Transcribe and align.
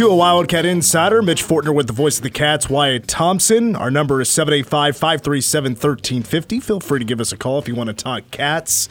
Two, 0.00 0.08
a 0.08 0.16
Wildcat 0.16 0.64
Insider. 0.64 1.20
Mitch 1.20 1.44
Fortner 1.44 1.74
with 1.74 1.86
the 1.86 1.92
voice 1.92 2.16
of 2.16 2.22
the 2.22 2.30
Cats, 2.30 2.70
Wyatt 2.70 3.06
Thompson. 3.06 3.76
Our 3.76 3.90
number 3.90 4.22
is 4.22 4.30
785 4.30 4.96
537 4.96 5.72
1350. 5.72 6.60
Feel 6.60 6.80
free 6.80 7.00
to 7.00 7.04
give 7.04 7.20
us 7.20 7.32
a 7.32 7.36
call 7.36 7.58
if 7.58 7.68
you 7.68 7.74
want 7.74 7.88
to 7.88 7.92
talk 7.92 8.22
Cats 8.30 8.88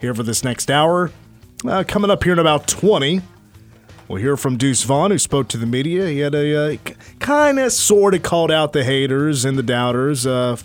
here 0.00 0.14
for 0.14 0.22
this 0.22 0.44
next 0.44 0.70
hour. 0.70 1.10
Uh, 1.66 1.82
coming 1.82 2.12
up 2.12 2.22
here 2.22 2.32
in 2.32 2.38
about 2.38 2.68
20, 2.68 3.22
we'll 4.06 4.20
hear 4.20 4.36
from 4.36 4.56
Deuce 4.56 4.84
Vaughn, 4.84 5.10
who 5.10 5.18
spoke 5.18 5.48
to 5.48 5.56
the 5.56 5.66
media. 5.66 6.06
He 6.06 6.20
had 6.20 6.32
a 6.32 6.74
uh, 6.74 6.76
kind 7.18 7.58
of 7.58 7.72
sort 7.72 8.14
of 8.14 8.22
called 8.22 8.52
out 8.52 8.72
the 8.72 8.84
haters 8.84 9.44
and 9.44 9.58
the 9.58 9.64
doubters, 9.64 10.28
uh, 10.28 10.56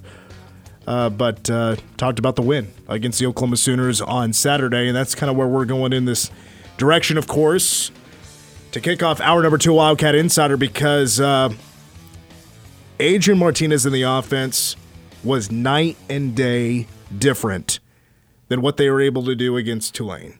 but 0.85 1.49
uh, 1.49 1.75
talked 1.97 2.19
about 2.19 2.35
the 2.35 2.43
win 2.43 2.71
against 2.87 3.17
the 3.17 3.25
Oklahoma 3.25 3.57
Sooners 3.57 3.99
on 3.99 4.31
Saturday, 4.31 4.85
and 4.85 4.95
that's 4.95 5.15
kind 5.15 5.31
of 5.31 5.35
where 5.35 5.47
we're 5.47 5.65
going 5.65 5.91
in 5.91 6.05
this 6.05 6.29
direction, 6.77 7.17
of 7.17 7.27
course 7.27 7.89
to 8.77 8.89
kick 8.89 9.01
off 9.01 9.19
hour 9.21 9.41
number 9.41 9.57
two 9.57 9.73
Wildcat 9.73 10.13
Insider 10.13 10.55
because 10.55 11.19
uh, 11.19 11.49
Adrian 12.99 13.39
Martinez 13.39 13.85
in 13.85 13.93
the 13.93 14.03
offense 14.03 14.75
was 15.23 15.51
night 15.51 15.97
and 16.09 16.35
day 16.35 16.85
different 17.17 17.79
than 18.49 18.61
what 18.61 18.77
they 18.77 18.89
were 18.89 19.01
able 19.01 19.23
to 19.25 19.35
do 19.35 19.57
against 19.57 19.95
Tulane. 19.95 20.37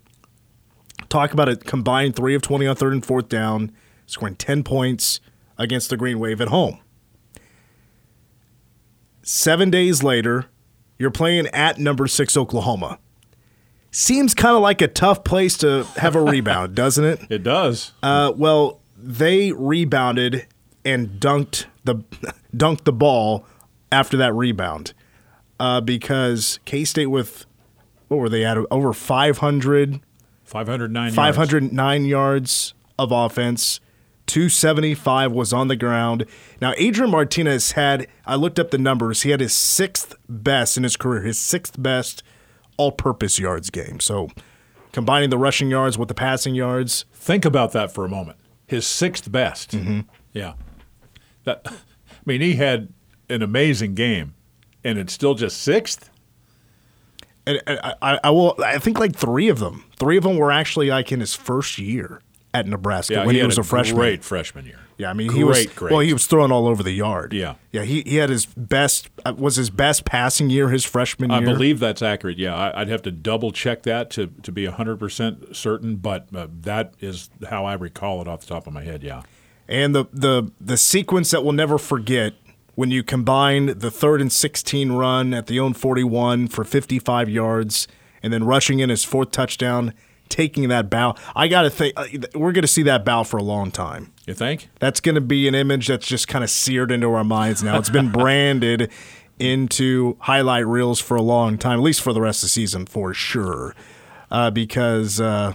Talk 1.09 1.33
about 1.33 1.49
a 1.49 1.55
combined 1.55 2.15
three 2.15 2.35
of 2.35 2.43
20 2.43 2.67
on 2.67 2.75
third 2.75 2.93
and 2.93 3.05
fourth 3.05 3.27
down, 3.27 3.71
scoring 4.05 4.35
10 4.35 4.63
points 4.63 5.19
against 5.57 5.89
the 5.89 5.97
Green 5.97 6.19
Wave 6.19 6.39
at 6.39 6.49
home. 6.49 6.79
Seven 9.23 9.71
days 9.71 10.03
later, 10.03 10.45
you're 10.99 11.11
playing 11.11 11.47
at 11.47 11.79
number 11.79 12.05
six 12.07 12.37
Oklahoma 12.37 12.99
seems 13.97 14.35
kind 14.35 14.55
of 14.55 14.61
like 14.61 14.81
a 14.81 14.87
tough 14.87 15.23
place 15.23 15.57
to 15.57 15.83
have 15.97 16.15
a 16.15 16.21
rebound, 16.21 16.75
doesn't 16.75 17.03
it? 17.03 17.19
It 17.29 17.43
does. 17.43 17.93
Uh, 18.03 18.31
well, 18.35 18.79
they 18.95 19.51
rebounded 19.51 20.45
and 20.85 21.19
dunked 21.19 21.65
the 21.83 21.95
dunked 22.55 22.83
the 22.83 22.93
ball 22.93 23.45
after 23.91 24.15
that 24.17 24.33
rebound 24.33 24.93
uh, 25.59 25.81
because 25.81 26.59
K 26.65 26.85
State 26.85 27.07
with 27.07 27.45
what 28.07 28.17
were 28.17 28.29
they 28.29 28.45
at 28.45 28.57
over 28.71 28.93
500 28.93 29.99
509 30.43 31.11
509 31.11 32.05
yards. 32.05 32.09
yards 32.09 32.73
of 32.97 33.11
offense 33.11 33.81
275 34.27 35.31
was 35.33 35.51
on 35.51 35.67
the 35.67 35.75
ground 35.75 36.25
now 36.61 36.73
adrian 36.77 37.11
martinez 37.11 37.73
had 37.73 38.07
i 38.25 38.33
looked 38.33 38.57
up 38.57 38.71
the 38.71 38.77
numbers 38.77 39.23
he 39.23 39.31
had 39.31 39.41
his 39.41 39.53
sixth 39.53 40.15
best 40.29 40.77
in 40.77 40.83
his 40.83 40.95
career 40.95 41.21
his 41.21 41.37
sixth 41.37 41.81
best 41.81 42.23
all 42.77 42.91
purpose 42.91 43.39
yards 43.39 43.69
game. 43.69 43.99
So 43.99 44.29
combining 44.91 45.29
the 45.29 45.37
rushing 45.37 45.69
yards 45.69 45.97
with 45.97 46.07
the 46.07 46.13
passing 46.13 46.55
yards. 46.55 47.05
Think 47.13 47.45
about 47.45 47.71
that 47.73 47.91
for 47.91 48.05
a 48.05 48.09
moment. 48.09 48.37
His 48.65 48.85
sixth 48.85 49.31
best. 49.31 49.71
Mm-hmm. 49.71 50.01
Yeah. 50.33 50.53
That 51.43 51.61
I 51.65 51.73
mean 52.25 52.41
he 52.41 52.55
had 52.55 52.89
an 53.29 53.41
amazing 53.41 53.95
game 53.95 54.33
and 54.83 54.97
it's 54.97 55.13
still 55.13 55.35
just 55.35 55.61
sixth. 55.61 56.09
And 57.45 57.61
I, 57.67 58.19
I, 58.23 58.29
will. 58.29 58.55
I 58.63 58.77
think 58.77 58.99
like 58.99 59.15
three 59.15 59.47
of 59.47 59.59
them. 59.59 59.85
Three 59.97 60.17
of 60.17 60.23
them 60.23 60.37
were 60.37 60.51
actually 60.51 60.89
like 60.89 61.13
in 61.13 61.21
his 61.21 61.33
first 61.33 61.77
year 61.77 62.21
at 62.53 62.67
Nebraska 62.67 63.13
yeah, 63.13 63.25
when 63.25 63.35
he, 63.35 63.41
he 63.41 63.45
was 63.45 63.57
a, 63.57 63.61
a 63.61 63.63
freshman. 63.63 63.95
Great 63.95 64.23
freshman 64.23 64.65
year. 64.65 64.79
Yeah, 64.97 65.11
I 65.11 65.13
mean 65.13 65.27
great, 65.27 65.37
he 65.37 65.43
was 65.43 65.65
great. 65.67 65.91
well. 65.91 65.99
He 66.01 66.11
was 66.11 66.25
throwing 66.25 66.51
all 66.51 66.67
over 66.67 66.81
the 66.81 66.91
yard. 66.91 67.31
Yeah, 67.31 67.55
yeah. 67.71 67.83
He 67.83 68.01
he 68.01 68.15
had 68.15 68.29
his 68.31 68.45
best 68.45 69.09
uh, 69.25 69.33
was 69.37 69.55
his 69.55 69.69
best 69.69 70.05
passing 70.05 70.49
year 70.49 70.69
his 70.69 70.85
freshman 70.85 71.29
year. 71.29 71.39
I 71.39 71.43
believe 71.43 71.79
that's 71.79 72.01
accurate. 72.01 72.39
Yeah, 72.39 72.71
I'd 72.73 72.87
have 72.87 73.03
to 73.03 73.11
double 73.11 73.51
check 73.51 73.83
that 73.83 74.09
to 74.11 74.27
to 74.41 74.51
be 74.51 74.65
hundred 74.65 74.99
percent 74.99 75.55
certain, 75.55 75.97
but 75.97 76.27
uh, 76.35 76.47
that 76.61 76.95
is 76.99 77.29
how 77.49 77.63
I 77.65 77.73
recall 77.73 78.21
it 78.21 78.27
off 78.27 78.41
the 78.41 78.47
top 78.47 78.65
of 78.65 78.73
my 78.73 78.83
head. 78.83 79.03
Yeah, 79.03 79.21
and 79.67 79.93
the 79.93 80.05
the 80.11 80.51
the 80.59 80.77
sequence 80.77 81.29
that 81.29 81.43
we'll 81.43 81.53
never 81.53 81.77
forget 81.77 82.33
when 82.73 82.89
you 82.89 83.03
combine 83.03 83.77
the 83.77 83.91
third 83.91 84.19
and 84.19 84.31
sixteen 84.33 84.93
run 84.93 85.31
at 85.31 85.45
the 85.45 85.59
own 85.59 85.73
forty 85.75 86.03
one 86.03 86.47
for 86.47 86.63
fifty 86.63 86.97
five 86.97 87.29
yards, 87.29 87.87
and 88.23 88.33
then 88.33 88.43
rushing 88.43 88.79
in 88.79 88.89
his 88.89 89.03
fourth 89.03 89.29
touchdown 89.29 89.93
taking 90.29 90.69
that 90.69 90.89
bow. 90.89 91.15
I 91.35 91.47
got 91.47 91.63
to 91.63 91.69
think 91.69 91.93
uh, 91.97 92.05
we're 92.35 92.51
going 92.51 92.63
to 92.63 92.67
see 92.67 92.83
that 92.83 93.05
bow 93.05 93.23
for 93.23 93.37
a 93.37 93.43
long 93.43 93.71
time. 93.71 94.13
You 94.25 94.33
think? 94.33 94.69
That's 94.79 94.99
going 94.99 95.15
to 95.15 95.21
be 95.21 95.47
an 95.47 95.55
image 95.55 95.87
that's 95.87 96.07
just 96.07 96.27
kind 96.27 96.43
of 96.43 96.49
seared 96.49 96.91
into 96.91 97.11
our 97.13 97.23
minds 97.23 97.63
now. 97.63 97.77
It's 97.77 97.89
been 97.89 98.11
branded 98.11 98.91
into 99.39 100.17
highlight 100.21 100.65
reels 100.65 100.99
for 100.99 101.15
a 101.15 101.21
long 101.21 101.57
time, 101.57 101.79
at 101.79 101.83
least 101.83 102.01
for 102.01 102.13
the 102.13 102.21
rest 102.21 102.39
of 102.43 102.47
the 102.47 102.49
season 102.49 102.85
for 102.85 103.13
sure, 103.13 103.75
uh, 104.31 104.51
because 104.51 105.21
uh, 105.21 105.53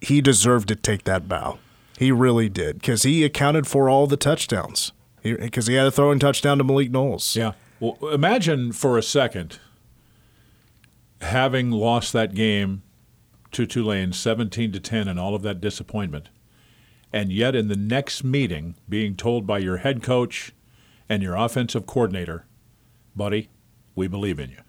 he 0.00 0.20
deserved 0.20 0.68
to 0.68 0.76
take 0.76 1.04
that 1.04 1.28
bow. 1.28 1.58
He 1.98 2.10
really 2.10 2.48
did 2.48 2.80
because 2.80 3.04
he 3.04 3.24
accounted 3.24 3.66
for 3.66 3.88
all 3.88 4.06
the 4.06 4.16
touchdowns 4.16 4.92
because 5.22 5.66
he, 5.68 5.74
he, 5.74 5.78
had 5.78 5.86
a 5.86 5.90
throwing 5.90 6.18
touchdown 6.18 6.58
to 6.58 6.64
Malik 6.64 6.90
Knowles. 6.90 7.36
Yeah. 7.36 7.52
Well, 7.78 7.96
imagine 8.10 8.72
for 8.72 8.98
a 8.98 9.02
second 9.02 9.58
having 11.24 11.70
lost 11.70 12.12
that 12.12 12.34
game 12.34 12.82
to 13.52 13.66
Tulane 13.66 14.12
17 14.12 14.72
to 14.72 14.80
10 14.80 15.08
and 15.08 15.18
all 15.18 15.34
of 15.34 15.42
that 15.42 15.60
disappointment, 15.60 16.28
and 17.12 17.32
yet 17.32 17.54
in 17.54 17.68
the 17.68 17.76
next 17.76 18.24
meeting 18.24 18.74
being 18.88 19.16
told 19.16 19.46
by 19.46 19.58
your 19.58 19.78
head 19.78 20.02
coach 20.02 20.52
and 21.08 21.22
your 21.22 21.34
offensive 21.36 21.86
coordinator, 21.86 22.46
buddy, 23.14 23.48
we 23.94 24.08
believe 24.08 24.38
in 24.38 24.50
you. 24.50 24.60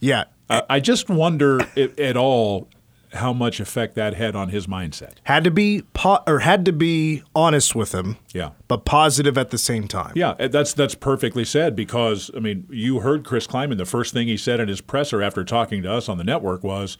Yeah. 0.00 0.24
I, 0.48 0.62
I 0.70 0.80
just 0.80 1.08
wonder 1.10 1.60
if, 1.76 1.98
at 1.98 2.16
all 2.16 2.68
how 3.14 3.32
much 3.32 3.60
effect 3.60 3.94
that 3.94 4.14
had 4.14 4.36
on 4.36 4.50
his 4.50 4.66
mindset. 4.66 5.14
Had 5.24 5.44
to 5.44 5.50
be 5.50 5.82
po- 5.94 6.22
or 6.26 6.40
had 6.40 6.64
to 6.66 6.72
be 6.72 7.22
honest 7.34 7.74
with 7.74 7.94
him. 7.94 8.16
Yeah. 8.34 8.50
But 8.66 8.84
positive 8.84 9.38
at 9.38 9.50
the 9.50 9.58
same 9.58 9.88
time. 9.88 10.12
Yeah, 10.14 10.34
that's 10.34 10.74
that's 10.74 10.94
perfectly 10.94 11.44
said 11.44 11.74
because 11.74 12.30
I 12.36 12.40
mean, 12.40 12.66
you 12.70 13.00
heard 13.00 13.24
Chris 13.24 13.46
Klieman 13.46 13.78
the 13.78 13.84
first 13.86 14.12
thing 14.12 14.28
he 14.28 14.36
said 14.36 14.60
in 14.60 14.68
his 14.68 14.80
presser 14.80 15.22
after 15.22 15.44
talking 15.44 15.82
to 15.82 15.92
us 15.92 16.08
on 16.08 16.18
the 16.18 16.24
network 16.24 16.62
was 16.62 16.98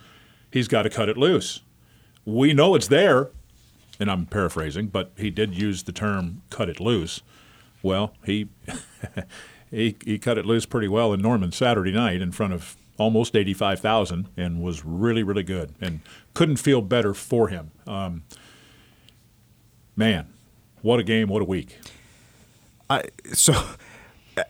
he's 0.50 0.68
got 0.68 0.82
to 0.82 0.90
cut 0.90 1.08
it 1.08 1.16
loose. 1.16 1.60
We 2.24 2.52
know 2.52 2.74
it's 2.74 2.88
there, 2.88 3.30
and 3.98 4.10
I'm 4.10 4.26
paraphrasing, 4.26 4.88
but 4.88 5.12
he 5.16 5.30
did 5.30 5.54
use 5.54 5.82
the 5.84 5.92
term 5.92 6.42
cut 6.50 6.68
it 6.68 6.80
loose. 6.80 7.22
Well, 7.82 8.14
he 8.24 8.48
he 9.70 9.96
he 10.04 10.18
cut 10.18 10.38
it 10.38 10.46
loose 10.46 10.66
pretty 10.66 10.88
well 10.88 11.12
in 11.12 11.20
Norman 11.20 11.52
Saturday 11.52 11.92
night 11.92 12.20
in 12.20 12.32
front 12.32 12.52
of 12.52 12.76
almost 12.98 13.36
85,000 13.36 14.28
and 14.36 14.60
was 14.60 14.84
really, 14.84 15.22
really 15.22 15.42
good 15.42 15.74
and 15.80 16.00
couldn't 16.34 16.56
feel 16.56 16.82
better 16.82 17.14
for 17.14 17.48
him. 17.48 17.70
Um, 17.86 18.24
man, 19.96 20.26
what 20.82 21.00
a 21.00 21.04
game, 21.04 21.28
what 21.28 21.40
a 21.40 21.44
week. 21.44 21.78
I, 22.90 23.04
so 23.32 23.54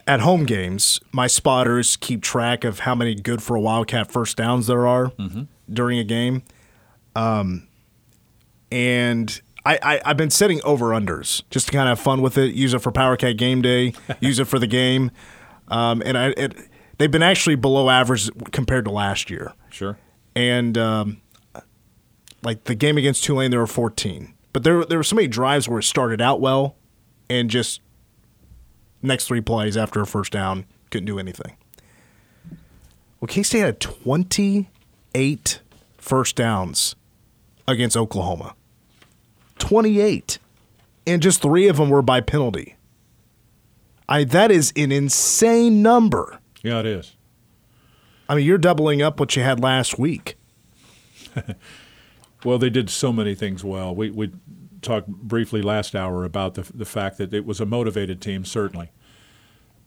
at 0.07 0.21
home 0.21 0.45
games, 0.45 0.99
my 1.11 1.27
spotters 1.27 1.95
keep 1.97 2.21
track 2.21 2.63
of 2.63 2.79
how 2.79 2.95
many 2.95 3.15
good 3.15 3.41
for 3.41 3.55
a 3.55 3.61
Wildcat 3.61 4.11
first 4.11 4.37
downs 4.37 4.67
there 4.67 4.87
are 4.87 5.07
mm-hmm. 5.11 5.43
during 5.71 5.99
a 5.99 6.03
game. 6.03 6.43
Um, 7.15 7.67
and 8.71 9.41
I, 9.65 9.79
I, 9.81 10.01
have 10.05 10.17
been 10.17 10.29
setting 10.29 10.61
over 10.63 10.87
unders 10.87 11.43
just 11.49 11.67
to 11.67 11.71
kind 11.71 11.89
of 11.89 11.97
have 11.97 12.03
fun 12.03 12.21
with 12.21 12.37
it, 12.37 12.53
use 12.53 12.73
it 12.73 12.79
for 12.79 12.91
Power 12.91 13.17
Cat 13.17 13.37
game 13.37 13.61
day, 13.61 13.93
use 14.19 14.39
it 14.39 14.45
for 14.45 14.59
the 14.59 14.67
game. 14.67 15.11
Um, 15.67 16.01
and 16.05 16.17
I, 16.17 16.27
it, 16.29 16.68
they've 16.99 17.09
been 17.09 17.23
actually 17.23 17.55
below 17.55 17.89
average 17.89 18.29
compared 18.51 18.85
to 18.85 18.91
last 18.91 19.31
year. 19.31 19.53
Sure. 19.71 19.97
And 20.35 20.77
um, 20.77 21.21
like 22.43 22.65
the 22.65 22.75
game 22.75 22.97
against 22.99 23.23
Tulane, 23.23 23.49
there 23.49 23.59
were 23.59 23.67
14, 23.67 24.33
but 24.53 24.63
there 24.63 24.85
there 24.85 24.99
were 24.99 25.03
so 25.03 25.15
many 25.15 25.27
drives 25.27 25.67
where 25.67 25.79
it 25.79 25.83
started 25.83 26.21
out 26.21 26.39
well, 26.39 26.75
and 27.29 27.49
just 27.49 27.81
next 29.01 29.25
three 29.25 29.41
plays 29.41 29.75
after 29.75 29.99
a 30.01 30.05
first 30.05 30.31
down 30.31 30.65
couldn't 30.91 31.07
do 31.07 31.17
anything. 31.17 31.57
Well, 33.19 33.27
K 33.27 33.41
State 33.41 33.59
had 33.59 33.79
28 33.79 35.61
first 35.97 36.35
downs 36.35 36.95
against 37.67 37.97
Oklahoma. 37.97 38.55
28. 39.57 40.39
And 41.05 41.21
just 41.21 41.41
three 41.41 41.67
of 41.67 41.77
them 41.77 41.89
were 41.89 42.01
by 42.01 42.21
penalty. 42.21 42.75
I 44.07 44.23
that 44.23 44.51
is 44.51 44.73
an 44.75 44.91
insane 44.91 45.81
number. 45.81 46.39
Yeah, 46.61 46.79
it 46.79 46.85
is. 46.85 47.15
I 48.27 48.35
mean, 48.35 48.45
you're 48.45 48.57
doubling 48.57 49.01
up 49.01 49.19
what 49.19 49.35
you 49.35 49.41
had 49.41 49.59
last 49.59 49.97
week. 49.97 50.37
well, 52.43 52.57
they 52.57 52.69
did 52.69 52.89
so 52.89 53.11
many 53.11 53.35
things 53.35 53.63
well. 53.63 53.95
We 53.95 54.11
we 54.11 54.31
talked 54.81 55.07
briefly 55.07 55.61
last 55.61 55.95
hour 55.95 56.23
about 56.23 56.53
the 56.53 56.69
the 56.73 56.85
fact 56.85 57.17
that 57.17 57.33
it 57.33 57.45
was 57.45 57.59
a 57.59 57.65
motivated 57.65 58.21
team, 58.21 58.45
certainly, 58.45 58.91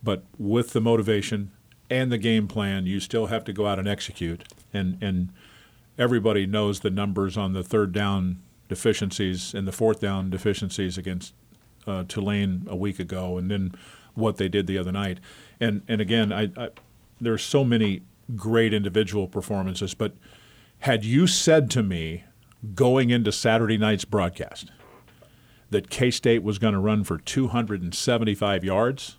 but 0.03 0.23
with 0.37 0.73
the 0.73 0.81
motivation 0.81 1.51
and 1.89 2.11
the 2.11 2.17
game 2.17 2.47
plan, 2.47 2.85
you 2.85 2.99
still 2.99 3.27
have 3.27 3.43
to 3.45 3.53
go 3.53 3.67
out 3.67 3.79
and 3.79 3.87
execute. 3.87 4.43
And 4.73 4.97
and 5.01 5.29
everybody 5.97 6.45
knows 6.45 6.79
the 6.79 6.89
numbers 6.89 7.37
on 7.37 7.53
the 7.53 7.63
third 7.63 7.91
down 7.93 8.41
deficiencies 8.67 9.53
and 9.53 9.67
the 9.67 9.71
fourth 9.71 9.99
down 9.99 10.29
deficiencies 10.29 10.97
against 10.97 11.33
uh, 11.85 12.03
Tulane 12.07 12.65
a 12.67 12.75
week 12.75 12.99
ago, 12.99 13.37
and 13.37 13.49
then 13.49 13.73
what 14.15 14.37
they 14.37 14.49
did 14.49 14.67
the 14.67 14.77
other 14.77 14.91
night. 14.91 15.19
And 15.63 15.81
and 15.87 16.01
again, 16.01 16.33
I, 16.33 16.49
I 16.57 16.69
there's 17.21 17.43
so 17.43 17.63
many 17.63 18.01
great 18.35 18.73
individual 18.73 19.27
performances, 19.27 19.93
but 19.93 20.13
had 20.79 21.05
you 21.05 21.27
said 21.27 21.69
to 21.71 21.83
me 21.83 22.23
going 22.75 23.09
into 23.09 23.31
Saturday 23.31 23.77
night's 23.77 24.05
broadcast 24.05 24.71
that 25.69 25.89
K 25.89 26.11
State 26.11 26.43
was 26.43 26.59
going 26.59 26.73
to 26.73 26.79
run 26.79 27.03
for 27.03 27.17
275 27.17 28.63
yards. 28.63 29.17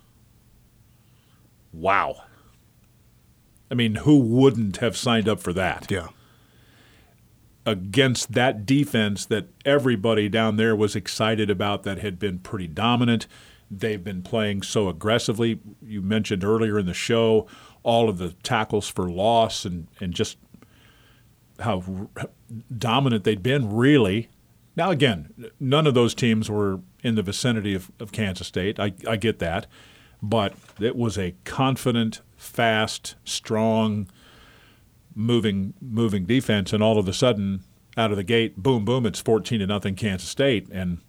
Wow. 1.73 2.23
I 3.69 3.75
mean, 3.75 3.95
who 3.95 4.19
wouldn't 4.19 4.77
have 4.77 4.95
signed 4.95 5.27
up 5.27 5.39
for 5.39 5.53
that? 5.53 5.89
Yeah. 5.89 6.07
Against 7.65 8.33
that 8.33 8.65
defense 8.65 9.25
that 9.25 9.47
everybody 9.65 10.29
down 10.29 10.55
there 10.55 10.75
was 10.75 10.95
excited 10.95 11.49
about, 11.49 11.83
that 11.83 11.97
had 11.99 12.19
been 12.19 12.39
pretty 12.39 12.67
dominant. 12.67 13.27
They've 13.69 14.03
been 14.03 14.21
playing 14.21 14.61
so 14.61 14.89
aggressively. 14.89 15.59
You 15.81 16.01
mentioned 16.01 16.43
earlier 16.43 16.77
in 16.77 16.85
the 16.85 16.93
show 16.93 17.47
all 17.83 18.09
of 18.09 18.17
the 18.17 18.31
tackles 18.43 18.87
for 18.87 19.09
loss 19.09 19.65
and, 19.65 19.87
and 19.99 20.13
just 20.13 20.37
how 21.59 22.09
dominant 22.75 23.23
they'd 23.23 23.43
been, 23.43 23.73
really. 23.73 24.29
Now, 24.75 24.91
again, 24.91 25.33
none 25.59 25.87
of 25.87 25.93
those 25.93 26.13
teams 26.13 26.49
were 26.49 26.81
in 27.03 27.15
the 27.15 27.21
vicinity 27.21 27.73
of, 27.73 27.91
of 27.99 28.11
Kansas 28.11 28.47
State. 28.47 28.79
I, 28.79 28.93
I 29.07 29.15
get 29.15 29.39
that. 29.39 29.67
But 30.21 30.53
it 30.79 30.95
was 30.95 31.17
a 31.17 31.35
confident, 31.43 32.21
fast, 32.35 33.15
strong, 33.23 34.09
moving 35.13 35.73
moving 35.81 36.25
defense, 36.25 36.73
and 36.73 36.83
all 36.83 36.97
of 36.97 37.07
a 37.07 37.13
sudden, 37.13 37.63
out 37.95 38.11
of 38.11 38.17
the 38.17 38.23
gate, 38.23 38.57
boom, 38.57 38.83
boom, 38.83 39.05
it's 39.05 39.21
14 39.21 39.59
to 39.59 39.67
nothing 39.67 39.95
Kansas 39.95 40.27
State. 40.27 40.67
And 40.71 40.99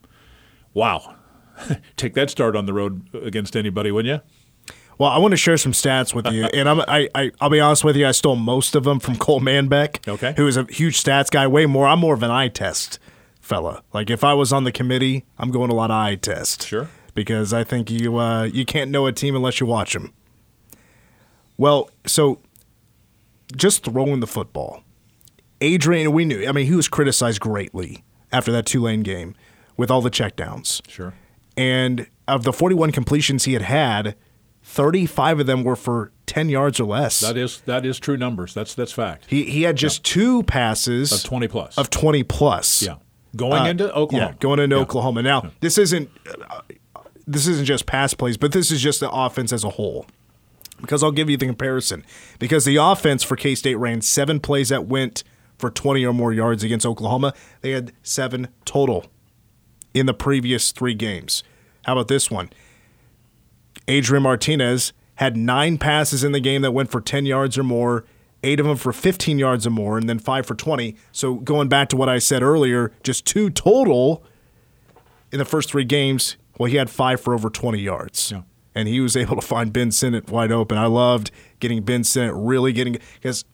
wow, 0.75 1.16
take 1.97 2.15
that 2.15 2.31
start 2.31 2.57
on 2.57 2.67
the 2.67 2.73
road 2.73 3.09
against 3.15 3.57
anybody, 3.57 3.91
wouldn't 3.91 4.23
you? 4.23 4.75
Well, 4.99 5.11
I 5.11 5.19
want 5.19 5.33
to 5.33 5.37
share 5.37 5.59
some 5.59 5.73
stats 5.73 6.15
with 6.15 6.27
you, 6.33 6.45
and 6.47 6.69
I'm, 6.69 6.81
I, 6.81 7.09
I, 7.15 7.31
I'll 7.39 7.51
be 7.51 7.61
honest 7.61 7.85
with 7.85 7.97
you. 7.97 8.07
I 8.07 8.13
stole 8.13 8.35
most 8.37 8.75
of 8.75 8.85
them 8.85 8.99
from 8.99 9.17
Cole 9.19 9.41
Manbeck, 9.41 10.09
Okay. 10.09 10.33
who 10.39 10.47
is 10.47 10.57
a 10.57 10.65
huge 10.71 11.03
stats 11.03 11.31
guy. 11.31 11.47
Way 11.47 11.67
more. 11.67 11.87
I'm 11.87 11.99
more 11.99 12.15
of 12.15 12.23
an 12.23 12.31
eye 12.31 12.49
test 12.49 12.99
fella. 13.43 13.83
Like 13.93 14.09
if 14.09 14.25
I 14.25 14.33
was 14.33 14.53
on 14.55 14.65
the 14.65 14.73
committee, 14.73 15.27
I'm 15.39 15.51
going 15.51 15.71
a 15.71 15.75
lot 15.75 15.91
of 15.91 15.97
eye 15.97 16.15
test. 16.15 16.67
Sure. 16.67 16.89
Because 17.15 17.53
I 17.53 17.63
think 17.63 17.91
you 17.91 18.17
uh, 18.19 18.45
you 18.45 18.65
can't 18.65 18.91
know 18.91 19.07
a 19.07 19.13
team 19.13 19.37
unless 19.37 19.61
you 19.61 19.67
watch 19.67 19.93
them. 19.93 20.13
Well, 21.59 21.91
so 22.07 22.41
just 23.55 23.85
throwing 23.85 24.21
the 24.21 24.27
football, 24.27 24.83
Adrian. 25.61 26.13
We 26.13 26.25
knew. 26.25 26.47
I 26.49 26.53
mean, 26.53 26.67
he 26.67 26.75
was 26.75 26.89
criticized 26.89 27.41
greatly 27.41 28.03
after 28.33 28.51
that 28.53 28.67
Tulane 28.67 29.03
game 29.03 29.35
with 29.77 29.91
all 29.91 30.01
the 30.03 30.11
checkdowns. 30.11 30.81
Sure. 30.89 31.15
And 31.57 32.07
of 32.29 32.43
the 32.45 32.53
41 32.53 32.93
completions 32.93 33.45
he 33.45 33.53
had 33.55 33.63
had, 33.63 34.15
35 34.63 35.41
of 35.41 35.47
them 35.47 35.63
were 35.65 35.77
for 35.77 36.13
10 36.27 36.49
yards 36.49 36.81
or 36.81 36.85
less. 36.85 37.21
That 37.21 37.37
is 37.37 37.61
that 37.67 37.87
is 37.87 37.99
true 37.99 38.17
numbers. 38.17 38.53
That's 38.53 38.75
that's 38.75 38.93
fact. 38.93 39.25
he 39.29 39.45
he 39.45 39.63
had 39.63 39.77
just 39.77 40.05
two 40.05 40.43
passes 40.43 41.13
Of 41.13 41.23
20 41.23 41.49
plus. 41.49 41.79
of 41.79 41.89
20 41.91 42.23
plus. 42.25 42.83
yeah. 42.83 42.97
Going 43.37 43.63
Uh, 43.63 43.67
into 43.67 43.95
Oklahoma. 43.95 44.31
Yeah, 44.33 44.39
going 44.41 44.61
into 44.61 44.77
Yeah. 44.77 44.83
Oklahoma. 44.83 45.23
Now, 45.23 45.51
this 45.61 45.79
isn't 45.79 46.11
uh, 46.51 46.61
this 47.27 47.47
isn't 47.47 47.65
just 47.67 47.87
pass 47.87 48.13
plays, 48.15 48.37
but 48.37 48.53
this 48.53 48.71
is 48.71 48.81
just 48.83 49.01
the 49.01 49.11
offense 49.11 49.53
as 49.53 49.63
a 49.65 49.71
whole. 49.71 50.07
Because 50.81 51.03
I'll 51.03 51.11
give 51.13 51.31
you 51.31 51.37
the 51.37 51.47
comparison. 51.47 52.05
Because 52.39 52.65
the 52.65 52.77
offense 52.77 53.23
for 53.23 53.37
K 53.37 53.55
State 53.55 53.77
ran 53.77 54.01
seven 54.01 54.41
plays 54.41 54.69
that 54.71 54.87
went 54.87 55.23
for 55.59 55.71
20 55.71 56.05
or 56.05 56.13
more 56.13 56.33
yards 56.33 56.63
against 56.63 56.85
Oklahoma. 56.85 57.33
They 57.63 57.71
had 57.71 57.93
seven 58.03 58.49
total 58.65 59.07
in 59.97 60.05
the 60.05 60.13
previous 60.13 60.73
three 60.73 60.93
games. 60.93 61.43
How 61.87 61.95
about 61.95 62.09
this 62.09 62.31
one? 62.31 62.51
Adrian 63.89 64.23
Martinez 64.23 64.93
had 65.15 65.39
nine 65.39 65.79
passes 65.79 66.23
in 66.23 66.33
the 66.33 66.41
game 66.41 66.61
that 66.61 66.73
went 66.73 66.91
for 66.91 67.01
10 67.01 67.25
yards 67.25 67.57
or 67.57 67.63
more, 67.63 68.05
eight 68.43 68.61
of 68.61 68.67
them 68.67 68.77
for 68.77 68.93
15 68.93 69.39
yards 69.39 69.67
or 69.67 69.71
more, 69.71 69.97
and 69.97 70.07
then 70.07 70.19
five 70.19 70.45
for 70.45 70.55
20. 70.55 70.95
So 71.13 71.37
going 71.37 71.69
back 71.69 71.89
to 71.89 71.97
what 71.97 72.11
I 72.11 72.19
said 72.19 72.43
earlier, 72.43 72.93
just 73.03 73.25
two 73.25 73.49
total 73.49 74.23
in 75.33 75.39
the 75.39 75.47
first 75.47 75.71
three 75.71 75.85
games. 75.85 76.37
Well, 76.59 76.71
he 76.71 76.77
had 76.77 76.91
five 76.91 77.19
for 77.19 77.33
over 77.33 77.49
20 77.49 77.79
yards. 77.79 78.31
Yeah. 78.31 78.43
And 78.75 78.89
he 78.89 79.01
was 79.01 79.17
able 79.17 79.37
to 79.37 79.47
find 79.47 79.73
Ben 79.73 79.91
Sinnott 79.93 80.29
wide 80.31 80.53
open. 80.53 80.77
I 80.77 80.87
loved 80.87 81.31
getting 81.59 81.83
Ben 81.83 82.05
Sinnott 82.05 82.35
really 82.37 82.75
getting 82.75 82.99
because 83.15 83.47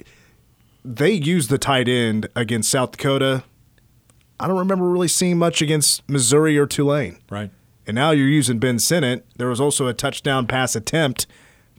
they 0.85 1.13
used 1.13 1.51
the 1.51 1.59
tight 1.59 1.89
end 1.89 2.29
against 2.35 2.69
South 2.69 2.91
Dakota. 2.91 3.45
I 4.43 4.49
don't 4.49 4.59
remember 4.59 4.89
really 4.91 5.09
seeing 5.09 5.39
much 5.39 5.63
against 5.63 6.09
Missouri 6.09 6.59
or 6.59 6.67
Tulane. 6.67 7.19
Right. 7.31 7.51
And 7.87 7.95
now 7.95 8.11
you're 8.11 8.29
using 8.29 8.59
Ben 8.59 8.79
Sinnott. 8.79 9.25
There 9.37 9.49
was 9.49 9.61
also 9.61 9.87
a 9.87 9.95
touchdown 9.95 10.47
pass 10.47 10.75
attempt 10.77 11.27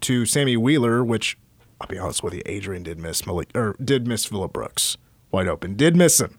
to 0.01 0.25
Sammy 0.25 0.57
Wheeler, 0.57 1.03
which 1.03 1.37
I'll 1.81 1.87
be 1.87 1.97
honest 1.97 2.23
with 2.23 2.33
you, 2.33 2.41
Adrian 2.45 2.83
did 2.83 2.99
miss 2.99 3.25
Malik 3.25 3.49
or 3.55 3.75
did 3.83 4.07
miss 4.07 4.25
Phillip 4.25 4.53
Brooks 4.53 4.97
wide 5.31 5.47
open. 5.47 5.75
Did 5.75 5.95
miss 5.95 6.19
him, 6.21 6.37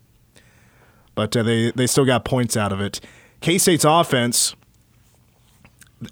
but 1.14 1.36
uh, 1.36 1.42
they 1.42 1.70
they 1.72 1.86
still 1.86 2.04
got 2.06 2.24
points 2.24 2.56
out 2.56 2.72
of 2.72 2.80
it. 2.80 3.00
K 3.40 3.58
State's 3.58 3.84
offense 3.84 4.54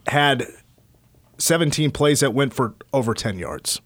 had 0.08 0.46
17 1.38 1.90
plays 1.90 2.20
that 2.20 2.32
went 2.34 2.52
for 2.54 2.74
over 2.92 3.14
10 3.14 3.38
yards. 3.38 3.80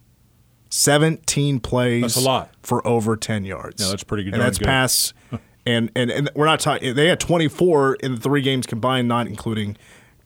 17 0.70 1.60
plays. 1.60 2.02
That's 2.02 2.16
a 2.16 2.20
lot. 2.20 2.50
for 2.62 2.86
over 2.86 3.16
10 3.16 3.44
yards. 3.44 3.82
Yeah, 3.82 3.90
that's 3.90 4.04
pretty 4.04 4.24
good- 4.24 4.34
And 4.34 4.42
that's 4.42 4.58
good. 4.58 4.66
pass. 4.66 5.12
And, 5.66 5.90
and 5.96 6.12
and 6.12 6.30
we're 6.36 6.46
not 6.46 6.60
talking. 6.60 6.94
They 6.94 7.08
had 7.08 7.18
24 7.18 7.96
in 7.96 8.14
the 8.14 8.20
three 8.20 8.40
games 8.40 8.66
combined, 8.66 9.08
not 9.08 9.26
including 9.26 9.76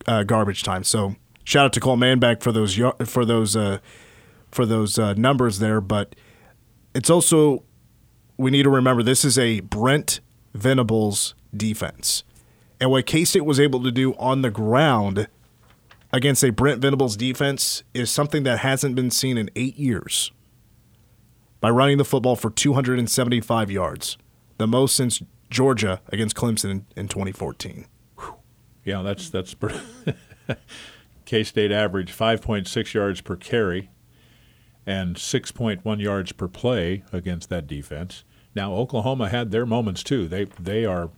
uh, 0.06 0.22
garbage 0.24 0.62
time. 0.62 0.84
So 0.84 1.16
shout 1.44 1.66
out 1.66 1.72
to 1.72 1.80
Cole 1.80 1.96
Manbeck 1.96 2.42
for 2.42 2.52
those 2.52 2.78
for 3.06 3.24
those 3.24 3.56
uh, 3.56 3.78
for 4.50 4.66
those 4.66 4.98
uh, 4.98 5.14
numbers 5.14 5.58
there. 5.58 5.80
But 5.80 6.14
it's 6.94 7.08
also 7.08 7.64
we 8.36 8.50
need 8.50 8.64
to 8.64 8.70
remember 8.70 9.02
this 9.02 9.24
is 9.24 9.38
a 9.38 9.60
Brent 9.60 10.20
Venables 10.54 11.34
defense, 11.56 12.22
and 12.78 12.90
what 12.90 13.06
K 13.06 13.24
State 13.24 13.44
was 13.46 13.58
able 13.58 13.82
to 13.82 13.90
do 13.90 14.14
on 14.16 14.42
the 14.42 14.50
ground 14.50 15.26
against 16.12 16.42
a 16.44 16.50
Brent 16.50 16.80
Venables 16.80 17.16
defense 17.16 17.82
is 17.94 18.10
something 18.10 18.42
that 18.42 18.58
hasn't 18.58 18.94
been 18.94 19.10
seen 19.10 19.38
in 19.38 19.50
eight 19.56 19.76
years. 19.76 20.32
By 21.60 21.68
running 21.68 21.98
the 21.98 22.06
football 22.06 22.36
for 22.36 22.48
275 22.48 23.70
yards, 23.70 24.16
the 24.60 24.66
most 24.66 24.94
since 24.94 25.22
Georgia 25.48 26.02
against 26.12 26.36
Clemson 26.36 26.70
in, 26.70 26.86
in 26.94 27.08
2014. 27.08 27.86
Yeah, 28.84 29.00
that's 29.00 29.30
that's 29.30 29.56
K 31.24 31.42
State 31.42 31.72
average 31.72 32.14
5.6 32.16 32.92
yards 32.92 33.22
per 33.22 33.36
carry 33.36 33.88
and 34.86 35.16
6.1 35.16 36.00
yards 36.00 36.32
per 36.32 36.46
play 36.46 37.04
against 37.10 37.48
that 37.48 37.66
defense. 37.66 38.24
Now 38.54 38.74
Oklahoma 38.74 39.30
had 39.30 39.50
their 39.50 39.64
moments 39.64 40.02
too. 40.02 40.28
They 40.28 40.44
they 40.44 40.84
are 40.84 41.10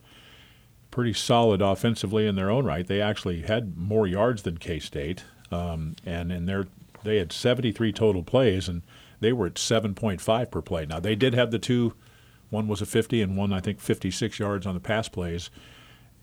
pretty 0.93 1.13
solid 1.13 1.61
offensively 1.61 2.29
in 2.29 2.37
their 2.37 2.51
own 2.51 2.65
right. 2.65 2.87
They 2.87 3.01
actually 3.01 3.43
had 3.43 3.77
more 3.77 4.07
yards 4.07 4.43
than 4.43 4.59
K 4.59 4.79
State, 4.79 5.25
um, 5.51 5.97
and 6.07 6.31
in 6.31 6.47
their 6.47 6.67
they 7.03 7.17
had 7.17 7.33
73 7.33 7.93
total 7.93 8.23
plays 8.23 8.69
and 8.69 8.83
they 9.19 9.33
were 9.33 9.47
at 9.47 9.55
7.5 9.55 10.51
per 10.51 10.63
play. 10.63 10.87
Now 10.87 11.01
they 11.01 11.17
did 11.17 11.35
have 11.35 11.51
the 11.51 11.59
two. 11.59 11.95
One 12.53 12.69
was 12.69 12.81
a 12.81 12.87
50 12.87 13.21
and 13.23 13.37
one 13.37 13.53
I 13.53 13.59
think 13.61 13.81
56 13.81 14.39
yards 14.39 14.67
on 14.67 14.75
the 14.75 14.81
pass 14.81 15.09
plays 15.09 15.51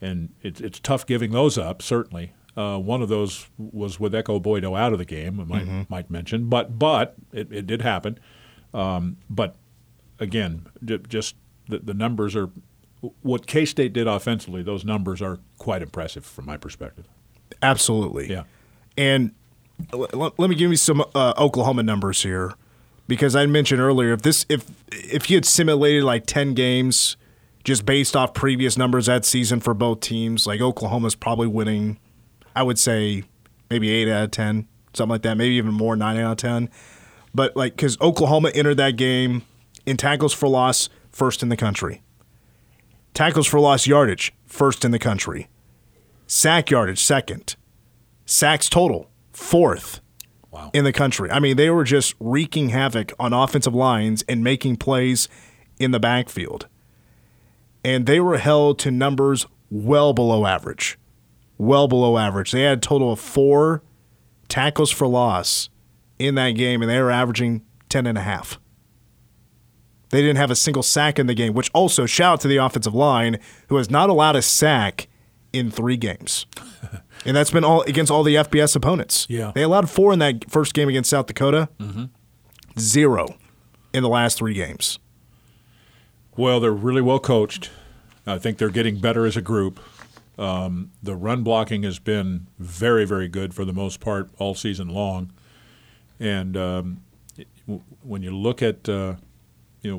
and 0.02 0.30
it's 0.42 0.62
it's 0.62 0.80
tough 0.80 1.06
giving 1.06 1.32
those 1.32 1.58
up. 1.58 1.82
Certainly, 1.82 2.32
uh, 2.56 2.78
one 2.78 3.02
of 3.02 3.10
those 3.10 3.48
was 3.58 4.00
with 4.00 4.14
Ekow 4.14 4.40
Boye-Doe 4.42 4.76
out 4.76 4.94
of 4.94 5.00
the 5.00 5.06
game. 5.06 5.40
I 5.42 5.44
might 5.44 5.90
might 5.90 6.10
mention, 6.10 6.48
but 6.48 6.80
but 6.80 7.16
it, 7.34 7.52
it 7.52 7.68
did 7.68 7.82
happen. 7.82 8.18
Um, 8.74 9.18
but 9.30 9.56
again, 10.20 10.68
j- 10.86 11.00
just 11.08 11.36
the, 11.68 11.80
the 11.80 11.94
numbers 11.94 12.36
are 12.36 12.50
what 13.22 13.46
K 13.48 13.66
State 13.66 13.92
did 13.94 14.08
offensively. 14.08 14.62
Those 14.64 14.86
numbers 14.86 15.22
are 15.22 15.40
quite 15.58 15.82
impressive 15.82 16.26
from 16.26 16.46
my 16.46 16.56
perspective. 16.58 17.06
Absolutely. 17.62 18.30
Yeah. 18.30 18.44
And 18.98 19.34
l- 19.92 20.08
l- 20.14 20.34
let 20.38 20.50
me 20.50 20.56
give 20.56 20.72
you 20.72 20.78
some 20.78 21.04
uh, 21.16 21.34
Oklahoma 21.38 21.84
numbers 21.84 22.24
here, 22.24 22.54
because 23.10 23.36
I 23.36 23.46
mentioned 23.48 23.82
earlier 23.82 24.14
if 24.14 24.22
this 24.22 24.46
if 24.48 24.66
if 24.92 25.30
you 25.30 25.38
had 25.38 25.46
simulated 25.46 26.04
like 26.04 26.26
ten 26.26 26.54
games 26.54 27.18
just 27.66 27.86
based 27.86 28.16
off 28.16 28.34
previous 28.34 28.78
numbers 28.78 29.08
that 29.08 29.26
season 29.26 29.60
for 29.60 29.74
both 29.74 30.00
teams, 30.00 30.48
like 30.48 30.62
Oklahoma's 30.62 31.16
probably 31.16 31.48
winning, 31.48 32.00
I 32.56 32.64
would 32.64 32.80
say 32.80 33.24
maybe 33.70 33.90
eight 33.90 34.08
out 34.10 34.24
of 34.24 34.32
ten, 34.32 34.68
something 34.94 35.12
like 35.12 35.24
that, 35.24 35.36
maybe 35.36 35.56
even 35.56 35.74
more, 35.74 35.96
nine 35.96 36.18
out 36.18 36.32
of 36.32 36.38
ten. 36.38 36.70
But 37.34 37.58
like 37.58 37.76
because 37.76 38.00
Oklahoma 38.00 38.52
entered 38.54 38.78
that 38.78 38.96
game 38.96 39.42
in 39.86 39.98
tackles 39.98 40.34
for 40.34 40.48
loss, 40.48 40.88
first 41.12 41.44
in 41.44 41.50
the 41.50 41.58
country. 41.58 42.02
Tackles 43.14 43.48
for 43.48 43.60
loss 43.60 43.88
yardage, 43.88 44.34
first 44.46 44.86
in 44.86 44.92
the 44.92 45.00
country. 45.00 45.50
Sack 46.28 46.70
yardage, 46.70 47.02
second 47.04 47.56
sacks 48.30 48.70
total, 48.70 49.10
fourth 49.34 50.00
Wow. 50.52 50.72
in 50.74 50.84
the 50.84 50.92
country. 50.94 51.30
I 51.30 51.40
mean, 51.40 51.58
they 51.58 51.70
were 51.70 51.84
just 51.84 52.16
wreaking 52.20 52.70
havoc 52.70 53.14
on 53.20 53.34
offensive 53.34 53.76
lines 53.76 54.24
and 54.28 54.44
making 54.44 54.78
plays 54.78 55.30
in 55.80 55.92
the 55.92 56.00
backfield. 56.00 56.68
And 57.84 58.06
they 58.08 58.20
were 58.20 58.38
held 58.38 58.80
to 58.80 58.92
numbers 58.92 59.46
well 59.70 60.14
below 60.14 60.46
average. 60.46 60.98
Well 61.58 61.88
below 61.88 62.18
average. 62.18 62.52
They 62.52 62.64
had 62.64 62.80
a 62.80 62.82
total 62.82 63.12
of 63.14 63.20
four 63.20 63.84
tackles 64.48 64.90
for 64.92 65.08
loss 65.08 65.70
in 66.18 66.36
that 66.36 66.52
game, 66.52 66.82
and 66.82 66.90
they 66.90 67.00
were 67.00 67.12
averaging 67.12 67.62
10 67.90 68.08
and 68.08 68.18
a 68.18 68.22
half. 68.22 68.60
They 70.10 70.22
didn't 70.22 70.38
have 70.38 70.52
a 70.52 70.56
single 70.56 70.84
sack 70.84 71.20
in 71.20 71.28
the 71.28 71.36
game, 71.36 71.54
which 71.54 71.70
also 71.74 72.06
shout 72.06 72.34
out 72.34 72.42
to 72.42 72.48
the 72.48 72.58
offensive 72.58 72.96
line 72.96 73.38
who 73.68 73.76
has 73.78 73.90
not 73.90 74.10
allowed 74.10 74.36
a 74.36 74.42
sack 74.42 75.08
in 75.54 75.70
three 75.70 75.98
games. 75.98 76.46
and 77.26 77.36
that's 77.36 77.52
been 77.52 77.64
all 77.64 77.82
against 77.84 78.12
all 78.12 78.24
the 78.24 78.36
FBS 78.36 78.76
opponents. 78.76 79.26
Yeah. 79.30 79.52
They 79.54 79.64
allowed 79.64 79.90
four 79.90 80.14
in 80.14 80.20
that 80.20 80.50
first 80.50 80.74
game 80.74 80.90
against 80.90 81.10
South 81.10 81.26
Dakota, 81.28 81.70
zero 82.78 83.36
in 83.94 84.04
the 84.04 84.10
last 84.10 84.38
three 84.38 84.54
games. 84.54 85.00
Well, 86.38 86.60
they're 86.60 86.72
really 86.72 87.02
well 87.02 87.20
coached. 87.20 87.70
I 88.26 88.38
think 88.38 88.58
they're 88.58 88.70
getting 88.70 89.00
better 89.00 89.26
as 89.26 89.36
a 89.36 89.42
group. 89.42 89.80
Um, 90.38 90.92
the 91.04 91.16
run 91.16 91.44
blocking 91.44 91.84
has 91.84 92.00
been 92.00 92.48
very, 92.60 93.04
very 93.06 93.28
good 93.28 93.54
for 93.54 93.66
the 93.66 93.74
most 93.74 94.00
part 94.00 94.30
all 94.38 94.56
season 94.56 94.88
long. 94.88 95.34
And 96.20 96.56
um, 96.56 97.02
w- 97.68 97.82
when 98.04 98.24
you 98.24 98.32
look 98.36 98.62
at 98.62 98.88
uh, 98.88 99.16
you 99.82 99.92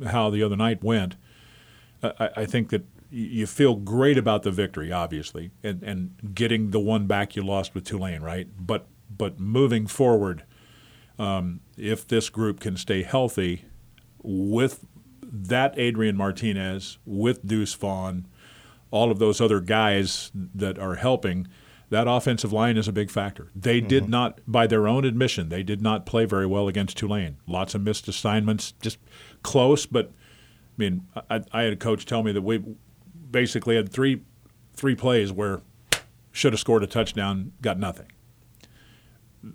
know 0.00 0.06
how 0.08 0.28
the 0.28 0.42
other 0.42 0.56
night 0.56 0.82
went, 0.82 1.16
I, 2.02 2.30
I 2.36 2.44
think 2.46 2.68
that 2.70 2.84
you 3.10 3.46
feel 3.46 3.74
great 3.76 4.18
about 4.18 4.42
the 4.42 4.50
victory, 4.50 4.92
obviously, 4.92 5.50
and, 5.62 5.82
and 5.82 6.34
getting 6.34 6.70
the 6.70 6.80
one 6.80 7.06
back 7.06 7.36
you 7.36 7.42
lost 7.42 7.74
with 7.74 7.84
Tulane, 7.84 8.22
right? 8.22 8.48
But 8.58 8.86
but 9.08 9.38
moving 9.38 9.86
forward, 9.86 10.44
um, 11.18 11.60
if 11.76 12.06
this 12.06 12.28
group 12.28 12.60
can 12.60 12.76
stay 12.76 13.02
healthy 13.02 13.64
with 14.22 14.84
that 15.22 15.78
Adrian 15.78 16.16
Martinez, 16.16 16.98
with 17.06 17.46
Deuce 17.46 17.74
Vaughn, 17.74 18.26
all 18.90 19.10
of 19.10 19.18
those 19.18 19.40
other 19.40 19.60
guys 19.60 20.30
that 20.34 20.78
are 20.78 20.96
helping, 20.96 21.48
that 21.90 22.08
offensive 22.08 22.52
line 22.52 22.76
is 22.76 22.88
a 22.88 22.92
big 22.92 23.10
factor. 23.10 23.50
They 23.54 23.80
did 23.80 24.08
not, 24.08 24.40
by 24.46 24.66
their 24.66 24.88
own 24.88 25.04
admission, 25.04 25.48
they 25.48 25.62
did 25.62 25.80
not 25.80 26.04
play 26.04 26.24
very 26.24 26.46
well 26.46 26.66
against 26.68 26.96
Tulane. 26.96 27.36
Lots 27.46 27.74
of 27.74 27.82
missed 27.82 28.08
assignments, 28.08 28.72
just 28.80 28.98
close. 29.42 29.86
But 29.86 30.06
I 30.06 30.78
mean, 30.78 31.06
I, 31.30 31.42
I 31.52 31.62
had 31.62 31.72
a 31.72 31.76
coach 31.76 32.04
tell 32.04 32.22
me 32.22 32.32
that 32.32 32.42
we 32.42 32.62
basically 33.36 33.76
had 33.76 33.92
three 33.92 34.22
three 34.72 34.94
plays 34.94 35.30
where 35.30 35.60
should 36.32 36.54
have 36.54 36.60
scored 36.60 36.82
a 36.82 36.86
touchdown, 36.86 37.52
got 37.60 37.78
nothing. 37.78 38.06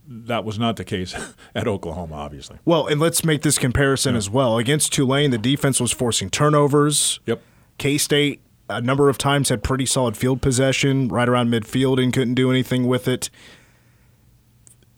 That 0.08 0.46
was 0.46 0.60
not 0.60 0.76
the 0.76 0.84
case 0.84 1.16
at 1.56 1.68
Oklahoma, 1.68 2.14
obviously. 2.14 2.60
Well, 2.64 2.86
and 2.86 3.02
let's 3.02 3.26
make 3.26 3.42
this 3.42 3.58
comparison 3.58 4.16
as 4.16 4.30
well. 4.30 4.60
Against 4.60 4.94
Tulane, 4.94 5.32
the 5.32 5.40
defense 5.40 5.82
was 5.82 5.92
forcing 5.92 6.30
turnovers. 6.30 7.20
Yep. 7.26 7.42
K 7.80 7.98
State, 7.98 8.42
a 8.70 8.82
number 8.82 9.10
of 9.10 9.18
times, 9.18 9.50
had 9.50 9.64
pretty 9.64 9.88
solid 9.88 10.16
field 10.16 10.44
possession 10.44 11.08
right 11.08 11.28
around 11.28 11.50
midfield 11.50 12.02
and 12.02 12.14
couldn't 12.14 12.36
do 12.36 12.52
anything 12.52 12.86
with 12.86 13.08
it. 13.08 13.32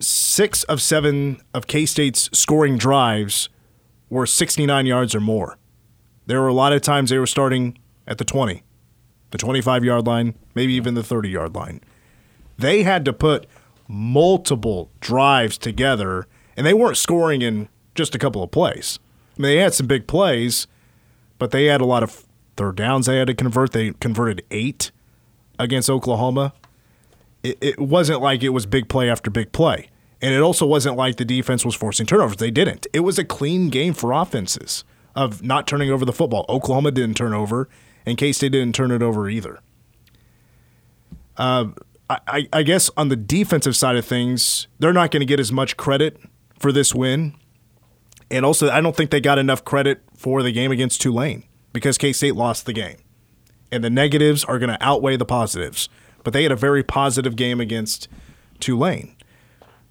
Six 0.01 0.63
of 0.63 0.81
seven 0.81 1.39
of 1.53 1.67
K 1.67 1.85
State's 1.85 2.29
scoring 2.37 2.77
drives 2.77 3.47
were 4.09 4.25
69 4.25 4.85
yards 4.85 5.15
or 5.15 5.21
more. 5.21 5.57
There 6.25 6.41
were 6.41 6.49
a 6.49 6.53
lot 6.53 6.73
of 6.73 6.81
times 6.81 7.11
they 7.11 7.17
were 7.17 7.25
starting 7.25 7.77
at 8.05 8.17
the 8.17 8.25
20, 8.25 8.63
the 9.33 9.37
25 9.39 9.83
yard 9.83 10.05
line, 10.05 10.35
maybe 10.53 10.73
even 10.73 10.93
the 10.93 11.03
30 11.03 11.27
yard 11.27 11.55
line. 11.55 11.81
They 12.57 12.83
had 12.83 13.03
to 13.05 13.11
put 13.11 13.47
multiple 13.87 14.91
drives 15.01 15.57
together, 15.57 16.27
and 16.55 16.65
they 16.67 16.73
weren't 16.73 16.97
scoring 16.97 17.41
in 17.41 17.67
just 17.95 18.13
a 18.13 18.19
couple 18.19 18.43
of 18.43 18.51
plays. 18.51 18.99
I 19.35 19.41
mean, 19.41 19.49
they 19.49 19.57
had 19.57 19.73
some 19.73 19.87
big 19.87 20.05
plays, 20.05 20.67
but 21.39 21.49
they 21.49 21.65
had 21.65 21.81
a 21.81 21.85
lot 21.85 22.03
of 22.03 22.25
third 22.55 22.75
downs 22.75 23.07
they 23.07 23.17
had 23.17 23.25
to 23.25 23.33
convert. 23.33 23.71
They 23.71 23.93
converted 23.93 24.45
eight 24.51 24.91
against 25.57 25.89
Oklahoma. 25.89 26.53
It, 27.41 27.57
it 27.59 27.79
wasn't 27.79 28.21
like 28.21 28.43
it 28.43 28.49
was 28.49 28.67
big 28.67 28.87
play 28.87 29.09
after 29.09 29.31
big 29.31 29.51
play. 29.51 29.89
And 30.21 30.31
it 30.33 30.41
also 30.41 30.67
wasn't 30.67 30.95
like 30.95 31.17
the 31.17 31.25
defense 31.25 31.65
was 31.65 31.73
forcing 31.73 32.05
turnovers. 32.05 32.37
They 32.37 32.51
didn't. 32.51 32.85
It 32.93 32.99
was 32.99 33.17
a 33.17 33.25
clean 33.25 33.69
game 33.69 33.95
for 33.95 34.11
offenses 34.13 34.83
of 35.15 35.41
not 35.41 35.65
turning 35.65 35.89
over 35.89 36.05
the 36.05 36.13
football. 36.13 36.45
Oklahoma 36.47 36.91
didn't 36.91 37.17
turn 37.17 37.33
over, 37.33 37.67
and 38.05 38.17
K 38.17 38.31
State 38.31 38.51
didn't 38.51 38.75
turn 38.75 38.91
it 38.91 39.01
over 39.01 39.29
either. 39.29 39.60
Uh, 41.38 41.67
I, 42.10 42.48
I 42.53 42.63
guess 42.63 42.91
on 42.95 43.10
the 43.10 43.15
defensive 43.15 43.75
side 43.75 43.95
of 43.95 44.05
things, 44.05 44.67
they're 44.79 44.93
not 44.93 45.12
going 45.12 45.22
to 45.22 45.25
get 45.25 45.39
as 45.39 45.51
much 45.51 45.77
credit 45.77 46.19
for 46.60 46.72
this 46.72 46.93
win. 46.93 47.36
And 48.29 48.45
also, 48.45 48.69
I 48.69 48.81
don't 48.81 48.95
think 48.95 49.10
they 49.10 49.22
got 49.22 49.39
enough 49.39 49.63
credit 49.63 50.01
for 50.15 50.43
the 50.43 50.51
game 50.51 50.72
against 50.72 51.01
Tulane 51.01 51.43
because 51.72 51.98
K 51.98 52.13
State 52.13 52.36
lost 52.36 52.65
the 52.65 52.74
game. 52.74 52.98
And 53.72 53.83
the 53.83 53.89
negatives 53.89 54.43
are 54.43 54.60
going 54.60 54.69
to 54.69 54.77
outweigh 54.83 55.17
the 55.17 55.25
positives. 55.25 55.89
But 56.24 56.33
they 56.33 56.43
had 56.43 56.51
a 56.51 56.55
very 56.55 56.83
positive 56.83 57.36
game 57.36 57.60
against 57.60 58.07
Tulane. 58.60 59.15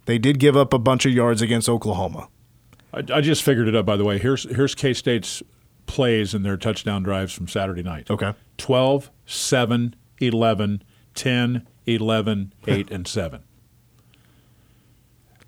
They 0.07 0.19
did 0.19 0.39
give 0.39 0.57
up 0.57 0.73
a 0.73 0.79
bunch 0.79 1.05
of 1.07 1.13
yards 1.13 1.43
against 1.43 1.69
Oklahoma. 1.69 2.29
I, 2.93 3.03
I 3.13 3.21
just 3.21 3.43
figured 3.43 3.69
it 3.69 3.75
up, 3.75 3.87
by 3.87 3.97
the 3.97 4.05
way. 4.05 4.19
Here's 4.19 4.45
here's 4.45 4.75
K 4.75 4.95
State's 4.95 5.43
plays 5.93 6.33
in 6.33 6.43
their 6.43 6.57
touchdown 6.57 7.03
drives 7.03 7.35
from 7.35 7.47
Saturday 7.47 7.83
night. 7.83 8.11
Okay. 8.11 8.33
12, 8.57 9.11
7, 9.27 9.95
11, 10.23 10.83
10, 11.15 11.69
11, 11.87 12.55
8, 12.67 12.91
and 12.91 13.07
7. 13.07 13.43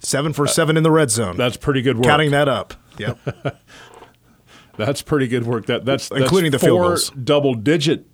Seven 0.00 0.34
for 0.34 0.46
seven 0.46 0.76
in 0.76 0.82
the 0.82 0.90
red 0.90 1.10
zone. 1.10 1.38
That's 1.38 1.56
pretty 1.56 1.80
good 1.80 1.96
work. 1.96 2.04
Counting 2.04 2.30
that 2.32 2.46
up. 2.46 2.74
Yep. 2.98 3.18
That's 4.76 5.00
pretty 5.00 5.28
good 5.28 5.46
work. 5.46 5.64
That 5.64 5.86
that's, 5.86 6.10
that's 6.10 6.20
Including 6.20 6.50
the 6.50 6.58
field 6.58 7.00
four 7.00 7.16
double 7.16 7.54
digit 7.54 8.06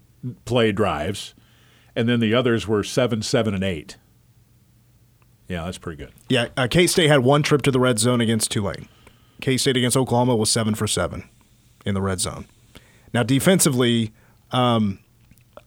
play 0.45 0.71
drives, 0.71 1.35
and 1.97 2.09
then 2.09 2.21
the 2.21 2.33
others 2.33 2.69
were 2.69 2.85
seven, 2.85 3.23
seven, 3.23 3.55
and 3.55 3.65
eight. 3.65 3.97
Yeah, 5.49 5.65
that's 5.65 5.79
pretty 5.79 5.97
good. 5.97 6.13
Yeah, 6.29 6.49
uh, 6.57 6.69
K 6.71 6.87
State 6.87 7.09
had 7.09 7.21
one 7.21 7.43
trip 7.43 7.63
to 7.63 7.73
the 7.73 7.81
red 7.81 7.99
zone 7.99 8.21
against 8.21 8.53
Tulane. 8.53 8.87
K 9.41 9.57
State 9.57 9.77
against 9.77 9.97
Oklahoma 9.97 10.37
was 10.37 10.51
seven 10.51 10.75
for 10.77 10.87
seven 10.87 11.25
in 11.85 11.95
the 11.95 12.01
red 12.01 12.21
zone. 12.21 12.47
Now, 13.13 13.23
defensively, 13.23 14.13
um, 14.53 15.01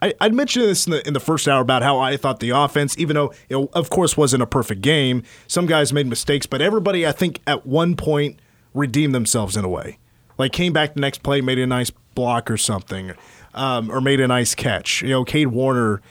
I, 0.01 0.13
I'd 0.19 0.33
mentioned 0.33 0.65
this 0.65 0.85
in 0.85 0.91
the, 0.91 1.07
in 1.07 1.13
the 1.13 1.19
first 1.19 1.47
hour 1.47 1.61
about 1.61 1.81
how 1.81 1.97
I 1.99 2.17
thought 2.17 2.39
the 2.39 2.49
offense, 2.49 2.97
even 2.97 3.15
though 3.15 3.33
it, 3.49 3.55
of 3.73 3.89
course, 3.89 4.17
wasn't 4.17 4.43
a 4.43 4.47
perfect 4.47 4.81
game, 4.81 5.23
some 5.47 5.65
guys 5.65 5.93
made 5.93 6.07
mistakes, 6.07 6.45
but 6.45 6.61
everybody, 6.61 7.07
I 7.07 7.11
think, 7.11 7.39
at 7.47 7.65
one 7.65 7.95
point 7.95 8.39
redeemed 8.73 9.15
themselves 9.15 9.55
in 9.55 9.63
a 9.63 9.69
way. 9.69 9.97
Like, 10.37 10.51
came 10.51 10.73
back 10.73 10.93
the 10.93 10.99
next 10.99 11.23
play, 11.23 11.41
made 11.41 11.59
a 11.59 11.67
nice 11.67 11.89
block 12.15 12.49
or 12.51 12.57
something, 12.57 13.13
um, 13.53 13.89
or 13.91 14.01
made 14.01 14.19
a 14.19 14.27
nice 14.27 14.55
catch. 14.55 15.01
You 15.01 15.09
know, 15.09 15.23
Cade 15.23 15.47
Warner, 15.47 16.01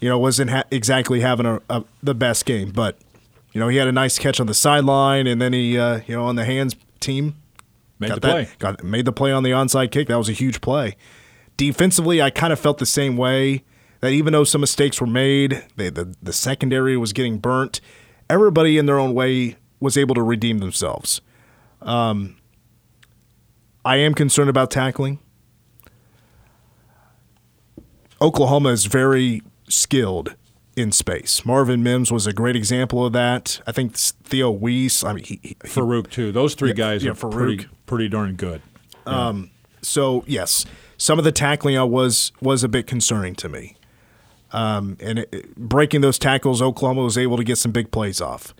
you 0.00 0.08
know, 0.08 0.18
wasn't 0.18 0.50
ha- 0.50 0.64
exactly 0.70 1.20
having 1.20 1.46
a, 1.46 1.60
a, 1.68 1.84
the 2.02 2.14
best 2.14 2.46
game, 2.46 2.70
but 2.70 2.96
you 3.52 3.60
know, 3.60 3.68
he 3.68 3.76
had 3.76 3.86
a 3.86 3.92
nice 3.92 4.18
catch 4.18 4.40
on 4.40 4.46
the 4.46 4.54
sideline, 4.54 5.26
and 5.26 5.40
then 5.40 5.52
he, 5.52 5.78
uh, 5.78 6.00
you 6.06 6.16
know, 6.16 6.24
on 6.24 6.36
the 6.36 6.44
hands 6.44 6.74
team, 6.98 7.36
Made 8.04 8.08
got 8.08 8.22
the 8.22 8.28
play. 8.28 8.44
That, 8.44 8.58
got 8.58 8.84
made 8.84 9.04
the 9.04 9.12
play 9.12 9.32
on 9.32 9.42
the 9.42 9.50
onside 9.50 9.90
kick. 9.90 10.08
That 10.08 10.18
was 10.18 10.28
a 10.28 10.32
huge 10.32 10.60
play. 10.60 10.96
Defensively, 11.56 12.20
I 12.22 12.30
kind 12.30 12.52
of 12.52 12.58
felt 12.58 12.78
the 12.78 12.86
same 12.86 13.16
way. 13.16 13.64
That 14.00 14.12
even 14.12 14.32
though 14.32 14.44
some 14.44 14.60
mistakes 14.60 15.00
were 15.00 15.06
made, 15.06 15.64
they, 15.76 15.88
the 15.88 16.14
the 16.22 16.32
secondary 16.32 16.96
was 16.96 17.12
getting 17.12 17.38
burnt. 17.38 17.80
Everybody 18.28 18.78
in 18.78 18.86
their 18.86 18.98
own 18.98 19.14
way 19.14 19.56
was 19.80 19.96
able 19.96 20.14
to 20.14 20.22
redeem 20.22 20.58
themselves. 20.58 21.20
Um, 21.82 22.36
I 23.84 23.96
am 23.96 24.14
concerned 24.14 24.50
about 24.50 24.70
tackling. 24.70 25.20
Oklahoma 28.20 28.70
is 28.70 28.86
very 28.86 29.42
skilled 29.68 30.34
in 30.76 30.92
space. 30.92 31.44
Marvin 31.44 31.82
Mims 31.82 32.10
was 32.10 32.26
a 32.26 32.32
great 32.32 32.56
example 32.56 33.04
of 33.04 33.12
that. 33.12 33.60
I 33.66 33.72
think 33.72 33.96
Theo 33.96 34.50
Wease. 34.50 35.04
I 35.04 35.12
mean, 35.12 35.24
he, 35.24 35.40
he, 35.42 35.54
Farooq 35.54 36.10
too. 36.10 36.32
Those 36.32 36.54
three 36.54 36.72
guys 36.72 37.04
yeah, 37.04 37.12
are 37.12 37.14
Farooq. 37.14 37.32
pretty 37.32 37.66
pretty 37.86 38.08
darn 38.08 38.34
good. 38.34 38.62
so 39.82 40.24
yes, 40.26 40.64
some 40.96 41.18
of 41.18 41.24
the 41.24 41.32
tackling 41.32 41.76
was 41.90 42.32
was 42.40 42.64
a 42.64 42.68
bit 42.68 42.86
concerning 42.86 43.34
to 43.36 43.48
me. 43.48 43.76
Um, 44.52 44.96
and 45.00 45.20
it- 45.20 45.56
breaking 45.56 46.00
those 46.00 46.18
tackles, 46.18 46.62
Oklahoma 46.62 47.02
was 47.02 47.18
able 47.18 47.36
to 47.36 47.44
get 47.44 47.58
some 47.58 47.72
big 47.72 47.90
plays 47.90 48.20
off. 48.20 48.54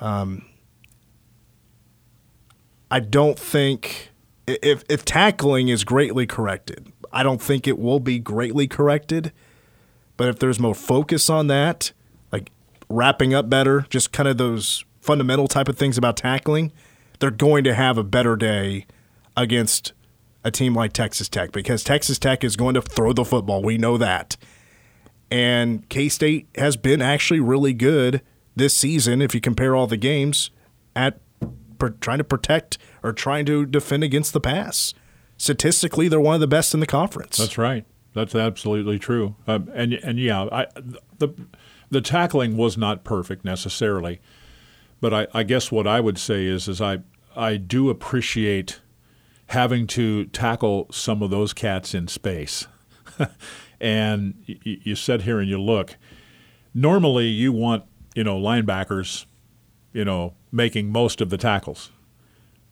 Um, 0.00 0.44
I 2.90 3.00
don't 3.00 3.38
think 3.38 4.10
if 4.46 4.84
if 4.88 5.04
tackling 5.04 5.68
is 5.68 5.84
greatly 5.84 6.26
corrected, 6.26 6.92
I 7.12 7.22
don't 7.22 7.42
think 7.42 7.66
it 7.66 7.78
will 7.78 8.00
be 8.00 8.18
greatly 8.18 8.66
corrected. 8.66 9.32
But 10.18 10.28
if 10.28 10.38
there's 10.38 10.60
more 10.60 10.74
focus 10.74 11.30
on 11.30 11.46
that, 11.46 11.92
like 12.30 12.50
wrapping 12.90 13.32
up 13.32 13.48
better, 13.48 13.86
just 13.88 14.12
kind 14.12 14.28
of 14.28 14.36
those 14.36 14.84
fundamental 15.00 15.48
type 15.48 15.68
of 15.68 15.78
things 15.78 15.96
about 15.96 16.18
tackling, 16.18 16.72
they're 17.20 17.30
going 17.30 17.64
to 17.64 17.72
have 17.72 17.96
a 17.96 18.04
better 18.04 18.36
day 18.36 18.84
against 19.36 19.94
a 20.44 20.50
team 20.50 20.74
like 20.74 20.92
Texas 20.92 21.28
Tech 21.28 21.52
because 21.52 21.82
Texas 21.82 22.18
Tech 22.18 22.44
is 22.44 22.56
going 22.56 22.74
to 22.74 22.82
throw 22.82 23.12
the 23.14 23.24
football. 23.24 23.62
We 23.62 23.78
know 23.78 23.96
that. 23.96 24.36
And 25.30 25.88
K 25.88 26.08
State 26.08 26.48
has 26.56 26.76
been 26.76 27.00
actually 27.00 27.40
really 27.40 27.72
good 27.72 28.20
this 28.56 28.76
season 28.76 29.22
if 29.22 29.34
you 29.34 29.40
compare 29.40 29.76
all 29.76 29.86
the 29.86 29.96
games 29.96 30.50
at 30.96 31.20
per, 31.78 31.90
trying 31.90 32.18
to 32.18 32.24
protect 32.24 32.76
or 33.02 33.12
trying 33.12 33.46
to 33.46 33.66
defend 33.66 34.02
against 34.02 34.32
the 34.32 34.40
pass. 34.40 34.94
Statistically, 35.36 36.08
they're 36.08 36.20
one 36.20 36.34
of 36.34 36.40
the 36.40 36.48
best 36.48 36.74
in 36.74 36.80
the 36.80 36.86
conference. 36.86 37.36
That's 37.36 37.56
right. 37.56 37.84
That's 38.14 38.34
absolutely 38.34 38.98
true. 38.98 39.36
Um, 39.46 39.70
and 39.74 39.94
and 39.94 40.18
yeah, 40.18 40.48
I, 40.50 40.66
the 41.18 41.28
the 41.90 42.00
tackling 42.00 42.56
was 42.56 42.76
not 42.76 43.04
perfect 43.04 43.44
necessarily, 43.44 44.20
but 45.00 45.14
I, 45.14 45.26
I 45.32 45.42
guess 45.42 45.70
what 45.70 45.86
I 45.86 46.00
would 46.00 46.18
say 46.18 46.46
is 46.46 46.68
is 46.68 46.80
I 46.80 46.98
I 47.36 47.56
do 47.56 47.90
appreciate 47.90 48.80
having 49.48 49.86
to 49.88 50.26
tackle 50.26 50.86
some 50.90 51.22
of 51.22 51.30
those 51.30 51.52
cats 51.52 51.94
in 51.94 52.08
space. 52.08 52.66
and 53.80 54.34
you 54.46 54.94
sit 54.94 55.22
here 55.22 55.38
and 55.38 55.48
you 55.48 55.60
look. 55.60 55.96
Normally, 56.74 57.26
you 57.26 57.52
want 57.52 57.84
you 58.14 58.24
know 58.24 58.38
linebackers, 58.38 59.26
you 59.92 60.04
know, 60.04 60.34
making 60.50 60.90
most 60.90 61.20
of 61.20 61.30
the 61.30 61.38
tackles. 61.38 61.90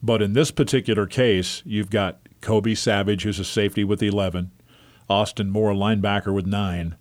But 0.02 0.22
in 0.22 0.34
this 0.34 0.50
particular 0.50 1.06
case, 1.06 1.62
you've 1.64 1.90
got 1.90 2.18
Kobe 2.40 2.74
Savage, 2.74 3.22
who's 3.22 3.38
a 3.38 3.44
safety 3.44 3.82
with 3.82 4.02
11, 4.02 4.50
Austin 5.08 5.50
Moore, 5.50 5.72
linebacker 5.72 6.32
with 6.32 6.46
nine. 6.46 6.96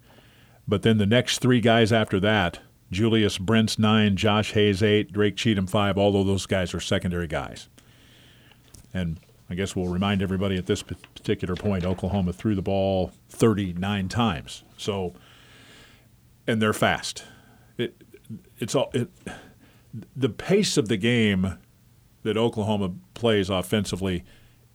But 0.67 0.81
then 0.81 0.97
the 0.97 1.05
next 1.05 1.39
three 1.39 1.61
guys 1.61 1.91
after 1.91 2.19
that, 2.19 2.59
Julius 2.91 3.37
Brents, 3.37 3.77
nine, 3.77 4.15
Josh 4.15 4.53
Hayes, 4.53 4.81
eight, 4.81 5.11
Drake 5.11 5.35
Cheatum, 5.35 5.69
five, 5.69 5.97
although 5.97 6.23
those 6.23 6.45
guys 6.45 6.73
are 6.73 6.79
secondary 6.79 7.27
guys. 7.27 7.67
And 8.93 9.19
I 9.49 9.55
guess 9.55 9.75
we'll 9.75 9.87
remind 9.87 10.21
everybody 10.21 10.57
at 10.57 10.65
this 10.65 10.81
particular 10.81 11.55
point 11.55 11.85
Oklahoma 11.85 12.33
threw 12.33 12.55
the 12.55 12.61
ball 12.61 13.11
39 13.29 14.09
times. 14.09 14.63
So, 14.77 15.13
and 16.47 16.61
they're 16.61 16.73
fast. 16.73 17.23
It, 17.77 18.03
it's 18.57 18.73
all, 18.73 18.89
it, 18.93 19.09
the 20.15 20.29
pace 20.29 20.77
of 20.77 20.87
the 20.87 20.97
game 20.97 21.57
that 22.23 22.37
Oklahoma 22.37 22.93
plays 23.13 23.49
offensively 23.49 24.23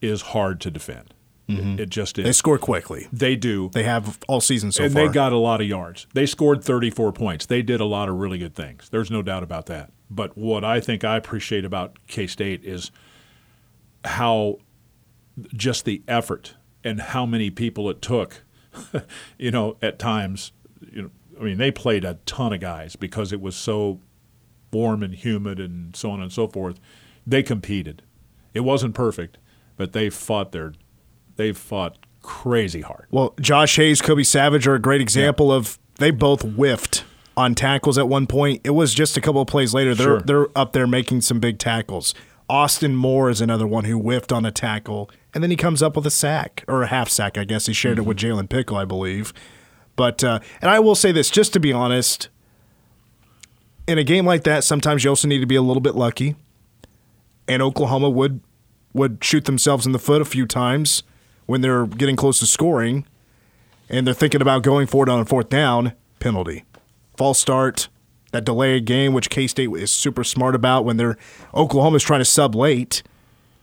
is 0.01 0.23
hard 0.23 0.61
to 0.61 0.71
defend. 0.71 1.15
Mm-hmm. 1.59 1.81
It 1.81 1.91
just 1.91 2.19
is. 2.19 2.25
They 2.25 2.33
score 2.33 2.59
quickly. 2.59 3.09
They 3.13 3.37
do. 3.37 3.71
They 3.73 3.83
have 3.85 4.19
all 4.29 4.41
season 4.41 4.73
so 4.73 4.85
and 4.85 4.93
far. 4.93 5.07
they 5.07 5.13
got 5.13 5.33
a 5.33 5.39
lot 5.39 5.61
of 5.61 5.67
yards. 5.67 6.07
They 6.15 6.27
scored 6.27 6.63
34 6.65 7.13
points. 7.13 7.47
They 7.47 7.63
did 7.63 7.81
a 7.81 7.85
lot 7.85 8.09
of 8.09 8.17
really 8.17 8.39
good 8.39 8.55
things. 8.55 8.89
There's 8.89 9.11
no 9.11 9.23
doubt 9.23 9.43
about 9.43 9.67
that. 9.67 9.93
But 10.11 10.37
what 10.37 10.65
I 10.65 10.81
think 10.81 11.05
I 11.05 11.17
appreciate 11.17 11.65
about 11.65 11.99
K 12.07 12.27
State 12.27 12.65
is 12.65 12.91
how 14.05 14.59
just 15.55 15.85
the 15.85 16.03
effort 16.09 16.55
and 16.85 17.01
how 17.01 17.27
many 17.27 17.51
people 17.51 17.89
it 17.91 18.03
took. 18.03 18.43
you 19.39 19.51
know, 19.51 19.77
at 19.83 19.99
times, 19.99 20.53
you 20.93 21.03
know, 21.03 21.11
I 21.41 21.45
mean, 21.45 21.59
they 21.59 21.71
played 21.71 22.05
a 22.05 22.19
ton 22.27 22.53
of 22.53 22.61
guys 22.61 22.97
because 22.97 23.33
it 23.33 23.41
was 23.41 23.57
so 23.57 24.01
warm 24.73 25.03
and 25.03 25.15
humid 25.15 25.59
and 25.59 25.97
so 25.97 26.11
on 26.11 26.21
and 26.21 26.33
so 26.33 26.47
forth. 26.47 26.79
They 27.27 27.43
competed. 27.43 28.03
It 28.55 28.61
wasn't 28.61 28.95
perfect, 28.95 29.39
but 29.77 29.93
they 29.93 30.11
fought 30.11 30.53
their 30.53 30.75
they 31.37 31.53
fought 31.53 31.97
crazy 32.23 32.81
hard. 32.81 33.07
Well, 33.11 33.35
Josh 33.41 33.77
Hayes, 33.77 34.01
Kobe 34.01 34.23
Savage 34.23 34.67
are 34.67 34.75
a 34.75 34.81
great 34.81 35.01
example 35.01 35.49
yeah. 35.49 35.57
of 35.57 35.79
they 35.99 36.11
both 36.11 36.43
whiffed 36.43 37.05
on 37.37 37.55
tackles 37.55 37.99
at 37.99 38.09
one 38.09 38.27
point. 38.27 38.61
It 38.65 38.71
was 38.71 38.95
just 38.95 39.17
a 39.17 39.21
couple 39.21 39.41
of 39.41 39.49
plays 39.49 39.75
later. 39.75 39.95
They're 39.95 40.07
sure. 40.07 40.21
they're 40.21 40.47
up 40.57 40.73
there 40.73 40.87
making 40.87 41.23
some 41.23 41.41
big 41.41 41.59
tackles. 41.59 42.15
Austin 42.49 42.97
Moore 42.97 43.31
is 43.31 43.41
another 43.41 43.67
one 43.67 43.85
who 43.85 43.99
whiffed 43.99 44.33
on 44.33 44.45
a 44.45 44.51
tackle, 44.51 45.11
and 45.33 45.43
then 45.43 45.51
he 45.51 45.57
comes 45.57 45.83
up 45.83 45.95
with 45.95 46.07
a 46.07 46.11
sack 46.11 46.65
or 46.67 46.83
a 46.83 46.89
half 46.89 47.09
sack. 47.09 47.39
I 47.39 47.45
guess 47.45 47.67
he 47.67 47.73
shared 47.73 47.97
mm-hmm. 47.99 48.05
it 48.05 48.09
with 48.09 48.17
Jalen 48.19 48.49
Pickle, 48.49 48.77
I 48.77 48.85
believe. 48.85 49.33
But 49.97 50.25
uh, 50.25 50.41
and 50.61 50.71
I 50.71 50.81
will 50.81 50.95
say 50.95 51.13
this, 51.13 51.31
just 51.31 51.53
to 51.53 51.61
be 51.61 51.73
honest, 51.73 52.29
in 53.87 53.99
a 53.99 54.05
game 54.05 54.27
like 54.27 54.45
that, 54.45 54.65
sometimes 54.65 55.05
you 55.05 55.11
also 55.11 55.29
need 55.29 55.41
to 55.41 55.47
be 55.47 55.57
a 55.57 55.63
little 55.63 55.81
bit 55.81 55.95
lucky. 55.95 56.37
And 57.47 57.63
Oklahoma 57.63 58.11
would 58.11 58.41
would 58.93 59.23
shoot 59.23 59.45
themselves 59.45 59.87
in 59.87 59.93
the 59.93 59.99
foot 59.99 60.21
a 60.21 60.25
few 60.25 60.47
times 60.47 61.05
when 61.51 61.63
they're 61.63 61.85
getting 61.85 62.15
close 62.15 62.39
to 62.39 62.47
scoring, 62.47 63.05
and 63.89 64.07
they're 64.07 64.15
thinking 64.15 64.41
about 64.41 64.63
going 64.63 64.87
for 64.87 65.05
it 65.05 65.09
on 65.09 65.19
a 65.19 65.25
fourth 65.25 65.49
down 65.49 65.93
penalty, 66.21 66.65
false 67.17 67.41
start, 67.41 67.89
that 68.31 68.45
delayed 68.45 68.85
game, 68.85 69.13
which 69.13 69.29
K 69.29 69.49
State 69.49 69.69
is 69.73 69.91
super 69.91 70.23
smart 70.23 70.55
about 70.55 70.85
when 70.85 70.97
they're 70.97 71.17
Oklahoma's 71.53 72.05
trying 72.05 72.21
to 72.21 72.25
sub 72.25 72.55
late. 72.55 73.03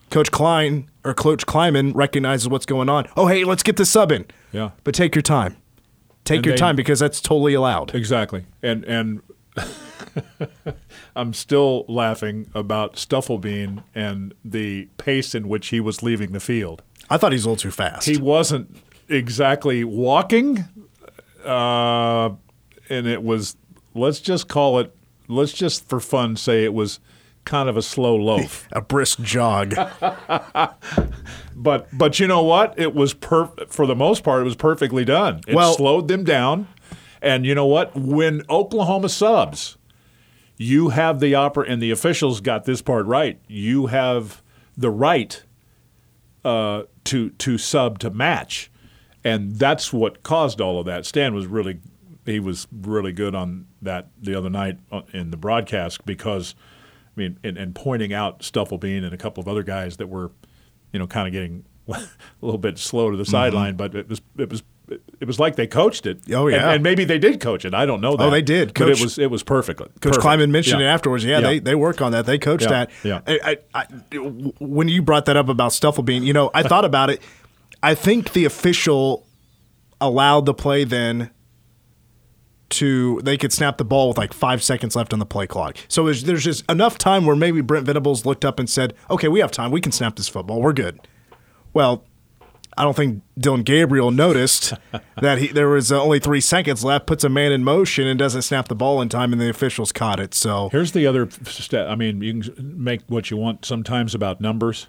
Coach 0.10 0.32
Klein 0.32 0.90
or 1.06 1.14
Coach 1.14 1.46
Klieman 1.46 1.94
recognizes 1.96 2.50
what's 2.50 2.66
going 2.66 2.90
on. 2.90 3.08
Oh, 3.16 3.28
hey, 3.28 3.46
let's 3.46 3.64
get 3.64 3.78
the 3.78 3.86
sub 3.86 4.12
in. 4.12 4.26
Yeah. 4.52 4.72
But 4.84 4.94
take 4.94 5.16
your 5.16 5.22
time. 5.22 5.56
Take 6.26 6.38
and 6.38 6.46
your 6.46 6.56
they, 6.56 6.60
time 6.60 6.76
because 6.76 7.00
that's 7.00 7.22
totally 7.22 7.54
allowed. 7.54 7.96
Exactly. 7.96 8.46
And 8.62 8.84
and 8.84 9.22
I'm 11.16 11.34
still 11.34 11.86
laughing 11.88 12.50
about 12.54 12.96
Stufflebean 12.96 13.84
and 13.96 14.34
the 14.44 14.90
pace 14.98 15.34
in 15.34 15.48
which 15.48 15.68
he 15.68 15.80
was 15.80 16.04
leaving 16.04 16.34
the 16.34 16.42
field. 16.42 16.84
I 17.10 17.18
thought 17.18 17.32
he 17.32 17.36
was 17.36 17.46
a 17.46 17.50
little 17.50 17.62
too 17.62 17.72
fast. 17.72 18.08
He 18.08 18.18
wasn't 18.18 18.76
exactly 19.10 19.84
walking, 19.84 20.66
uh, 21.46 22.30
and 22.90 23.08
it 23.08 23.24
was. 23.24 23.58
Let's 23.94 24.20
just 24.20 24.48
call 24.48 24.80
it. 24.80 24.96
Let's 25.28 25.54
just 25.54 25.88
for 25.90 26.00
fun 26.00 26.36
say 26.36 26.64
it 26.64 26.74
was 26.74 27.00
kind 27.46 27.70
of 27.70 27.78
a 27.78 27.82
slow 27.82 28.16
loaf, 28.16 28.68
a 28.72 28.82
brisk 28.82 29.22
jog. 29.22 29.74
but 31.56 31.88
but 31.92 32.20
you 32.20 32.28
know 32.28 32.44
what? 32.44 32.78
It 32.78 32.94
was 32.94 33.14
per 33.14 33.48
for 33.70 33.88
the 33.88 33.96
most 33.96 34.24
part. 34.24 34.42
It 34.42 34.46
was 34.46 34.56
perfectly 34.56 35.06
done. 35.06 35.42
It 35.48 35.56
well, 35.56 35.74
slowed 35.74 36.08
them 36.08 36.24
down, 36.24 36.68
and 37.22 37.46
you 37.46 37.56
know 37.56 37.66
what? 37.66 37.96
When 37.96 38.44
Oklahoma 38.50 39.10
subs, 39.10 39.78
you 40.58 40.90
have 40.90 41.20
the 41.20 41.34
opera, 41.34 41.66
and 41.68 41.82
the 41.82 41.92
officials 41.92 42.42
got 42.42 42.66
this 42.66 42.82
part 42.82 43.06
right. 43.06 43.40
You 43.48 43.88
have 43.88 44.44
the 44.76 44.92
right 44.92 45.42
uh, 46.48 46.84
to 47.04 47.32
to 47.32 47.58
sub 47.58 48.00
to 48.00 48.10
match, 48.10 48.72
and 49.22 49.58
that's 49.58 49.92
what 49.92 50.24
caused 50.24 50.62
all 50.62 50.80
of 50.80 50.86
that. 50.86 51.06
Stan 51.06 51.36
was 51.36 51.46
really 51.46 51.80
he 52.26 52.40
was 52.40 52.68
really 52.72 53.12
good 53.12 53.36
on 53.36 53.68
that 53.82 54.08
the 54.18 54.34
other 54.34 54.50
night 54.50 54.80
in 55.12 55.32
the 55.32 55.38
broadcast 55.38 56.06
because 56.06 56.56
I 57.18 57.20
mean, 57.20 57.38
and, 57.44 57.58
and 57.58 57.76
pointing 57.76 58.14
out 58.14 58.40
Stufflebean 58.40 59.04
and 59.04 59.14
a 59.14 59.18
couple 59.18 59.42
of 59.42 59.50
other 59.50 59.64
guys 59.64 59.98
that 59.98 60.08
were, 60.08 60.32
you 60.94 61.00
know, 61.00 61.08
kind 61.08 61.28
of 61.28 61.34
getting 61.34 61.66
a 61.90 62.08
little 62.40 62.60
bit 62.60 62.78
slow 62.78 63.12
to 63.12 63.18
the 63.18 63.24
mm-hmm. 63.24 63.32
sideline, 63.32 63.76
but 63.76 63.94
it 63.94 64.08
was 64.08 64.22
it 64.38 64.50
was 64.50 64.64
it 64.90 65.26
was 65.26 65.40
like 65.40 65.56
they 65.56 65.68
coached 65.68 66.06
it. 66.06 66.22
Oh 66.32 66.48
yeah, 66.48 66.58
and, 66.58 66.66
and, 66.66 66.84
maybe 66.84 67.04
they 67.04 67.20
did 67.20 67.40
coach 67.40 67.66
it. 67.66 67.74
I 67.74 67.86
don't 67.86 68.02
know 68.02 68.14
oh, 68.14 68.18
that. 68.18 68.28
Oh, 68.28 68.30
they 68.30 68.42
did. 68.42 68.74
Coach, 68.74 68.88
but 68.88 69.00
it 69.00 69.04
was 69.04 69.20
it 69.20 69.32
was 69.32 69.44
perfect. 69.44 69.80
Coach 69.80 69.92
perfect. 70.02 70.24
Klieman 70.24 70.50
mentioned 70.50 70.82
yeah. 70.82 70.88
it 70.88 70.94
afterwards. 70.94 71.26
Yeah, 71.26 71.40
yeah, 71.40 71.48
they 71.48 71.60
they 71.60 71.76
work 71.76 72.02
on 72.02 72.12
that. 72.14 72.26
They 72.26 72.38
coach 72.38 72.64
yeah. 72.64 72.70
that. 72.70 72.92
Yeah. 73.04 73.22
I, 73.28 73.58
I, 73.74 73.82
I, 73.82 73.86
when 74.60 74.88
you 74.88 75.02
brought 75.02 75.26
that 75.26 75.38
up 75.38 75.50
about 75.50 75.72
Stufflebean, 75.72 76.24
you 76.24 76.34
know, 76.34 76.52
I 76.54 76.64
thought 76.64 76.86
about 76.94 77.10
it. 77.10 77.22
I 77.84 77.96
think 77.96 78.34
the 78.34 78.46
official 78.46 79.26
allowed 80.00 80.46
the 80.46 80.54
play 80.54 80.84
then 80.84 81.32
to 82.70 83.22
they 83.24 83.38
could 83.38 83.54
snap 83.54 83.78
the 83.78 83.86
ball 83.86 84.10
with 84.10 84.18
like 84.18 84.34
five 84.34 84.62
seconds 84.62 84.96
left 84.96 85.14
on 85.14 85.20
the 85.20 85.26
play 85.26 85.48
clock. 85.48 85.78
So 85.88 86.06
there's, 86.06 86.24
there's 86.24 86.44
just 86.44 86.70
enough 86.70 86.98
time 86.98 87.26
where 87.26 87.36
maybe 87.36 87.62
Brent 87.62 87.86
Venables 87.86 88.26
looked 88.26 88.44
up 88.44 88.60
and 88.60 88.70
said, 88.70 88.94
"Okay, 89.10 89.28
we 89.28 89.40
have 89.40 89.52
time. 89.52 89.72
We 89.72 89.82
can 89.82 89.92
snap 89.92 90.16
this 90.16 90.28
football. 90.28 90.62
We're 90.62 90.74
good." 90.74 91.00
Well, 91.74 92.06
I 92.78 92.84
don't 92.84 92.96
think 92.96 93.24
Dillon 93.38 93.64
Gabriel 93.64 94.12
noticed 94.12 94.74
that 95.22 95.40
he, 95.40 95.48
there 95.48 95.70
was 95.70 95.92
uh, 95.92 96.02
only 96.02 96.20
three 96.20 96.42
seconds 96.42 96.84
left, 96.84 97.08
puts 97.08 97.24
a 97.24 97.30
man 97.30 97.52
in 97.52 97.64
motion, 97.64 98.08
and 98.08 98.20
doesn't 98.20 98.44
snap 98.44 98.68
the 98.68 98.76
ball 98.76 99.02
in 99.02 99.10
time, 99.10 99.34
and 99.34 99.42
the 99.42 99.50
officials 99.50 99.92
caught 99.92 100.20
it. 100.20 100.34
So 100.34 100.70
here's 100.70 100.92
the 100.92 101.08
other 101.08 101.30
step. 101.46 101.88
I 101.88 101.96
mean, 101.96 102.22
you 102.22 102.42
can 102.42 102.84
make 102.84 103.02
what 103.08 103.32
you 103.32 103.38
want 103.38 103.66
sometimes 103.66 104.14
about 104.14 104.40
numbers, 104.40 104.88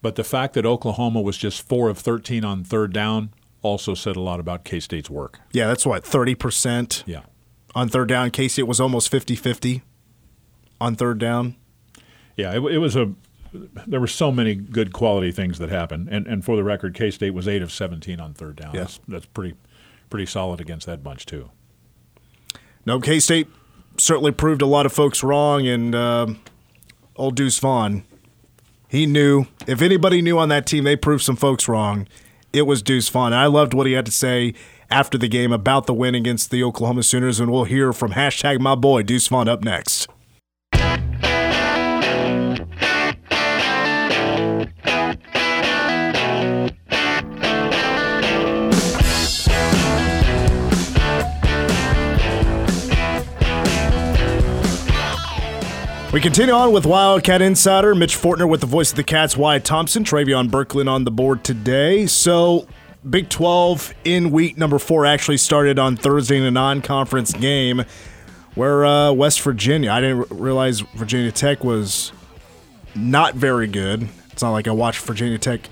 but 0.00 0.16
the 0.16 0.24
fact 0.24 0.54
that 0.54 0.64
Oklahoma 0.64 1.20
was 1.20 1.36
just 1.36 1.66
four 1.68 1.88
of 1.88 1.98
13 1.98 2.44
on 2.44 2.64
third 2.64 2.92
down 2.92 3.32
also 3.62 3.94
said 3.94 4.16
a 4.16 4.20
lot 4.20 4.40
about 4.40 4.64
K 4.64 4.80
State's 4.80 5.08
work. 5.08 5.38
Yeah, 5.52 5.68
that's 5.68 5.86
what, 5.86 6.04
30%? 6.04 7.04
Yeah. 7.06 7.22
On 7.74 7.88
third 7.88 8.08
down, 8.08 8.30
K 8.30 8.48
State 8.48 8.64
was 8.64 8.80
almost 8.80 9.08
50 9.08 9.36
50 9.36 9.82
on 10.80 10.96
third 10.96 11.18
down. 11.18 11.56
Yeah, 12.36 12.52
it, 12.52 12.62
it, 12.62 12.78
was 12.78 12.96
a. 12.96 13.12
There 13.86 14.00
were 14.00 14.06
so 14.06 14.32
many 14.32 14.54
good 14.54 14.92
quality 14.92 15.30
things 15.32 15.58
that 15.58 15.68
happened, 15.68 16.08
and 16.10 16.26
and 16.26 16.44
for 16.44 16.56
the 16.56 16.64
record, 16.64 16.94
K 16.94 17.10
State 17.10 17.34
was 17.34 17.46
eight 17.46 17.62
of 17.62 17.72
seventeen 17.72 18.20
on 18.20 18.34
third 18.34 18.56
down. 18.56 18.74
Yes, 18.74 18.96
that's, 18.96 19.00
that's 19.08 19.26
pretty, 19.26 19.56
pretty 20.10 20.26
solid 20.26 20.60
against 20.60 20.86
that 20.86 21.02
bunch 21.02 21.26
too. 21.26 21.50
No, 22.86 23.00
K 23.00 23.20
State 23.20 23.48
certainly 23.98 24.32
proved 24.32 24.62
a 24.62 24.66
lot 24.66 24.86
of 24.86 24.92
folks 24.92 25.22
wrong, 25.22 25.66
and 25.66 25.94
uh, 25.94 26.26
old 27.16 27.36
Deuce 27.36 27.58
Vaughn, 27.58 28.04
he 28.88 29.06
knew. 29.06 29.46
If 29.66 29.82
anybody 29.82 30.22
knew 30.22 30.38
on 30.38 30.48
that 30.48 30.66
team, 30.66 30.84
they 30.84 30.96
proved 30.96 31.22
some 31.22 31.36
folks 31.36 31.68
wrong 31.68 32.06
it 32.52 32.62
was 32.62 32.82
Deuce 32.82 33.08
Vaughn. 33.08 33.32
I 33.32 33.46
loved 33.46 33.74
what 33.74 33.86
he 33.86 33.92
had 33.92 34.06
to 34.06 34.12
say 34.12 34.54
after 34.90 35.16
the 35.16 35.28
game 35.28 35.52
about 35.52 35.86
the 35.86 35.94
win 35.94 36.14
against 36.14 36.50
the 36.50 36.62
Oklahoma 36.62 37.02
Sooners, 37.02 37.40
and 37.40 37.50
we'll 37.50 37.64
hear 37.64 37.92
from 37.92 38.12
hashtag 38.12 38.60
my 38.60 38.74
boy 38.74 39.02
Deuce 39.02 39.26
Vaughn 39.28 39.48
up 39.48 39.64
next. 39.64 40.08
We 56.12 56.20
continue 56.20 56.52
on 56.52 56.72
with 56.72 56.84
Wildcat 56.84 57.40
Insider. 57.40 57.94
Mitch 57.94 58.18
Fortner 58.18 58.46
with 58.46 58.60
the 58.60 58.66
voice 58.66 58.90
of 58.90 58.96
the 58.96 59.02
Cats, 59.02 59.34
Wyatt 59.34 59.64
Thompson, 59.64 60.04
Travion 60.04 60.50
Berkland 60.50 60.86
on 60.86 61.04
the 61.04 61.10
board 61.10 61.42
today. 61.42 62.06
So, 62.06 62.68
Big 63.08 63.30
12 63.30 63.94
in 64.04 64.30
week 64.30 64.58
number 64.58 64.78
four 64.78 65.06
actually 65.06 65.38
started 65.38 65.78
on 65.78 65.96
Thursday 65.96 66.36
in 66.36 66.42
a 66.42 66.50
non 66.50 66.82
conference 66.82 67.32
game 67.32 67.86
where 68.54 68.84
uh, 68.84 69.10
West 69.12 69.40
Virginia, 69.40 69.90
I 69.90 70.02
didn't 70.02 70.30
realize 70.30 70.80
Virginia 70.80 71.32
Tech 71.32 71.64
was 71.64 72.12
not 72.94 73.34
very 73.34 73.66
good. 73.66 74.06
It's 74.32 74.42
not 74.42 74.50
like 74.50 74.68
I 74.68 74.72
watch 74.72 74.98
Virginia 74.98 75.38
Tech 75.38 75.62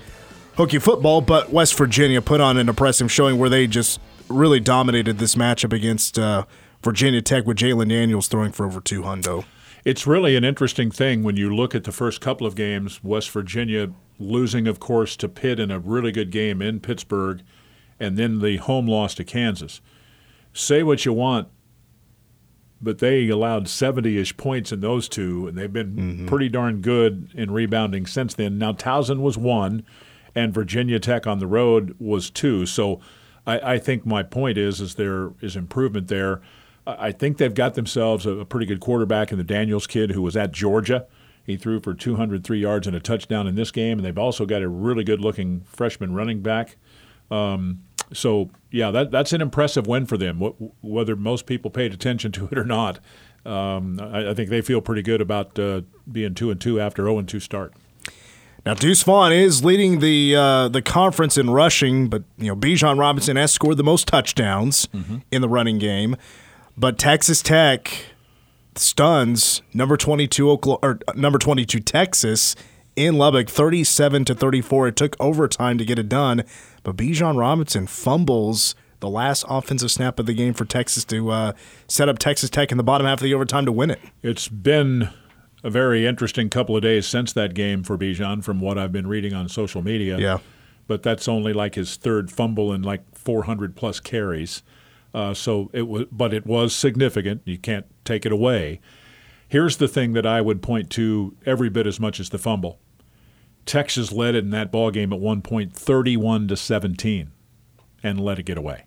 Hokie 0.57 0.81
football, 0.81 1.21
but 1.21 1.51
West 1.51 1.77
Virginia 1.77 2.19
put 2.19 2.41
on 2.41 2.57
an 2.57 2.67
impressive 2.67 3.11
showing 3.11 3.37
where 3.37 3.49
they 3.49 3.67
just 3.67 3.99
really 4.27 4.59
dominated 4.59 5.19
this 5.19 5.35
matchup 5.35 5.71
against 5.71 6.17
uh, 6.17 6.45
Virginia 6.83 7.21
Tech 7.21 7.45
with 7.45 7.57
Jalen 7.57 7.89
Daniels 7.89 8.27
throwing 8.27 8.51
for 8.51 8.65
over 8.65 8.81
two 8.81 9.03
hundo. 9.03 9.45
It's 9.83 10.05
really 10.05 10.35
an 10.35 10.43
interesting 10.43 10.91
thing 10.91 11.23
when 11.23 11.37
you 11.37 11.53
look 11.53 11.73
at 11.73 11.85
the 11.85 11.91
first 11.91 12.21
couple 12.21 12.45
of 12.45 12.55
games. 12.55 13.03
West 13.03 13.31
Virginia 13.31 13.91
losing, 14.19 14.67
of 14.67 14.79
course, 14.79 15.15
to 15.17 15.27
Pitt 15.27 15.59
in 15.59 15.71
a 15.71 15.79
really 15.79 16.11
good 16.11 16.29
game 16.29 16.61
in 16.61 16.79
Pittsburgh, 16.79 17.41
and 17.99 18.17
then 18.17 18.39
the 18.39 18.57
home 18.57 18.87
loss 18.87 19.15
to 19.15 19.23
Kansas. 19.23 19.81
Say 20.53 20.83
what 20.83 21.05
you 21.05 21.13
want, 21.13 21.47
but 22.81 22.99
they 22.99 23.27
allowed 23.29 23.67
70 23.67 24.17
ish 24.17 24.37
points 24.37 24.71
in 24.71 24.81
those 24.81 25.09
two, 25.09 25.47
and 25.47 25.57
they've 25.57 25.71
been 25.71 25.95
mm-hmm. 25.95 26.27
pretty 26.27 26.49
darn 26.49 26.81
good 26.81 27.29
in 27.33 27.51
rebounding 27.51 28.05
since 28.05 28.33
then. 28.33 28.57
Now, 28.57 28.73
Towson 28.73 29.21
was 29.21 29.37
one, 29.37 29.83
and 30.35 30.53
Virginia 30.53 30.99
Tech 30.99 31.25
on 31.25 31.39
the 31.39 31.47
road 31.47 31.95
was 31.99 32.29
two. 32.29 32.65
So 32.65 32.99
I, 33.45 33.73
I 33.73 33.79
think 33.79 34.05
my 34.05 34.23
point 34.23 34.57
is, 34.57 34.79
is 34.79 34.95
there 34.95 35.31
is 35.41 35.55
improvement 35.55 36.07
there. 36.07 36.41
I 36.85 37.11
think 37.11 37.37
they've 37.37 37.53
got 37.53 37.75
themselves 37.75 38.25
a, 38.25 38.45
pretty 38.45 38.65
good 38.65 38.79
quarterback 38.79 39.31
in 39.31 39.37
the 39.37 39.43
Daniels 39.43 39.87
kid 39.87 40.11
who 40.11 40.21
was 40.21 40.35
at 40.35 40.51
Georgia. 40.51 41.05
He 41.43 41.57
threw 41.57 41.79
for 41.79 41.93
203 41.93 42.59
yards 42.59 42.87
and 42.87 42.95
a 42.95 42.99
touchdown 42.99 43.47
in 43.47 43.55
this 43.55 43.71
game, 43.71 43.99
and 43.99 44.05
they've 44.05 44.17
also 44.17 44.45
got 44.45 44.61
a 44.61 44.67
really 44.67 45.03
good 45.03 45.21
looking 45.21 45.61
freshman 45.61 46.13
running 46.13 46.41
back. 46.41 46.77
Um, 47.29 47.83
so, 48.13 48.49
yeah, 48.71 48.91
that, 48.91 49.11
that's 49.11 49.33
an 49.33 49.41
impressive 49.41 49.87
win 49.87 50.05
for 50.05 50.17
them, 50.17 50.39
whether 50.81 51.15
most 51.15 51.45
people 51.45 51.71
paid 51.71 51.93
attention 51.93 52.31
to 52.33 52.47
it 52.51 52.57
or 52.57 52.65
not. 52.65 52.99
Um, 53.45 53.99
I, 53.99 54.29
I, 54.29 54.33
think 54.35 54.49
they 54.49 54.61
feel 54.61 54.81
pretty 54.81 55.01
good 55.01 55.19
about 55.19 55.57
uh, 55.57 55.81
being 56.11 56.35
2 56.35 56.51
and 56.51 56.61
2 56.61 56.79
after 56.79 57.03
0 57.03 57.17
and 57.17 57.27
2 57.27 57.39
start. 57.39 57.73
Now 58.63 58.75
Deuce 58.75 59.01
Vaughn 59.01 59.31
is 59.31 59.65
leading 59.65 59.99
the 59.99 60.35
uh, 60.35 60.67
the 60.67 60.83
conference 60.83 61.35
in 61.35 61.49
rushing, 61.49 62.07
but 62.09 62.23
you 62.37 62.49
know 62.49 62.55
Bijan 62.55 62.99
Robinson 62.99 63.35
has 63.35 63.51
scored 63.51 63.77
the 63.77 63.83
most 63.83 64.07
touchdowns 64.07 64.85
mm-hmm. 64.87 65.17
in 65.31 65.41
the 65.41 65.49
running 65.49 65.79
game. 65.79 66.15
But 66.81 66.97
Texas 66.97 67.43
Tech 67.43 68.05
stuns 68.75 69.61
number 69.71 69.97
22 69.97 70.49
Oklahoma, 70.49 70.79
or 70.81 70.99
number 71.15 71.37
22 71.37 71.79
Texas 71.79 72.55
in 72.95 73.19
Lubbock 73.19 73.51
37 73.51 74.25
to 74.25 74.33
34. 74.33 74.87
It 74.87 74.95
took 74.95 75.15
overtime 75.19 75.77
to 75.77 75.85
get 75.85 75.99
it 75.99 76.09
done, 76.09 76.43
but 76.81 76.95
Bijan 76.95 77.37
Robinson 77.37 77.85
fumbles 77.85 78.73
the 78.99 79.09
last 79.09 79.45
offensive 79.47 79.91
snap 79.91 80.17
of 80.17 80.25
the 80.25 80.33
game 80.33 80.55
for 80.55 80.65
Texas 80.65 81.05
to 81.05 81.29
uh, 81.29 81.53
set 81.87 82.09
up 82.09 82.17
Texas 82.17 82.49
Tech 82.49 82.71
in 82.71 82.79
the 82.79 82.83
bottom 82.83 83.05
half 83.05 83.19
of 83.19 83.25
the 83.25 83.35
overtime 83.35 83.67
to 83.67 83.71
win 83.71 83.91
it. 83.91 83.99
It's 84.23 84.47
been 84.47 85.09
a 85.63 85.69
very 85.69 86.07
interesting 86.07 86.49
couple 86.49 86.75
of 86.75 86.81
days 86.81 87.05
since 87.05 87.31
that 87.33 87.53
game 87.53 87.83
for 87.83 87.95
Bijan, 87.95 88.43
from 88.43 88.59
what 88.59 88.79
I've 88.79 88.91
been 88.91 89.05
reading 89.05 89.35
on 89.35 89.49
social 89.49 89.83
media. 89.83 90.17
Yeah. 90.17 90.39
But 90.87 91.03
that's 91.03 91.27
only 91.27 91.53
like 91.53 91.75
his 91.75 91.95
third 91.95 92.31
fumble 92.31 92.73
in 92.73 92.81
like 92.81 93.03
400 93.15 93.75
plus 93.75 93.99
carries. 93.99 94.63
Uh, 95.13 95.33
so 95.33 95.69
it 95.73 95.87
was, 95.87 96.05
but 96.11 96.33
it 96.33 96.45
was 96.45 96.75
significant. 96.75 97.41
You 97.45 97.57
can't 97.57 97.85
take 98.05 98.25
it 98.25 98.31
away. 98.31 98.79
Here's 99.47 99.77
the 99.77 99.87
thing 99.87 100.13
that 100.13 100.25
I 100.25 100.39
would 100.39 100.61
point 100.61 100.89
to 100.91 101.35
every 101.45 101.69
bit 101.69 101.85
as 101.85 101.99
much 101.99 102.19
as 102.19 102.29
the 102.29 102.37
fumble. 102.37 102.79
Texas 103.65 104.11
led 104.11 104.35
it 104.35 104.45
in 104.45 104.49
that 104.51 104.71
ball 104.71 104.91
game 104.91 105.11
at 105.11 105.19
one 105.19 105.41
point, 105.41 105.73
31 105.73 106.47
to 106.47 106.55
17, 106.55 107.31
and 108.01 108.19
let 108.19 108.39
it 108.39 108.43
get 108.43 108.57
away. 108.57 108.85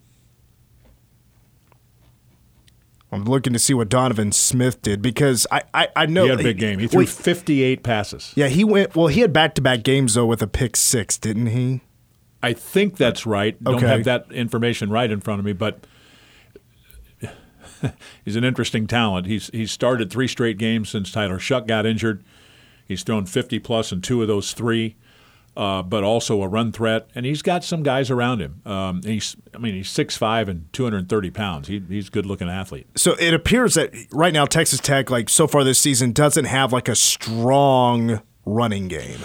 I'm 3.12 3.24
looking 3.24 3.52
to 3.52 3.60
see 3.60 3.74
what 3.74 3.88
Donovan 3.88 4.32
Smith 4.32 4.82
did 4.82 5.00
because 5.00 5.46
I, 5.52 5.62
I, 5.72 5.88
I 5.94 6.06
know 6.06 6.24
he 6.24 6.30
had 6.30 6.40
a 6.40 6.42
big 6.42 6.58
game. 6.58 6.80
He 6.80 6.88
threw 6.88 7.06
58 7.06 7.84
passes. 7.84 8.32
Yeah, 8.34 8.48
he 8.48 8.64
went. 8.64 8.96
Well, 8.96 9.06
he 9.06 9.20
had 9.20 9.32
back 9.32 9.54
to 9.54 9.62
back 9.62 9.84
games 9.84 10.14
though 10.14 10.26
with 10.26 10.42
a 10.42 10.48
pick 10.48 10.74
six, 10.74 11.16
didn't 11.16 11.46
he? 11.46 11.82
I 12.42 12.54
think 12.54 12.96
that's 12.96 13.24
right. 13.24 13.62
Don't 13.62 13.80
have 13.80 14.04
that 14.04 14.32
information 14.32 14.90
right 14.90 15.10
in 15.10 15.20
front 15.20 15.38
of 15.38 15.46
me, 15.46 15.52
but 15.52 15.86
he's 18.24 18.36
an 18.36 18.44
interesting 18.44 18.86
talent. 18.86 19.26
He's 19.26 19.48
he's 19.48 19.72
started 19.72 20.10
three 20.10 20.28
straight 20.28 20.58
games 20.58 20.88
since 20.88 21.10
Tyler 21.10 21.38
Shough 21.38 21.66
got 21.66 21.86
injured. 21.86 22.22
He's 22.86 23.02
thrown 23.02 23.26
50 23.26 23.58
plus 23.60 23.92
in 23.92 24.02
two 24.02 24.20
of 24.20 24.28
those 24.28 24.52
three, 24.52 24.96
uh, 25.56 25.82
but 25.82 26.04
also 26.04 26.42
a 26.42 26.48
run 26.48 26.70
threat, 26.70 27.08
and 27.14 27.24
he's 27.24 27.40
got 27.40 27.64
some 27.64 27.82
guys 27.82 28.10
around 28.10 28.40
him. 28.40 28.60
Um, 28.66 29.00
he's 29.02 29.36
I 29.54 29.58
mean 29.58 29.74
he's 29.74 29.88
6'5 29.88 30.48
and 30.48 30.72
230 30.72 31.30
pounds. 31.30 31.68
He, 31.68 31.82
he's 31.88 32.08
a 32.08 32.10
good 32.10 32.26
looking 32.26 32.48
athlete. 32.48 32.86
So 32.96 33.14
it 33.18 33.32
appears 33.32 33.74
that 33.74 33.92
right 34.12 34.32
now 34.32 34.44
Texas 34.44 34.80
Tech, 34.80 35.10
like 35.10 35.28
so 35.28 35.46
far 35.46 35.64
this 35.64 35.78
season, 35.78 36.12
doesn't 36.12 36.46
have 36.46 36.72
like 36.72 36.88
a 36.88 36.96
strong 36.96 38.20
running 38.44 38.88
game. 38.88 39.20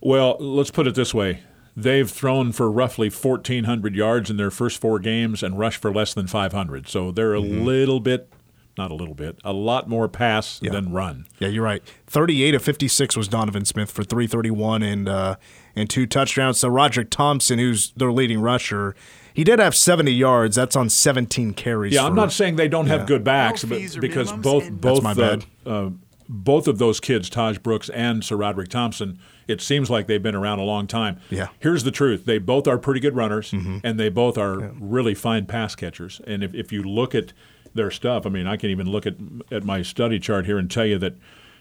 Well, 0.00 0.36
let's 0.38 0.70
put 0.70 0.86
it 0.86 0.94
this 0.94 1.12
way. 1.12 1.42
They've 1.80 2.10
thrown 2.10 2.50
for 2.50 2.68
roughly 2.68 3.08
1,400 3.08 3.94
yards 3.94 4.30
in 4.30 4.36
their 4.36 4.50
first 4.50 4.80
four 4.80 4.98
games 4.98 5.44
and 5.44 5.56
rushed 5.56 5.80
for 5.80 5.92
less 5.92 6.12
than 6.12 6.26
500. 6.26 6.88
So 6.88 7.12
they're 7.12 7.36
a 7.36 7.40
mm-hmm. 7.40 7.64
little 7.64 8.00
bit, 8.00 8.28
not 8.76 8.90
a 8.90 8.96
little 8.96 9.14
bit, 9.14 9.38
a 9.44 9.52
lot 9.52 9.88
more 9.88 10.08
pass 10.08 10.58
yeah. 10.60 10.72
than 10.72 10.90
run. 10.90 11.26
Yeah, 11.38 11.46
you're 11.46 11.62
right. 11.62 11.80
38 12.08 12.56
of 12.56 12.64
56 12.64 13.16
was 13.16 13.28
Donovan 13.28 13.64
Smith 13.64 13.92
for 13.92 14.02
331 14.02 14.82
and 14.82 15.08
uh, 15.08 15.36
and 15.76 15.88
two 15.88 16.04
touchdowns. 16.04 16.58
So 16.58 16.68
Roderick 16.68 17.10
Thompson, 17.10 17.60
who's 17.60 17.92
their 17.92 18.10
leading 18.10 18.40
rusher, 18.40 18.96
he 19.32 19.44
did 19.44 19.60
have 19.60 19.76
70 19.76 20.10
yards. 20.10 20.56
That's 20.56 20.74
on 20.74 20.90
17 20.90 21.54
carries. 21.54 21.92
Yeah, 21.94 22.00
for, 22.00 22.08
I'm 22.08 22.16
not 22.16 22.32
saying 22.32 22.56
they 22.56 22.66
don't 22.66 22.88
have 22.88 23.06
good 23.06 23.22
backs, 23.22 23.62
no 23.62 23.78
but 23.78 24.00
because 24.00 24.32
both 24.32 24.68
both 24.72 25.04
the, 25.14 25.44
uh, 25.64 25.90
both 26.28 26.66
of 26.66 26.78
those 26.78 26.98
kids, 26.98 27.30
Taj 27.30 27.58
Brooks 27.58 27.88
and 27.88 28.24
SaRodorick 28.24 28.66
Thompson 28.66 29.20
it 29.48 29.60
seems 29.60 29.90
like 29.90 30.06
they've 30.06 30.22
been 30.22 30.34
around 30.34 30.58
a 30.58 30.64
long 30.64 30.86
time. 30.86 31.18
Yeah. 31.30 31.48
Here's 31.58 31.84
the 31.84 31.90
truth: 31.90 32.24
they 32.24 32.38
both 32.38 32.68
are 32.68 32.78
pretty 32.78 33.00
good 33.00 33.16
runners, 33.16 33.50
mm-hmm. 33.50 33.78
and 33.82 33.98
they 33.98 34.08
both 34.08 34.38
are 34.38 34.60
yeah. 34.60 34.70
really 34.78 35.14
fine 35.14 35.46
pass 35.46 35.74
catchers. 35.74 36.20
And 36.26 36.44
if, 36.44 36.54
if 36.54 36.72
you 36.72 36.82
look 36.82 37.14
at 37.14 37.32
their 37.74 37.90
stuff, 37.90 38.26
I 38.26 38.28
mean, 38.28 38.46
I 38.46 38.56
can 38.56 38.70
even 38.70 38.88
look 38.88 39.06
at 39.06 39.14
at 39.50 39.64
my 39.64 39.82
study 39.82 40.18
chart 40.20 40.46
here 40.46 40.58
and 40.58 40.70
tell 40.70 40.86
you 40.86 40.98
that. 40.98 41.14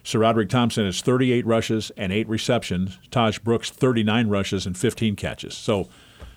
SaRodorick 0.04 0.48
Thompson 0.48 0.86
has 0.86 1.02
38 1.02 1.46
rushes 1.46 1.92
and 1.98 2.14
eight 2.14 2.30
receptions. 2.30 2.98
Taj 3.12 3.40
Brooks 3.40 3.70
39 3.70 4.30
rushes 4.30 4.66
and 4.66 4.78
15 4.78 5.18
catches. 5.18 5.54
So 5.54 5.90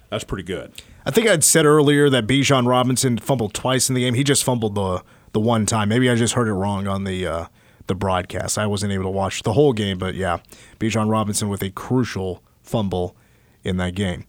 that's 0.09 0.25
pretty 0.25 0.43
good. 0.43 0.73
I 1.07 1.13
think 1.13 1.29
I'd 1.29 1.45
said 1.45 1.65
earlier 1.65 2.11
that 2.11 2.27
Bijan 2.27 2.67
Robinson 2.67 3.17
fumbled 3.17 3.55
twice 3.55 3.89
in 3.89 3.95
the 3.95 4.01
game. 4.01 4.15
He 4.15 4.25
just 4.25 4.43
fumbled 4.43 4.75
the 4.75 5.05
the 5.33 5.41
one 5.41 5.67
time. 5.67 5.89
Maybe 5.89 6.11
I 6.11 6.17
just 6.17 6.35
heard 6.35 6.49
it 6.49 6.53
wrong 6.53 6.87
on 6.87 7.05
the 7.05 7.27
uh, 7.27 7.45
the 7.91 7.95
broadcast. 7.97 8.57
I 8.57 8.67
wasn't 8.67 8.93
able 8.93 9.05
to 9.05 9.11
watch 9.11 9.43
the 9.43 9.53
whole 9.53 9.73
game, 9.73 9.99
but 9.99 10.15
yeah, 10.15 10.39
Bijan 10.79 11.11
Robinson 11.11 11.49
with 11.49 11.61
a 11.63 11.71
crucial 11.71 12.41
fumble 12.63 13.17
in 13.65 13.79
that 13.79 13.97
game. 13.97 14.25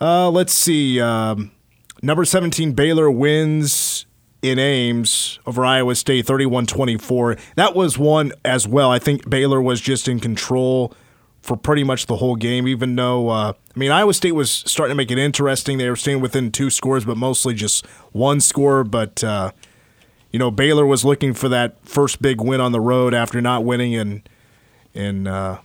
Uh, 0.00 0.28
let's 0.30 0.52
see. 0.52 1.00
Um, 1.00 1.52
number 2.02 2.24
17, 2.24 2.72
Baylor 2.72 3.08
wins 3.08 4.04
in 4.42 4.58
Ames 4.58 5.38
over 5.46 5.64
Iowa 5.64 5.94
State 5.94 6.26
31 6.26 6.66
24. 6.66 7.36
That 7.54 7.76
was 7.76 7.96
one 7.96 8.32
as 8.44 8.66
well. 8.66 8.90
I 8.90 8.98
think 8.98 9.30
Baylor 9.30 9.62
was 9.62 9.80
just 9.80 10.08
in 10.08 10.18
control 10.18 10.92
for 11.40 11.56
pretty 11.56 11.84
much 11.84 12.06
the 12.06 12.16
whole 12.16 12.34
game, 12.34 12.66
even 12.66 12.96
though, 12.96 13.28
uh, 13.28 13.52
I 13.52 13.78
mean, 13.78 13.92
Iowa 13.92 14.12
State 14.12 14.32
was 14.32 14.50
starting 14.50 14.90
to 14.90 14.96
make 14.96 15.12
it 15.12 15.18
interesting. 15.18 15.78
They 15.78 15.88
were 15.88 15.96
staying 15.96 16.20
within 16.20 16.50
two 16.50 16.68
scores, 16.68 17.04
but 17.04 17.16
mostly 17.16 17.54
just 17.54 17.86
one 18.10 18.40
score. 18.40 18.82
But 18.82 19.22
uh, 19.22 19.52
you 20.30 20.38
know, 20.38 20.50
Baylor 20.50 20.86
was 20.86 21.04
looking 21.04 21.34
for 21.34 21.48
that 21.48 21.76
first 21.86 22.20
big 22.20 22.40
win 22.40 22.60
on 22.60 22.72
the 22.72 22.80
road 22.80 23.14
after 23.14 23.40
not 23.40 23.64
winning 23.64 23.92
in 23.92 24.22
in 24.94 25.26
uh, 25.26 25.60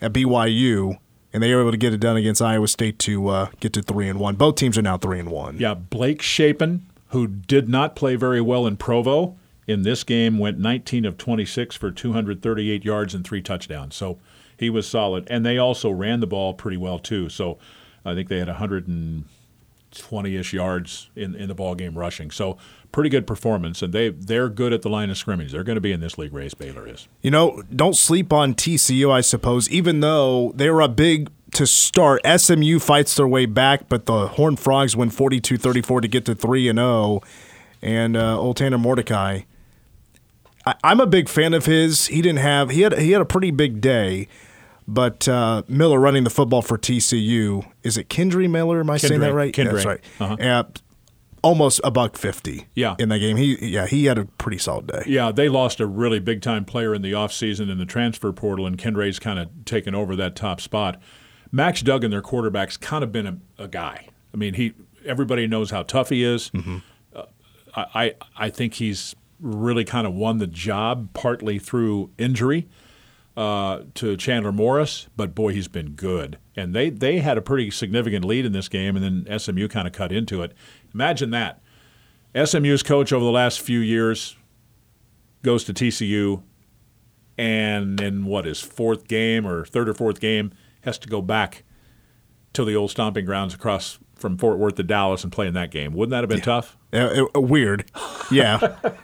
at 0.00 0.12
BYU, 0.12 0.98
and 1.32 1.42
they 1.42 1.54
were 1.54 1.62
able 1.62 1.70
to 1.70 1.76
get 1.76 1.92
it 1.92 2.00
done 2.00 2.16
against 2.16 2.42
Iowa 2.42 2.68
State 2.68 2.98
to 3.00 3.28
uh, 3.28 3.46
get 3.60 3.72
to 3.74 3.82
three 3.82 4.08
and 4.08 4.18
one. 4.18 4.36
Both 4.36 4.56
teams 4.56 4.76
are 4.76 4.82
now 4.82 4.98
three 4.98 5.18
and 5.18 5.30
one. 5.30 5.58
Yeah, 5.58 5.74
Blake 5.74 6.20
Shapen, 6.20 6.86
who 7.08 7.26
did 7.26 7.68
not 7.68 7.96
play 7.96 8.16
very 8.16 8.40
well 8.40 8.66
in 8.66 8.76
Provo 8.76 9.36
in 9.66 9.82
this 9.82 10.04
game, 10.04 10.38
went 10.38 10.58
19 10.58 11.04
of 11.04 11.16
26 11.16 11.76
for 11.76 11.90
238 11.90 12.84
yards 12.84 13.14
and 13.14 13.24
three 13.24 13.40
touchdowns. 13.40 13.94
So 13.94 14.18
he 14.56 14.68
was 14.68 14.86
solid, 14.86 15.26
and 15.30 15.46
they 15.46 15.58
also 15.58 15.90
ran 15.90 16.20
the 16.20 16.26
ball 16.26 16.54
pretty 16.54 16.76
well 16.76 16.98
too. 16.98 17.28
So 17.28 17.58
I 18.04 18.14
think 18.14 18.28
they 18.28 18.38
had 18.38 18.48
120-ish 18.48 20.52
yards 20.52 21.10
in 21.16 21.34
in 21.34 21.48
the 21.48 21.54
ball 21.54 21.74
game 21.74 21.96
rushing. 21.96 22.30
So 22.30 22.58
pretty 22.92 23.10
good 23.10 23.26
performance, 23.26 23.82
and 23.82 23.92
they 23.92 24.10
they're 24.10 24.48
good 24.48 24.72
at 24.72 24.82
the 24.82 24.88
line 24.88 25.10
of 25.10 25.18
scrimmage. 25.18 25.52
They're 25.52 25.64
going 25.64 25.76
to 25.76 25.80
be 25.80 25.92
in 25.92 26.00
this 26.00 26.18
league 26.18 26.32
race. 26.32 26.54
Baylor 26.54 26.86
is. 26.86 27.08
You 27.22 27.30
know, 27.30 27.62
don't 27.74 27.96
sleep 27.96 28.32
on 28.32 28.54
TCU. 28.54 29.10
I 29.10 29.22
suppose, 29.22 29.68
even 29.70 30.00
though 30.00 30.52
they 30.54 30.70
were 30.70 30.80
a 30.80 30.88
big 30.88 31.30
to 31.52 31.66
start, 31.66 32.22
SMU 32.24 32.78
fights 32.78 33.16
their 33.16 33.28
way 33.28 33.46
back, 33.46 33.88
but 33.88 34.06
the 34.06 34.28
Horned 34.28 34.58
Frogs 34.58 34.96
win 34.96 35.10
42-34 35.10 36.02
to 36.02 36.08
get 36.08 36.24
to 36.24 36.34
three 36.34 36.68
and 36.68 36.78
zero, 36.78 36.88
oh. 36.88 37.22
and 37.82 38.16
uh, 38.16 38.38
old 38.38 38.56
Tanner 38.56 38.78
Mordecai. 38.78 39.40
I, 40.64 40.74
I'm 40.84 41.00
a 41.00 41.06
big 41.06 41.28
fan 41.28 41.54
of 41.54 41.66
his. 41.66 42.06
He 42.06 42.22
didn't 42.22 42.38
have 42.38 42.70
he 42.70 42.82
had 42.82 42.98
he 42.98 43.12
had 43.12 43.20
a 43.20 43.26
pretty 43.26 43.50
big 43.50 43.80
day. 43.80 44.28
But 44.88 45.28
uh, 45.28 45.62
Miller 45.68 46.00
running 46.00 46.24
the 46.24 46.30
football 46.30 46.60
for 46.60 46.76
TCU 46.76 47.64
is 47.84 47.96
it 47.96 48.08
Kendre 48.08 48.50
Miller? 48.50 48.80
Am 48.80 48.90
I 48.90 48.96
Kendre, 48.96 49.08
saying 49.08 49.20
that 49.20 49.32
right? 49.32 49.54
Kendre. 49.54 49.64
Yeah, 49.64 49.72
that's 49.72 49.86
right. 49.86 50.00
Uh-huh. 50.20 50.36
Almost 51.42 51.80
a 51.82 51.90
buck 51.90 52.16
fifty. 52.16 52.66
Yeah. 52.74 52.94
in 52.98 53.08
that 53.08 53.18
game, 53.18 53.36
he 53.36 53.56
yeah 53.60 53.86
he 53.86 54.04
had 54.04 54.16
a 54.18 54.24
pretty 54.24 54.58
solid 54.58 54.86
day. 54.86 55.02
Yeah, 55.06 55.32
they 55.32 55.48
lost 55.48 55.80
a 55.80 55.86
really 55.86 56.20
big 56.20 56.40
time 56.40 56.64
player 56.64 56.94
in 56.94 57.02
the 57.02 57.12
offseason 57.12 57.70
in 57.70 57.78
the 57.78 57.84
transfer 57.86 58.32
portal, 58.32 58.66
and 58.66 58.78
Kendre's 58.78 59.18
kind 59.18 59.38
of 59.38 59.48
taken 59.64 59.94
over 59.94 60.14
that 60.16 60.36
top 60.36 60.60
spot. 60.60 61.00
Max 61.50 61.82
Duggan, 61.82 62.10
their 62.10 62.22
quarterback's 62.22 62.76
kind 62.76 63.02
of 63.04 63.10
been 63.12 63.26
a, 63.26 63.38
a 63.64 63.68
guy. 63.68 64.06
I 64.32 64.36
mean, 64.36 64.54
he 64.54 64.72
everybody 65.04 65.46
knows 65.46 65.70
how 65.70 65.82
tough 65.82 66.10
he 66.10 66.22
is. 66.24 66.50
Uh, 67.14 67.24
I 67.74 68.14
I 68.36 68.48
think 68.50 68.74
he's 68.74 69.16
really 69.40 69.84
kind 69.84 70.06
of 70.06 70.14
won 70.14 70.38
the 70.38 70.46
job 70.46 71.08
partly 71.12 71.58
through 71.58 72.10
injury 72.18 72.68
uh, 73.36 73.80
to 73.94 74.16
Chandler 74.16 74.52
Morris, 74.52 75.08
but 75.16 75.34
boy, 75.34 75.52
he's 75.52 75.68
been 75.68 75.92
good. 75.92 76.38
And 76.56 76.74
they 76.74 76.90
they 76.90 77.20
had 77.20 77.38
a 77.38 77.42
pretty 77.42 77.70
significant 77.70 78.24
lead 78.24 78.44
in 78.44 78.52
this 78.52 78.68
game, 78.68 78.96
and 78.96 79.26
then 79.26 79.38
SMU 79.38 79.68
kind 79.68 79.86
of 79.86 79.92
cut 79.92 80.12
into 80.12 80.42
it. 80.42 80.52
Imagine 80.92 81.30
that. 81.30 81.60
SMU's 82.34 82.82
coach 82.82 83.12
over 83.12 83.24
the 83.24 83.30
last 83.30 83.60
few 83.60 83.78
years 83.78 84.36
goes 85.42 85.64
to 85.64 85.74
TCU, 85.74 86.42
and 87.38 88.00
in 88.00 88.24
what 88.24 88.44
his 88.44 88.60
fourth 88.60 89.08
game 89.08 89.46
or 89.46 89.64
third 89.64 89.88
or 89.88 89.94
fourth 89.94 90.20
game 90.20 90.52
has 90.82 90.98
to 90.98 91.08
go 91.08 91.22
back 91.22 91.64
to 92.52 92.64
the 92.64 92.76
old 92.76 92.90
stomping 92.90 93.24
grounds 93.24 93.54
across 93.54 93.98
from 94.22 94.38
Fort 94.38 94.56
Worth 94.58 94.76
to 94.76 94.82
Dallas 94.82 95.22
and 95.24 95.30
playing 95.30 95.52
that 95.52 95.70
game. 95.70 95.92
Wouldn't 95.92 96.12
that 96.12 96.20
have 96.22 96.30
been 96.30 96.40
tough? 96.40 96.78
Uh, 96.94 97.26
uh, 97.36 97.40
weird, 97.40 97.84
yeah, 98.30 98.58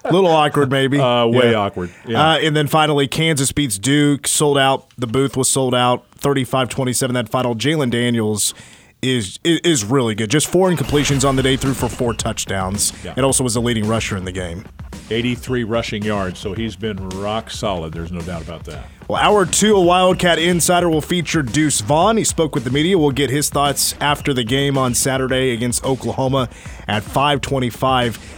a 0.05 0.13
little 0.13 0.31
awkward 0.31 0.71
maybe. 0.71 0.99
Uh, 1.09 1.27
way 1.27 1.51
Yeah. 1.51 1.57
awkward. 1.59 1.91
Yeah. 2.07 2.33
Uh, 2.33 2.39
and 2.39 2.57
then 2.57 2.67
finally, 2.67 3.07
Kansas 3.09 3.53
beats 3.53 3.79
Duke, 3.79 4.27
sold 4.27 4.57
out. 4.59 4.87
The 4.97 5.07
booth 5.07 5.37
was 5.37 5.49
sold 5.51 5.75
out, 5.75 6.11
35-27 6.19 7.13
That 7.13 7.29
final, 7.29 7.55
Jalon 7.55 7.91
Daniels 7.91 8.55
is 9.03 9.39
is 9.45 9.85
really 9.85 10.15
good. 10.15 10.31
Just 10.31 10.49
four 10.49 10.71
incompletions 10.71 11.27
on 11.29 11.37
the 11.37 11.43
day, 11.43 11.57
threw 11.57 11.73
for 11.75 11.89
four 11.89 12.15
touchdowns, 12.15 12.93
Yeah. 13.05 13.15
and 13.17 13.25
also 13.25 13.45
was 13.45 13.55
the 13.55 13.61
leading 13.63 13.87
rusher 13.87 14.17
in 14.17 14.25
the 14.25 14.33
game. 14.33 14.65
83 15.11 15.65
rushing 15.65 16.03
yards, 16.03 16.39
so 16.39 16.53
he's 16.55 16.77
been 16.77 17.09
rock 17.11 17.51
solid. 17.51 17.93
There's 17.93 18.13
no 18.13 18.21
doubt 18.21 18.43
about 18.43 18.65
that. 18.65 18.87
Well, 19.09 19.23
hour 19.23 19.47
two, 19.47 19.75
a 19.77 19.81
Wildcat 19.81 20.39
Insider 20.39 20.89
will 20.89 21.01
feature 21.01 21.43
Deuce 21.43 21.81
Vaughn. 21.81 22.17
He 22.17 22.25
spoke 22.25 22.55
with 22.55 22.65
the 22.65 22.71
media. 22.71 22.99
We'll 22.99 23.11
get 23.11 23.31
his 23.31 23.49
thoughts 23.49 23.95
after 24.01 24.35
the 24.35 24.45
game 24.45 24.77
on 24.77 24.95
Saturday 24.95 25.53
against 25.53 25.85
Oklahoma 25.85 26.51
at 26.87 27.03
525. 27.03 28.37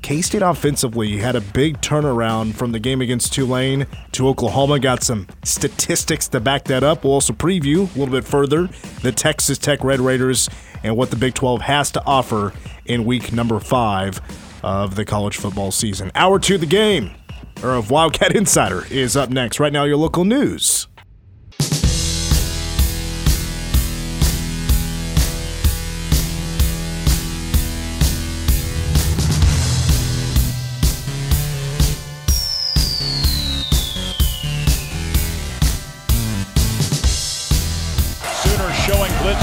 K-State 0.00 0.42
offensively 0.42 1.18
had 1.18 1.36
a 1.36 1.40
big 1.40 1.80
turnaround 1.80 2.54
from 2.54 2.72
the 2.72 2.78
game 2.78 3.00
against 3.00 3.32
Tulane 3.32 3.86
to 4.12 4.28
Oklahoma. 4.28 4.78
Got 4.78 5.02
some 5.02 5.26
statistics 5.44 6.28
to 6.28 6.40
back 6.40 6.64
that 6.64 6.82
up. 6.82 7.04
We'll 7.04 7.14
also 7.14 7.32
preview 7.32 7.94
a 7.94 7.98
little 7.98 8.14
bit 8.14 8.24
further 8.24 8.68
the 9.02 9.12
Texas 9.12 9.58
Tech 9.58 9.84
Red 9.84 10.00
Raiders 10.00 10.48
and 10.82 10.96
what 10.96 11.10
the 11.10 11.16
Big 11.16 11.34
12 11.34 11.62
has 11.62 11.90
to 11.92 12.04
offer 12.06 12.52
in 12.86 13.04
week 13.04 13.32
number 13.32 13.60
five 13.60 14.20
of 14.62 14.96
the 14.96 15.04
college 15.04 15.36
football 15.36 15.70
season. 15.70 16.10
Hour 16.14 16.38
two, 16.38 16.58
the 16.58 16.66
game 16.66 17.12
or 17.62 17.74
of 17.74 17.90
Wildcat 17.90 18.34
Insider 18.36 18.84
is 18.90 19.16
up 19.16 19.30
next. 19.30 19.60
Right 19.60 19.72
now, 19.72 19.84
your 19.84 19.96
local 19.96 20.24
news. 20.24 20.86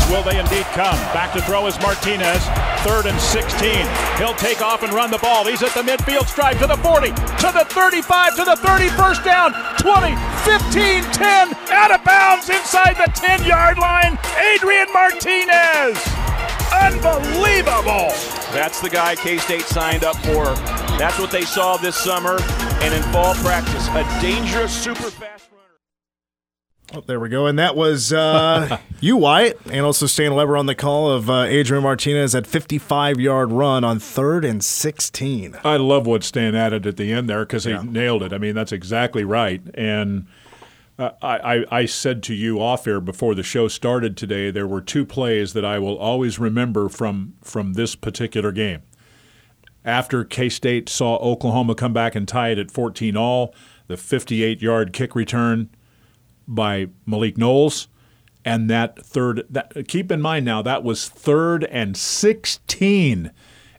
Will 0.10 0.24
they 0.24 0.40
indeed 0.40 0.65
come? 0.76 1.00
Back 1.16 1.32
to 1.34 1.42
throw 1.42 1.66
is 1.68 1.80
Martinez. 1.80 2.44
Third 2.84 3.08
and 3.08 3.20
16. 3.20 3.88
He'll 4.20 4.36
take 4.36 4.62
off 4.62 4.84
and 4.84 4.92
run 4.92 5.10
the 5.10 5.18
ball. 5.18 5.46
He's 5.48 5.64
at 5.64 5.74
the 5.74 5.82
midfield 5.82 6.28
stripe 6.28 6.60
to 6.60 6.68
the 6.68 6.78
40, 6.78 7.10
to 7.10 7.50
the 7.56 7.66
35, 7.72 8.36
to 8.36 8.44
the 8.44 8.56
30. 8.58 8.90
First 8.90 9.24
down. 9.24 9.56
20, 9.80 10.14
15, 10.44 11.04
10. 11.16 11.56
Out 11.72 11.92
of 11.92 12.04
bounds 12.04 12.50
inside 12.50 12.96
the 13.00 13.10
10 13.16 13.46
yard 13.46 13.78
line. 13.78 14.20
Adrian 14.38 14.92
Martinez. 14.92 15.98
Unbelievable. 16.76 18.12
That's 18.52 18.82
the 18.82 18.90
guy 18.90 19.16
K 19.16 19.38
State 19.38 19.62
signed 19.62 20.04
up 20.04 20.18
for. 20.18 20.54
That's 21.00 21.18
what 21.18 21.32
they 21.32 21.44
saw 21.44 21.78
this 21.78 21.96
summer 21.96 22.38
and 22.84 22.94
in 22.94 23.02
fall 23.14 23.34
practice. 23.36 23.88
A 23.90 24.04
dangerous, 24.22 24.74
super 24.74 25.10
fast. 25.10 25.55
Oh, 26.96 27.02
there 27.06 27.20
we 27.20 27.28
go. 27.30 27.46
And 27.46 27.60
that 27.60 27.76
was 27.76 28.14
uh, 28.14 28.78
you, 29.02 29.18
Wyatt, 29.18 29.60
and 29.70 29.86
also 29.86 30.06
Stan 30.06 30.34
Weber 30.34 30.56
on 30.56 30.66
the 30.66 30.76
call 30.76 31.12
of 31.12 31.30
uh, 31.30 31.42
Adrian 31.44 31.84
Martinez 31.84 32.34
at 32.34 32.48
55 32.48 33.20
yard 33.20 33.52
run 33.52 33.84
on 33.84 34.00
third 34.00 34.46
and 34.46 34.64
16. 34.64 35.58
I 35.64 35.78
love 35.78 36.08
what 36.08 36.24
Stan 36.24 36.56
added 36.56 36.88
at 36.88 36.98
the 36.98 37.12
end 37.12 37.30
there 37.30 37.46
because 37.46 37.66
he 37.66 37.72
Yeah. 37.72 37.84
nailed 37.86 38.24
it. 38.24 38.32
I 38.32 38.38
mean, 38.38 38.56
that's 38.56 38.72
exactly 38.72 39.24
right. 39.26 39.62
And 39.74 40.28
uh, 40.98 41.10
I, 41.22 41.38
I, 41.58 41.66
I 41.80 41.86
said 41.86 42.24
to 42.24 42.34
you 42.34 42.62
off 42.62 42.88
air 42.88 43.02
before 43.02 43.36
the 43.36 43.44
show 43.44 43.68
started 43.68 44.16
today, 44.16 44.50
there 44.50 44.68
were 44.68 44.80
two 44.82 45.06
plays 45.06 45.52
that 45.54 45.66
I 45.66 45.80
will 45.80 45.98
always 45.98 46.40
remember 46.40 46.88
from 46.88 47.34
from 47.42 47.74
this 47.74 47.96
particular 47.96 48.54
game. 48.54 48.84
After 49.84 50.24
K 50.24 50.48
State 50.50 50.88
saw 50.88 51.18
Oklahoma 51.18 51.76
come 51.76 51.92
back 51.94 52.16
and 52.16 52.28
tie 52.28 52.50
it 52.50 52.58
at 52.58 52.72
14 52.72 53.18
all, 53.18 53.54
the 53.88 53.98
58 53.98 54.62
yard 54.62 54.94
kick 54.94 55.14
return 55.16 55.70
by 56.48 56.88
Malik 57.06 57.38
Knowles. 57.38 57.88
And 58.44 58.70
that 58.70 59.04
third, 59.04 59.44
that, 59.50 59.88
keep 59.88 60.12
in 60.12 60.22
mind 60.22 60.46
now, 60.46 60.62
that 60.62 60.84
was 60.84 61.10
third 61.10 61.64
and 61.66 61.98
16. 61.98 63.32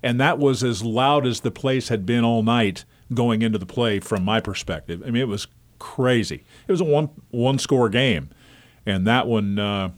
And 0.02 0.20
that 0.20 0.38
was 0.38 0.64
as 0.64 0.82
loud 0.82 1.26
as 1.26 1.40
the 1.40 1.50
place 1.50 1.88
had 1.88 2.04
been 2.04 2.24
all 2.24 2.42
night 2.42 2.84
going 3.14 3.42
into 3.42 3.58
the 3.58 3.66
play 3.66 4.00
from 4.00 4.24
my 4.24 4.40
perspective. 4.40 5.02
I 5.06 5.10
mean, 5.10 5.22
it 5.22 5.28
was 5.28 5.46
crazy. 5.78 6.44
It 6.66 6.72
was 6.72 6.80
a 6.80 6.84
one, 6.84 7.10
one 7.30 7.58
score 7.58 7.88
game. 7.88 8.30
And 8.84 9.06
that 9.06 9.26
one, 9.26 9.58
uh, 9.58 9.90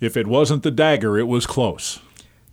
if 0.00 0.16
it 0.16 0.26
wasn't 0.26 0.62
the 0.62 0.70
dagger, 0.70 1.18
it 1.18 1.26
was 1.26 1.46
close. 1.46 2.00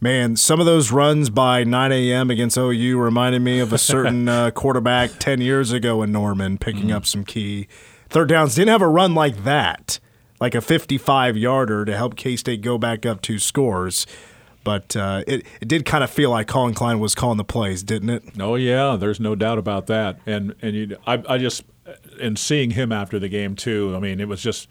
Man, 0.01 0.35
some 0.35 0.59
of 0.59 0.65
those 0.65 0.91
runs 0.91 1.29
by 1.29 1.63
9 1.63 1.91
a.m. 1.93 2.29
against 2.29 2.57
OU 2.57 2.97
reminded 2.99 3.41
me 3.41 3.59
of 3.59 3.71
a 3.71 3.77
certain 3.77 4.27
uh, 4.29 4.51
quarterback 4.51 5.11
10 5.19 5.39
years 5.39 5.71
ago 5.71 6.03
in 6.03 6.11
Norman 6.11 6.57
picking 6.57 6.91
up 6.91 7.05
some 7.05 7.23
key 7.23 7.69
third 8.13 8.29
downs. 8.29 8.55
Didn't 8.55 8.69
have 8.69 8.81
a 8.81 8.87
run 8.87 9.13
like 9.13 9.43
that, 9.43 9.99
like 10.39 10.55
a 10.55 10.61
55 10.61 11.35
yarder 11.35 11.83
to 11.83 11.97
help 11.97 12.15
K 12.15 12.35
State 12.35 12.61
go 12.61 12.77
back 12.77 13.05
up 13.05 13.21
two 13.21 13.39
scores. 13.39 14.07
But 14.63 14.95
uh, 14.95 15.23
it, 15.27 15.45
it 15.59 15.67
did 15.67 15.85
kind 15.85 16.05
of 16.05 16.09
feel 16.09 16.29
like 16.29 16.47
Collin 16.47 16.73
Klein 16.73 16.99
was 16.99 17.15
calling 17.15 17.37
the 17.37 17.43
plays, 17.43 17.83
didn't 17.83 18.09
it? 18.09 18.23
Oh 18.39 18.55
yeah, 18.55 18.95
there's 18.95 19.19
no 19.19 19.35
doubt 19.35 19.57
about 19.57 19.87
that. 19.87 20.19
And 20.25 20.55
and 20.61 20.75
you, 20.75 20.97
I, 21.05 21.21
I 21.27 21.37
just 21.37 21.63
and 22.21 22.39
seeing 22.39 22.71
him 22.71 22.91
after 22.93 23.19
the 23.19 23.27
game 23.27 23.55
too. 23.55 23.93
I 23.95 23.99
mean, 23.99 24.21
it 24.21 24.29
was 24.29 24.41
just 24.41 24.69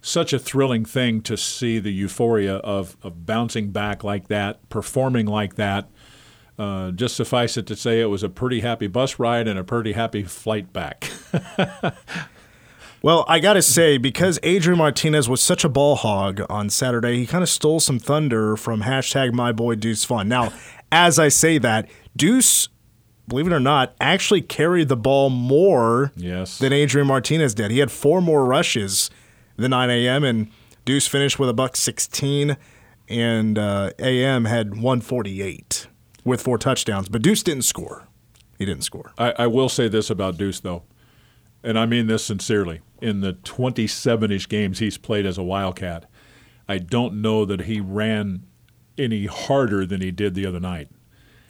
such 0.00 0.32
a 0.32 0.38
thrilling 0.38 0.84
thing 0.84 1.22
to 1.22 1.36
see 1.36 1.80
the 1.80 1.92
euphoria 1.92 2.56
of 2.56 2.96
of 3.02 3.26
bouncing 3.26 3.70
back 3.70 4.04
like 4.04 4.28
that, 4.28 4.68
performing 4.68 5.26
like 5.26 5.56
that. 5.56 5.88
Uh, 6.58 6.90
just 6.90 7.16
suffice 7.16 7.56
it 7.58 7.66
to 7.66 7.76
say, 7.76 8.00
it 8.00 8.06
was 8.06 8.22
a 8.22 8.30
pretty 8.30 8.60
happy 8.60 8.86
bus 8.86 9.18
ride 9.18 9.46
and 9.46 9.58
a 9.58 9.64
pretty 9.64 9.92
happy 9.92 10.22
flight 10.22 10.72
back. 10.72 11.10
Well, 13.06 13.24
I 13.28 13.38
got 13.38 13.52
to 13.52 13.62
say, 13.62 13.98
because 13.98 14.40
Adrian 14.42 14.78
Martinez 14.78 15.28
was 15.28 15.40
such 15.40 15.62
a 15.62 15.68
ball 15.68 15.94
hog 15.94 16.42
on 16.50 16.68
Saturday, 16.68 17.18
he 17.18 17.24
kind 17.24 17.44
of 17.44 17.48
stole 17.48 17.78
some 17.78 18.00
thunder 18.00 18.56
from 18.56 18.82
hashtag 18.82 19.32
my 19.32 19.52
boy 19.52 19.76
Deuce 19.76 20.04
Vaughn. 20.04 20.26
Now, 20.26 20.52
as 20.90 21.16
I 21.16 21.28
say 21.28 21.58
that, 21.58 21.88
Deuce, 22.16 22.68
believe 23.28 23.46
it 23.46 23.52
or 23.52 23.60
not, 23.60 23.94
actually 24.00 24.42
carried 24.42 24.88
the 24.88 24.96
ball 24.96 25.30
more 25.30 26.10
Yes. 26.16 26.58
than 26.58 26.72
Adrian 26.72 27.06
Martinez 27.06 27.54
did. 27.54 27.70
He 27.70 27.78
had 27.78 27.92
four 27.92 28.20
more 28.20 28.44
rushes 28.44 29.08
than 29.54 29.70
9 29.70 29.88
a.m., 29.88 30.24
and 30.24 30.50
Deuce 30.84 31.06
finished 31.06 31.38
with 31.38 31.48
a 31.48 31.54
buck 31.54 31.76
16, 31.76 32.56
and 33.08 33.56
uh, 33.56 33.92
AM 34.00 34.46
had 34.46 34.70
148 34.70 35.86
with 36.24 36.42
four 36.42 36.58
touchdowns. 36.58 37.08
But 37.08 37.22
Deuce 37.22 37.44
didn't 37.44 37.66
score. 37.66 38.08
He 38.58 38.64
didn't 38.64 38.82
score. 38.82 39.12
I, 39.16 39.30
I 39.38 39.46
will 39.46 39.68
say 39.68 39.86
this 39.86 40.10
about 40.10 40.38
Deuce, 40.38 40.58
though, 40.58 40.82
and 41.62 41.78
I 41.78 41.86
mean 41.86 42.08
this 42.08 42.24
sincerely. 42.24 42.80
In 43.00 43.20
the 43.20 43.34
27 43.34 44.30
ish 44.32 44.48
games 44.48 44.78
he's 44.78 44.96
played 44.98 45.26
as 45.26 45.36
a 45.38 45.42
Wildcat, 45.42 46.06
I 46.68 46.78
don't 46.78 47.20
know 47.20 47.44
that 47.44 47.62
he 47.62 47.80
ran 47.80 48.42
any 48.98 49.26
harder 49.26 49.84
than 49.84 50.00
he 50.00 50.10
did 50.10 50.34
the 50.34 50.46
other 50.46 50.60
night. 50.60 50.88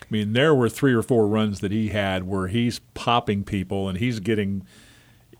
I 0.02 0.06
mean, 0.10 0.32
there 0.32 0.54
were 0.54 0.68
three 0.68 0.92
or 0.92 1.02
four 1.02 1.26
runs 1.28 1.60
that 1.60 1.72
he 1.72 1.88
had 1.88 2.24
where 2.24 2.48
he's 2.48 2.80
popping 2.94 3.44
people 3.44 3.88
and 3.88 3.98
he's 3.98 4.20
getting, 4.20 4.64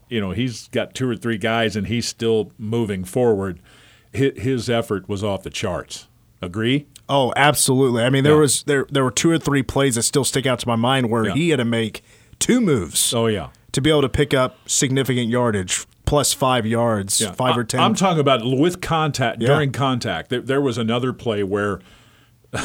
you 0.09 0.21
know, 0.21 0.31
he's 0.31 0.69
got 0.69 0.95
two 0.95 1.09
or 1.09 1.17
three 1.17 1.39
guys 1.39 1.77
and 1.77 1.87
he's 1.89 2.07
still 2.07 2.53
moving 2.59 3.05
forward. 3.05 3.61
His 4.13 4.71
effort 4.71 5.09
was 5.09 5.23
off 5.23 5.43
the 5.43 5.51
charts. 5.51 6.09
Agree? 6.41 6.87
Oh, 7.09 7.33
absolutely. 7.37 8.03
I 8.03 8.11
mean, 8.11 8.25
there 8.25 8.35
Yeah. 8.35 8.41
was 8.41 8.63
there 8.65 8.87
there 8.91 9.05
were 9.05 9.11
two 9.11 9.31
or 9.31 9.39
three 9.39 9.63
plays 9.63 9.95
that 9.97 10.03
still 10.03 10.25
stick 10.25 10.47
out 10.47 10.59
to 10.61 10.69
my 10.69 10.77
mind 10.77 11.11
where 11.11 11.27
Yeah. 11.27 11.35
he 11.35 11.49
had 11.51 11.57
to 11.59 11.65
make 11.65 12.03
two 12.39 12.61
moves 12.61 13.13
Oh, 13.15 13.27
yeah. 13.27 13.49
to 13.73 13.81
be 13.81 13.91
able 13.91 14.03
to 14.03 14.09
pick 14.09 14.33
up 14.35 14.59
significant 14.67 15.29
yardage, 15.29 15.87
plus 16.07 16.33
five 16.33 16.65
yards, 16.65 17.25
five 17.35 17.55
I- 17.57 17.59
or 17.59 17.65
ten. 17.65 17.81
I'm 17.81 17.95
talking 17.95 18.21
about 18.21 18.41
with 18.45 18.81
contact 18.81 19.43
Yeah. 19.43 19.49
during 19.49 19.73
contact. 19.73 20.31
There, 20.31 20.41
there 20.41 20.61
was 20.63 20.79
another 20.79 21.13
play 21.13 21.43
where 21.43 21.81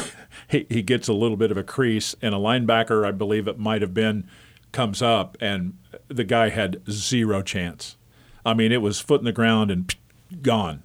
he, 0.48 0.66
he 0.70 0.80
gets 0.82 1.08
a 1.08 1.12
little 1.12 1.36
bit 1.36 1.50
of 1.50 1.56
a 1.58 1.62
crease, 1.62 2.14
and 2.22 2.34
a 2.34 2.38
linebacker, 2.38 3.06
I 3.06 3.10
believe 3.10 3.46
it 3.46 3.58
might 3.58 3.82
have 3.82 3.92
been, 3.92 4.26
comes 4.72 5.02
up, 5.02 5.36
and 5.40 5.76
the 6.08 6.24
guy 6.24 6.48
had 6.48 6.80
zero 6.90 7.42
chance. 7.42 7.96
I 8.44 8.54
mean, 8.54 8.72
it 8.72 8.80
was 8.80 8.98
foot 9.00 9.20
in 9.20 9.24
the 9.26 9.32
ground 9.32 9.70
and 9.70 9.94
gone 10.42 10.82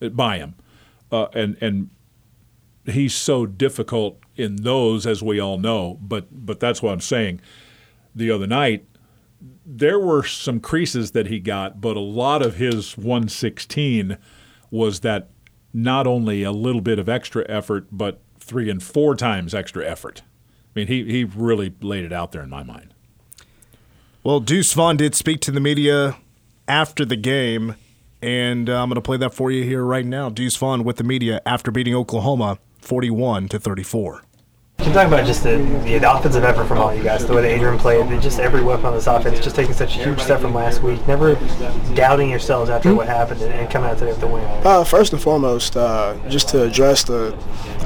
by 0.00 0.38
him. 0.38 0.54
Uh, 1.10 1.26
and 1.34 1.56
and 1.60 1.90
he's 2.84 3.14
so 3.14 3.46
difficult 3.46 4.18
in 4.36 4.56
those, 4.56 5.06
as 5.06 5.22
we 5.22 5.38
all 5.40 5.58
know. 5.58 5.98
But 6.02 6.26
but 6.30 6.60
that's 6.60 6.82
what 6.82 6.92
I'm 6.92 7.00
saying. 7.00 7.40
The 8.14 8.30
other 8.30 8.46
night, 8.46 8.84
there 9.40 9.98
were 9.98 10.24
some 10.24 10.60
creases 10.60 11.12
that 11.12 11.26
he 11.26 11.38
got, 11.38 11.80
but 11.80 11.96
a 11.96 12.00
lot 12.00 12.42
of 12.42 12.56
his 12.56 12.96
116 12.96 14.16
was 14.70 15.00
that 15.00 15.30
not 15.72 16.06
only 16.06 16.42
a 16.42 16.52
little 16.52 16.80
bit 16.80 16.98
of 16.98 17.08
extra 17.08 17.44
effort, 17.48 17.86
but 17.92 18.20
three 18.40 18.70
and 18.70 18.82
four 18.82 19.14
times 19.14 19.54
extra 19.54 19.86
effort. 19.86 20.22
I 20.74 20.80
mean, 20.80 20.86
he, 20.86 21.04
he 21.04 21.24
really 21.24 21.74
laid 21.80 22.04
it 22.04 22.12
out 22.12 22.32
there 22.32 22.42
in 22.42 22.50
my 22.50 22.62
mind. 22.62 22.94
Well, 24.24 24.40
Deuce 24.40 24.72
Vaughn 24.72 24.96
did 24.96 25.14
speak 25.14 25.40
to 25.42 25.50
the 25.50 25.60
media 25.60 26.16
after 26.66 27.04
the 27.04 27.16
game, 27.16 27.76
and 28.20 28.68
uh, 28.68 28.82
I'm 28.82 28.88
going 28.88 28.96
to 28.96 29.00
play 29.00 29.16
that 29.18 29.34
for 29.34 29.50
you 29.50 29.64
here 29.64 29.84
right 29.84 30.04
now. 30.04 30.28
Deuce 30.28 30.56
Vaughn 30.56 30.84
with 30.84 30.96
the 30.96 31.04
media 31.04 31.40
after 31.46 31.70
beating 31.70 31.94
Oklahoma 31.94 32.58
41 32.80 33.48
to 33.48 33.58
34. 33.58 34.22
Can 34.78 34.86
you 34.86 34.94
talk 34.94 35.08
about 35.08 35.26
just 35.26 35.42
the, 35.42 35.58
the, 35.82 35.98
the 35.98 36.14
offensive 36.16 36.44
effort 36.44 36.66
from 36.66 36.78
all 36.78 36.94
you 36.94 37.02
guys, 37.02 37.26
the 37.26 37.34
way 37.34 37.42
that 37.42 37.50
Adrian 37.50 37.78
played, 37.78 38.06
and 38.06 38.22
just 38.22 38.38
every 38.38 38.62
weapon 38.62 38.86
on 38.86 38.94
this 38.94 39.08
offense, 39.08 39.40
just 39.40 39.56
taking 39.56 39.74
such 39.74 39.96
a 39.96 40.04
huge 40.04 40.20
step 40.20 40.40
from 40.40 40.54
last 40.54 40.84
week, 40.84 41.04
never 41.08 41.34
doubting 41.94 42.30
yourselves 42.30 42.70
after 42.70 42.94
what 42.94 43.08
happened 43.08 43.42
and, 43.42 43.52
and 43.52 43.68
coming 43.68 43.90
out 43.90 43.98
today 43.98 44.12
with 44.12 44.20
the 44.20 44.28
win? 44.28 44.44
Uh, 44.64 44.84
first 44.84 45.12
and 45.12 45.20
foremost, 45.20 45.76
uh, 45.76 46.16
just 46.28 46.48
to 46.50 46.62
address 46.62 47.02
the 47.02 47.36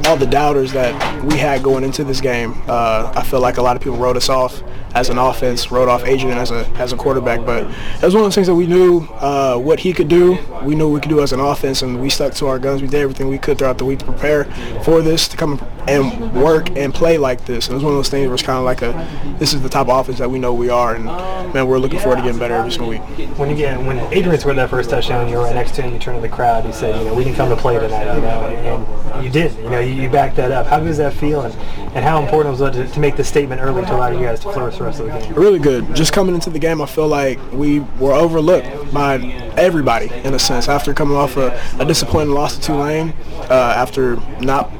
all 0.06 0.16
the 0.18 0.26
doubters 0.26 0.72
that 0.72 1.24
we 1.24 1.38
had 1.38 1.62
going 1.62 1.82
into 1.82 2.04
this 2.04 2.20
game. 2.20 2.60
Uh, 2.66 3.10
I 3.16 3.22
feel 3.22 3.40
like 3.40 3.56
a 3.56 3.62
lot 3.62 3.74
of 3.76 3.82
people 3.82 3.98
wrote 3.98 4.16
us 4.16 4.28
off 4.28 4.62
as 4.94 5.08
an 5.08 5.16
offense, 5.16 5.70
wrote 5.70 5.88
off 5.88 6.04
Adrian 6.04 6.36
as 6.36 6.50
a 6.50 6.66
as 6.76 6.92
a 6.92 6.96
quarterback, 6.96 7.46
but 7.46 7.62
it 7.64 8.02
was 8.02 8.14
one 8.14 8.22
of 8.22 8.26
those 8.26 8.34
things 8.34 8.48
that 8.48 8.54
we 8.54 8.66
knew 8.66 9.00
uh, 9.20 9.56
what 9.56 9.80
he 9.80 9.94
could 9.94 10.08
do. 10.08 10.36
We 10.62 10.74
knew 10.74 10.90
we 10.90 11.00
could 11.00 11.08
do 11.08 11.22
as 11.22 11.32
an 11.32 11.40
offense, 11.40 11.80
and 11.80 12.02
we 12.02 12.10
stuck 12.10 12.34
to 12.34 12.48
our 12.48 12.58
guns. 12.58 12.82
We 12.82 12.88
did 12.88 13.00
everything 13.00 13.28
we 13.28 13.38
could 13.38 13.56
throughout 13.56 13.78
the 13.78 13.86
week 13.86 14.00
to 14.00 14.04
prepare 14.04 14.44
for 14.82 15.00
this, 15.00 15.26
to 15.28 15.38
come 15.38 15.56
and 15.88 16.32
work 16.34 16.70
and 16.76 16.94
play 16.94 17.18
like 17.18 17.44
this. 17.44 17.66
And 17.66 17.72
it 17.72 17.76
was 17.76 17.84
one 17.84 17.92
of 17.92 17.98
those 17.98 18.08
things 18.08 18.26
where 18.26 18.34
it's 18.34 18.42
kind 18.42 18.58
of 18.58 18.64
like 18.64 18.82
a, 18.82 19.36
this 19.38 19.52
is 19.52 19.62
the 19.62 19.68
type 19.68 19.88
of 19.88 20.00
offense 20.00 20.18
that 20.18 20.30
we 20.30 20.38
know 20.38 20.54
we 20.54 20.68
are, 20.68 20.94
and 20.94 21.04
man, 21.04 21.66
we're 21.66 21.78
looking 21.78 21.98
forward 21.98 22.16
to 22.16 22.22
getting 22.22 22.38
better 22.38 22.54
every 22.54 22.70
single 22.70 22.88
week. 22.88 23.02
When 23.36 23.50
you 23.50 23.56
get 23.56 23.78
when 23.84 23.98
Adrian 24.12 24.38
scored 24.38 24.56
that 24.56 24.70
first 24.70 24.90
touchdown, 24.90 25.28
you 25.28 25.36
were 25.36 25.44
right 25.44 25.54
next 25.54 25.74
to 25.76 25.82
him. 25.82 25.92
You 25.92 25.98
turned 25.98 26.18
to 26.18 26.22
the 26.22 26.34
crowd. 26.34 26.64
You 26.64 26.72
said, 26.72 26.98
you 26.98 27.06
know, 27.06 27.14
we 27.14 27.24
can 27.24 27.34
come 27.34 27.48
to 27.48 27.56
play 27.56 27.78
tonight, 27.78 28.14
you 28.14 28.20
know, 28.22 28.84
and 29.14 29.24
you 29.24 29.30
did. 29.30 29.56
You 29.58 29.70
know, 29.70 29.80
you, 29.80 30.02
you 30.02 30.08
backed 30.08 30.36
that 30.36 30.50
up. 30.52 30.66
How 30.66 30.80
does 30.80 30.98
that 30.98 31.12
feel, 31.12 31.42
and, 31.42 31.54
and 31.94 32.04
how 32.04 32.22
important 32.22 32.58
was 32.58 32.60
it 32.60 32.72
to, 32.72 32.92
to 32.92 33.00
make 33.00 33.16
the 33.16 33.24
statement 33.24 33.60
early 33.60 33.82
to 33.82 33.94
allow 33.94 34.08
you 34.08 34.24
guys 34.24 34.40
to 34.40 34.52
flourish 34.52 34.78
the 34.78 34.84
rest 34.84 35.00
of 35.00 35.06
the 35.06 35.12
game? 35.12 35.34
Really 35.34 35.58
good. 35.58 35.94
Just 35.94 36.12
coming 36.12 36.34
into 36.34 36.50
the 36.50 36.58
game, 36.58 36.80
I 36.80 36.86
feel 36.86 37.08
like 37.08 37.38
we 37.52 37.80
were 37.80 38.12
overlooked 38.12 38.92
by 38.92 39.16
everybody 39.56 40.08
in 40.24 40.34
a 40.34 40.38
sense. 40.38 40.68
After 40.68 40.94
coming 40.94 41.16
off 41.16 41.36
a, 41.36 41.60
a 41.78 41.84
disappointing 41.84 42.34
loss 42.34 42.56
to 42.56 42.62
Tulane, 42.62 43.12
uh, 43.50 43.74
after 43.76 44.16
not 44.40 44.70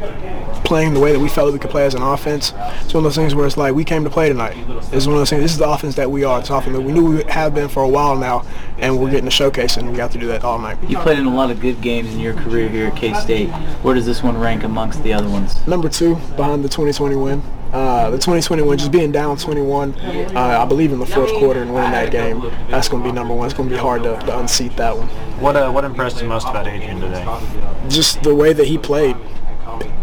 playing 0.72 0.94
the 0.94 1.00
way 1.00 1.12
that 1.12 1.20
we 1.20 1.28
felt 1.28 1.48
that 1.48 1.52
we 1.52 1.58
could 1.58 1.70
play 1.70 1.84
as 1.84 1.92
an 1.92 2.00
offense. 2.00 2.54
It's 2.80 2.94
one 2.94 3.00
of 3.00 3.02
those 3.02 3.14
things 3.14 3.34
where 3.34 3.46
it's 3.46 3.58
like 3.58 3.74
we 3.74 3.84
came 3.84 4.04
to 4.04 4.08
play 4.08 4.30
tonight. 4.30 4.56
It's 4.90 5.06
one 5.06 5.16
of 5.16 5.20
those 5.20 5.28
things. 5.28 5.42
This 5.42 5.52
is 5.52 5.58
the 5.58 5.68
offense 5.68 5.96
that 5.96 6.10
we 6.10 6.24
are. 6.24 6.40
It's 6.40 6.50
often 6.50 6.72
that 6.72 6.80
we 6.80 6.92
knew 6.92 7.16
we 7.18 7.24
have 7.24 7.54
been 7.54 7.68
for 7.68 7.82
a 7.82 7.88
while 7.88 8.16
now, 8.16 8.46
and 8.78 8.98
we're 8.98 9.10
getting 9.10 9.26
a 9.26 9.30
showcase, 9.30 9.76
and 9.76 9.90
we 9.90 9.98
got 9.98 10.12
to 10.12 10.18
do 10.18 10.28
that 10.28 10.44
all 10.44 10.58
night. 10.58 10.78
You 10.88 10.96
played 10.96 11.18
in 11.18 11.26
a 11.26 11.34
lot 11.34 11.50
of 11.50 11.60
good 11.60 11.82
games 11.82 12.14
in 12.14 12.20
your 12.20 12.32
career 12.32 12.70
here 12.70 12.86
at 12.86 12.96
K-State. 12.96 13.50
Where 13.82 13.94
does 13.94 14.06
this 14.06 14.22
one 14.22 14.38
rank 14.38 14.64
amongst 14.64 15.02
the 15.02 15.12
other 15.12 15.28
ones? 15.28 15.66
Number 15.66 15.90
two, 15.90 16.14
behind 16.38 16.64
the 16.64 16.70
2020 16.70 17.16
win. 17.16 17.42
Uh, 17.70 18.08
the 18.08 18.16
2020 18.16 18.62
win, 18.62 18.78
just 18.78 18.92
being 18.92 19.12
down 19.12 19.36
21, 19.36 19.92
uh, 19.94 20.38
I 20.38 20.64
believe 20.64 20.90
in 20.92 21.00
the 21.00 21.06
fourth 21.06 21.32
quarter 21.34 21.60
and 21.60 21.74
winning 21.74 21.90
that 21.90 22.10
game, 22.10 22.40
that's 22.70 22.88
going 22.88 23.02
to 23.02 23.08
be 23.10 23.14
number 23.14 23.34
one. 23.34 23.44
It's 23.44 23.54
going 23.54 23.68
to 23.68 23.74
be 23.74 23.78
hard 23.78 24.04
to, 24.04 24.18
to 24.20 24.38
unseat 24.38 24.74
that 24.76 24.96
one. 24.96 25.08
What 25.38 25.56
uh, 25.56 25.70
what 25.70 25.84
impressed 25.84 26.22
you 26.22 26.28
most 26.28 26.46
about 26.48 26.66
Adrian 26.66 27.00
today? 27.00 27.24
Just 27.88 28.22
the 28.22 28.34
way 28.34 28.54
that 28.54 28.66
he 28.66 28.78
played 28.78 29.16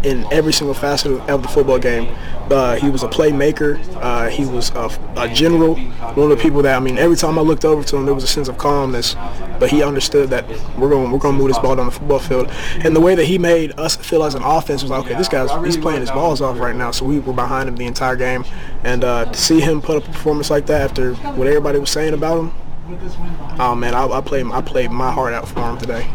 in 0.02 0.30
every 0.32 0.52
single 0.52 0.74
facet 0.74 1.12
of 1.28 1.42
the 1.42 1.48
football 1.48 1.78
game. 1.78 2.14
Uh, 2.50 2.74
he 2.76 2.90
was 2.90 3.02
a 3.02 3.08
playmaker. 3.08 3.78
Uh, 3.96 4.28
he 4.28 4.44
was 4.44 4.70
a, 4.70 4.90
a, 5.16 5.28
general. 5.28 5.76
One 5.76 6.30
of 6.32 6.36
the 6.36 6.42
people 6.42 6.62
that 6.62 6.76
I 6.76 6.80
mean, 6.80 6.98
every 6.98 7.16
time 7.16 7.38
I 7.38 7.42
looked 7.42 7.64
over 7.64 7.84
to 7.84 7.96
him, 7.96 8.06
there 8.06 8.14
was 8.14 8.24
a 8.24 8.28
sense 8.28 8.48
of 8.48 8.58
calmness. 8.58 9.14
But 9.60 9.70
he 9.70 9.82
understood 9.82 10.30
that 10.30 10.48
we're 10.76 10.88
going 10.88 11.12
we're 11.12 11.18
going 11.18 11.34
to 11.34 11.38
move 11.38 11.48
this 11.48 11.58
ball 11.58 11.76
down 11.76 11.86
the 11.86 11.92
football 11.92 12.18
field. 12.18 12.48
And 12.82 12.96
the 12.96 13.00
way 13.00 13.14
that 13.14 13.24
he 13.26 13.38
made 13.38 13.78
us 13.78 13.94
feel 13.96 14.24
as 14.24 14.34
an 14.34 14.42
offense 14.42 14.82
was 14.82 14.90
like, 14.90 15.04
okay, 15.04 15.14
this 15.14 15.28
guy's 15.28 15.50
he's 15.64 15.76
playing 15.76 16.00
his 16.00 16.10
balls 16.10 16.40
off 16.40 16.58
right 16.58 16.74
now. 16.74 16.90
So 16.90 17.04
we 17.04 17.20
were 17.20 17.32
behind 17.32 17.68
him 17.68 17.76
the 17.76 17.86
entire 17.86 18.16
game. 18.16 18.44
And 18.82 19.04
uh, 19.04 19.26
to 19.26 19.38
see 19.38 19.60
him 19.60 19.80
put 19.80 20.02
up 20.02 20.08
a 20.08 20.12
performance 20.12 20.50
like 20.50 20.66
that 20.66 20.80
after 20.80 21.14
what 21.14 21.46
everybody 21.46 21.78
was 21.78 21.90
saying 21.90 22.14
about 22.14 22.38
him, 22.38 22.52
oh 23.60 23.74
man, 23.76 23.94
I, 23.94 24.06
I 24.06 24.20
played 24.20 24.46
I 24.46 24.60
played 24.60 24.90
my 24.90 25.12
heart 25.12 25.34
out 25.34 25.46
for 25.46 25.60
him 25.60 25.78
today. 25.78 26.10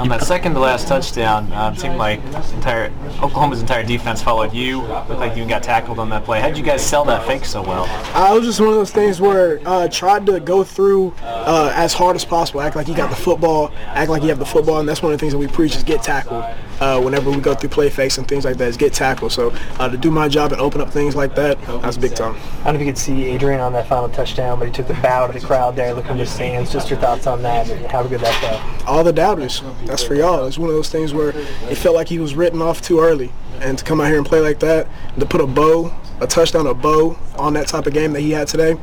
On 0.00 0.08
that 0.08 0.22
second 0.22 0.54
to 0.54 0.60
last 0.60 0.88
touchdown, 0.88 1.52
um, 1.52 1.76
seemed 1.76 1.98
like 1.98 2.24
entire 2.54 2.90
Oklahoma's 3.20 3.60
entire 3.60 3.84
defense 3.84 4.22
followed 4.22 4.54
you. 4.54 4.80
Looked 4.80 5.10
like 5.10 5.36
you 5.36 5.44
got 5.44 5.62
tackled 5.62 5.98
on 5.98 6.08
that 6.08 6.24
play. 6.24 6.40
How 6.40 6.48
did 6.48 6.56
you 6.56 6.64
guys 6.64 6.82
sell 6.82 7.04
that 7.04 7.26
fake 7.26 7.44
so 7.44 7.60
well? 7.60 7.84
Uh, 8.16 8.32
it 8.32 8.38
was 8.38 8.46
just 8.46 8.60
one 8.60 8.70
of 8.70 8.76
those 8.76 8.90
things 8.90 9.20
where 9.20 9.60
uh, 9.66 9.88
tried 9.88 10.24
to 10.24 10.40
go 10.40 10.64
through 10.64 11.14
uh, 11.20 11.70
as 11.74 11.92
hard 11.92 12.16
as 12.16 12.24
possible, 12.24 12.62
act 12.62 12.76
like 12.76 12.88
you 12.88 12.94
got 12.96 13.10
the 13.10 13.16
football, 13.16 13.70
act 13.88 14.10
like 14.10 14.22
you 14.22 14.30
have 14.30 14.38
the 14.38 14.46
football, 14.46 14.80
and 14.80 14.88
that's 14.88 15.02
one 15.02 15.12
of 15.12 15.18
the 15.18 15.22
things 15.22 15.34
that 15.34 15.38
we 15.38 15.48
preach 15.48 15.76
is 15.76 15.84
get 15.84 16.02
tackled. 16.02 16.44
Uh, 16.80 17.00
whenever 17.00 17.30
we 17.30 17.38
go 17.40 17.54
through 17.54 17.68
play 17.68 17.90
fakes 17.90 18.16
and 18.16 18.26
things 18.26 18.44
like 18.44 18.56
that, 18.56 18.68
is 18.68 18.76
get 18.76 18.92
tackled. 18.92 19.32
So 19.32 19.52
uh, 19.78 19.88
to 19.88 19.96
do 19.96 20.10
my 20.10 20.28
job 20.28 20.52
and 20.52 20.60
open 20.60 20.80
up 20.80 20.90
things 20.90 21.14
like 21.14 21.34
that, 21.34 21.60
that's 21.82 21.98
big 21.98 22.14
time. 22.14 22.34
I 22.60 22.64
don't 22.64 22.74
know 22.74 22.80
if 22.80 22.86
you 22.86 22.92
could 22.92 22.98
see 22.98 23.24
Adrian 23.26 23.60
on 23.60 23.72
that 23.74 23.86
final 23.86 24.08
touchdown, 24.08 24.58
but 24.58 24.66
he 24.66 24.72
took 24.72 24.88
the 24.88 24.94
bow 24.94 25.26
to 25.26 25.32
the 25.32 25.44
crowd 25.44 25.76
there, 25.76 25.92
looking 25.92 26.12
at 26.12 26.18
the 26.18 26.26
stands. 26.26 26.72
Just 26.72 26.88
your 26.88 26.98
thoughts 26.98 27.26
on 27.26 27.42
that 27.42 27.68
and 27.68 27.84
how 27.86 28.02
good 28.02 28.20
that 28.20 28.34
felt. 28.40 28.88
All 28.88 29.04
the 29.04 29.12
doubters, 29.12 29.62
that's 29.84 30.02
for 30.02 30.14
y'all. 30.14 30.46
It's 30.46 30.58
one 30.58 30.70
of 30.70 30.74
those 30.74 30.88
things 30.88 31.12
where 31.12 31.30
it 31.30 31.76
felt 31.76 31.94
like 31.94 32.08
he 32.08 32.18
was 32.18 32.34
written 32.34 32.62
off 32.62 32.80
too 32.80 33.00
early. 33.00 33.30
And 33.60 33.76
to 33.76 33.84
come 33.84 34.00
out 34.00 34.06
here 34.06 34.16
and 34.16 34.24
play 34.24 34.40
like 34.40 34.60
that, 34.60 34.88
and 35.08 35.20
to 35.20 35.26
put 35.26 35.42
a 35.42 35.46
bow, 35.46 35.94
a 36.20 36.26
touchdown, 36.26 36.66
a 36.66 36.72
bow 36.72 37.18
on 37.38 37.52
that 37.54 37.68
type 37.68 37.86
of 37.86 37.92
game 37.92 38.14
that 38.14 38.20
he 38.20 38.30
had 38.30 38.48
today, 38.48 38.78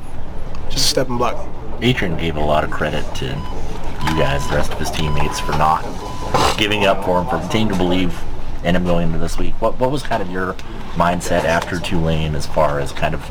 just 0.70 0.86
a 0.86 0.88
step 0.88 1.10
and 1.10 1.18
block. 1.18 1.48
Adrian 1.82 2.16
gave 2.16 2.36
a 2.36 2.40
lot 2.40 2.64
of 2.64 2.70
credit 2.70 3.04
to 3.16 3.26
you 3.26 4.18
guys, 4.20 4.48
the 4.48 4.56
rest 4.56 4.72
of 4.72 4.78
his 4.78 4.92
teammates, 4.92 5.40
for 5.40 5.54
not 5.54 5.84
giving 6.58 6.86
up 6.86 7.04
for 7.06 7.22
him, 7.22 7.28
for 7.28 7.40
continuing 7.40 7.72
to 7.72 7.78
believe 7.78 8.20
in 8.64 8.76
him 8.76 8.84
going 8.84 9.08
into 9.08 9.20
this 9.20 9.38
week. 9.38 9.54
What, 9.62 9.80
what 9.80 9.92
was 9.92 10.04
kind 10.04 10.22
of 10.22 10.30
your 10.30 10.54
mindset 10.94 11.44
after 11.44 11.80
Tulane 11.80 12.36
as 12.36 12.46
far 12.46 12.80
as 12.80 12.92
kind 12.92 13.14
of 13.14 13.22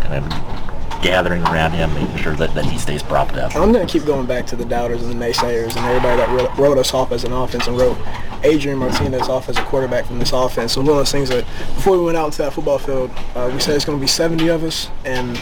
kind 0.00 0.24
of 0.24 0.58
gathering 1.02 1.42
around 1.44 1.72
him, 1.72 1.92
making 1.94 2.16
sure 2.16 2.34
that, 2.34 2.54
that 2.54 2.64
he 2.64 2.78
stays 2.78 3.02
propped 3.02 3.34
up. 3.34 3.54
I'm 3.54 3.72
going 3.72 3.86
to 3.86 3.92
keep 3.92 4.04
going 4.04 4.26
back 4.26 4.46
to 4.46 4.56
the 4.56 4.64
doubters 4.64 5.02
and 5.02 5.10
the 5.10 5.24
naysayers 5.24 5.76
and 5.76 5.78
everybody 5.78 6.16
that 6.16 6.58
wrote, 6.58 6.78
us 6.78 6.94
off 6.94 7.12
as 7.12 7.24
an 7.24 7.32
offense 7.32 7.66
and 7.66 7.76
wrote 7.78 7.96
Adrian 8.44 8.78
Martinez 8.78 9.28
off 9.28 9.48
as 9.48 9.56
a 9.56 9.62
quarterback 9.62 10.06
from 10.06 10.18
this 10.18 10.32
offense. 10.32 10.72
So 10.72 10.80
one 10.80 10.90
of 10.90 10.96
those 10.96 11.12
things 11.12 11.28
that 11.28 11.44
before 11.74 11.98
we 11.98 12.04
went 12.04 12.16
out 12.16 12.26
into 12.26 12.38
that 12.38 12.52
football 12.52 12.78
field, 12.78 13.10
uh, 13.34 13.50
we 13.52 13.60
said 13.60 13.74
it's 13.74 13.84
going 13.84 13.98
to 13.98 14.02
be 14.02 14.08
70 14.08 14.48
of 14.48 14.64
us 14.64 14.90
and 15.04 15.36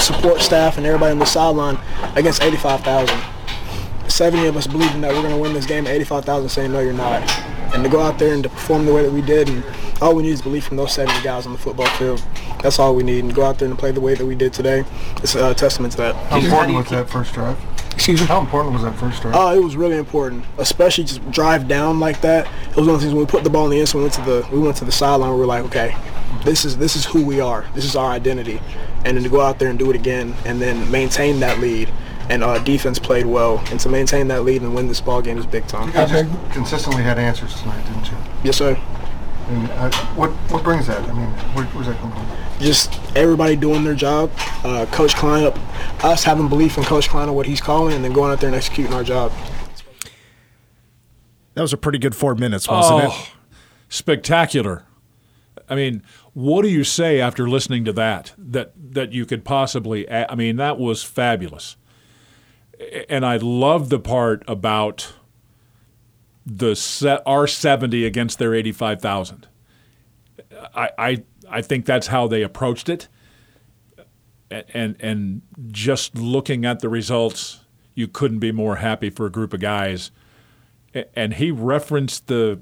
support 0.00 0.40
staff 0.40 0.76
and 0.76 0.86
everybody 0.86 1.12
on 1.12 1.18
the 1.18 1.26
sideline 1.26 1.78
against 2.14 2.42
85,000. 2.42 3.35
70 4.16 4.46
of 4.46 4.56
us 4.56 4.66
believing 4.66 5.02
that 5.02 5.12
we're 5.12 5.20
going 5.20 5.34
to 5.34 5.38
win 5.38 5.52
this 5.52 5.66
game, 5.66 5.86
85,000 5.86 6.48
saying 6.48 6.72
no, 6.72 6.80
you're 6.80 6.94
not. 6.94 7.20
And 7.74 7.84
to 7.84 7.90
go 7.90 8.00
out 8.00 8.18
there 8.18 8.32
and 8.32 8.42
to 8.44 8.48
perform 8.48 8.86
the 8.86 8.94
way 8.94 9.02
that 9.02 9.12
we 9.12 9.20
did, 9.20 9.50
and 9.50 9.62
all 10.00 10.14
we 10.14 10.22
need 10.22 10.30
is 10.30 10.40
belief 10.40 10.64
from 10.64 10.78
those 10.78 10.94
70 10.94 11.22
guys 11.22 11.44
on 11.44 11.52
the 11.52 11.58
football 11.58 11.86
field. 11.98 12.24
That's 12.62 12.78
all 12.78 12.94
we 12.94 13.02
need. 13.02 13.24
And 13.24 13.34
go 13.34 13.44
out 13.44 13.58
there 13.58 13.68
and 13.68 13.78
play 13.78 13.92
the 13.92 14.00
way 14.00 14.14
that 14.14 14.24
we 14.24 14.34
did 14.34 14.54
today. 14.54 14.84
It's 15.18 15.34
a 15.34 15.52
testament 15.52 15.92
to 15.92 15.98
that. 15.98 16.14
How 16.30 16.38
important 16.38 16.76
was 16.78 16.88
that 16.88 17.10
first 17.10 17.34
drive? 17.34 17.58
Excuse 17.92 18.22
me? 18.22 18.26
How 18.26 18.40
important 18.40 18.72
was 18.72 18.84
that 18.84 18.94
first 18.94 19.20
drive? 19.20 19.34
Oh, 19.36 19.48
uh, 19.48 19.54
it 19.54 19.62
was 19.62 19.76
really 19.76 19.98
important, 19.98 20.46
especially 20.56 21.04
just 21.04 21.30
drive 21.30 21.68
down 21.68 22.00
like 22.00 22.22
that. 22.22 22.46
It 22.70 22.76
was 22.76 22.86
one 22.86 22.94
of 22.94 23.00
the 23.02 23.06
things 23.06 23.12
when 23.12 23.26
we 23.26 23.30
put 23.30 23.44
the 23.44 23.50
ball 23.50 23.66
in 23.66 23.70
the 23.70 23.80
end, 23.80 23.88
so 23.90 23.98
we 23.98 24.04
went 24.04 24.14
to 24.14 24.22
the 24.22 24.48
we 24.50 24.58
went 24.58 24.78
to 24.78 24.86
the 24.86 24.92
sideline. 24.92 25.30
We 25.32 25.40
were 25.40 25.46
like, 25.46 25.64
okay, 25.64 25.94
this 26.42 26.64
is 26.64 26.78
this 26.78 26.96
is 26.96 27.04
who 27.04 27.22
we 27.22 27.40
are. 27.40 27.66
This 27.74 27.84
is 27.84 27.96
our 27.96 28.10
identity, 28.10 28.62
and 29.04 29.16
then 29.16 29.24
to 29.24 29.28
go 29.28 29.42
out 29.42 29.58
there 29.58 29.68
and 29.68 29.78
do 29.78 29.90
it 29.90 29.96
again, 29.96 30.34
and 30.46 30.58
then 30.58 30.90
maintain 30.90 31.40
that 31.40 31.58
lead 31.58 31.90
and 32.28 32.42
our 32.42 32.58
defense 32.58 32.98
played 32.98 33.26
well. 33.26 33.62
And 33.70 33.78
to 33.80 33.88
maintain 33.88 34.28
that 34.28 34.42
lead 34.42 34.62
and 34.62 34.74
win 34.74 34.88
this 34.88 35.00
ball 35.00 35.22
game 35.22 35.38
is 35.38 35.46
big 35.46 35.66
time. 35.66 35.88
You 35.88 35.94
guys 35.94 36.26
consistently 36.52 37.02
had 37.02 37.18
answers 37.18 37.60
tonight, 37.60 37.84
didn't 37.86 38.06
you? 38.10 38.16
Yes, 38.44 38.56
sir. 38.56 38.80
And 39.48 39.70
uh, 39.72 39.90
what 40.16 40.30
what 40.50 40.64
brings 40.64 40.88
that? 40.88 41.00
I 41.08 41.12
mean, 41.12 41.28
where, 41.54 41.64
where's 41.66 41.86
that 41.86 41.96
come 41.98 42.10
from? 42.10 42.26
Just 42.58 42.92
everybody 43.14 43.54
doing 43.54 43.84
their 43.84 43.94
job. 43.94 44.32
Uh, 44.64 44.86
Coach 44.86 45.14
Klein, 45.14 45.44
up, 45.44 45.56
us 46.04 46.24
having 46.24 46.48
belief 46.48 46.76
in 46.78 46.84
Coach 46.84 47.08
Klein 47.08 47.28
and 47.28 47.36
what 47.36 47.46
he's 47.46 47.60
calling, 47.60 47.94
and 47.94 48.04
then 48.04 48.12
going 48.12 48.32
out 48.32 48.40
there 48.40 48.48
and 48.48 48.56
executing 48.56 48.92
our 48.92 49.04
job. 49.04 49.30
That 51.54 51.62
was 51.62 51.72
a 51.72 51.76
pretty 51.76 51.98
good 51.98 52.16
four 52.16 52.34
minutes, 52.34 52.68
wasn't 52.68 53.04
oh, 53.04 53.08
it? 53.08 53.30
Spectacular. 53.88 54.84
I 55.68 55.74
mean, 55.74 56.02
what 56.32 56.62
do 56.62 56.68
you 56.68 56.82
say 56.82 57.20
after 57.20 57.48
listening 57.48 57.84
to 57.84 57.92
that? 57.92 58.32
That 58.36 58.72
that 58.76 59.12
you 59.12 59.26
could 59.26 59.44
possibly? 59.44 60.10
I 60.10 60.34
mean, 60.34 60.56
that 60.56 60.76
was 60.76 61.04
fabulous 61.04 61.76
and 63.08 63.24
I 63.24 63.36
love 63.36 63.88
the 63.88 63.98
part 63.98 64.42
about 64.46 65.14
the 66.44 66.76
set 66.76 67.22
R 67.26 67.46
seventy 67.46 68.04
against 68.04 68.38
their 68.38 68.54
eighty 68.54 68.72
five 68.72 69.00
thousand. 69.00 69.48
I, 70.74 70.90
I 70.98 71.24
I 71.48 71.62
think 71.62 71.86
that's 71.86 72.08
how 72.08 72.26
they 72.26 72.42
approached 72.42 72.88
it. 72.88 73.08
And 74.50 74.96
and 75.00 75.42
just 75.70 76.14
looking 76.16 76.64
at 76.64 76.80
the 76.80 76.88
results, 76.88 77.60
you 77.94 78.06
couldn't 78.06 78.38
be 78.38 78.52
more 78.52 78.76
happy 78.76 79.10
for 79.10 79.26
a 79.26 79.30
group 79.30 79.52
of 79.52 79.60
guys. 79.60 80.10
And 81.14 81.34
he 81.34 81.50
referenced 81.50 82.28
the 82.28 82.60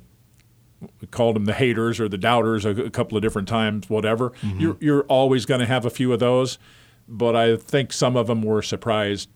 called 1.11 1.37
them 1.37 1.45
the 1.45 1.53
haters 1.55 2.01
or 2.01 2.09
the 2.09 2.19
doubters 2.19 2.65
a, 2.65 2.91
couple 2.91 3.17
of 3.17 3.23
different 3.23 3.49
times, 3.49 3.89
whatever. 3.89 4.31
Mm-hmm. 4.31 4.61
You're 4.61 4.77
you're 4.81 5.03
always 5.03 5.47
going 5.47 5.61
to 5.61 5.67
have 5.67 5.85
a 5.85 5.91
few 5.91 6.13
of 6.13 6.21
those, 6.21 6.59
but 7.07 7.37
I 7.37 7.57
think 7.57 7.93
some 7.93 8.17
of 8.17 8.27
them 8.27 8.43
were 8.43 8.63
surprised. 8.63 9.29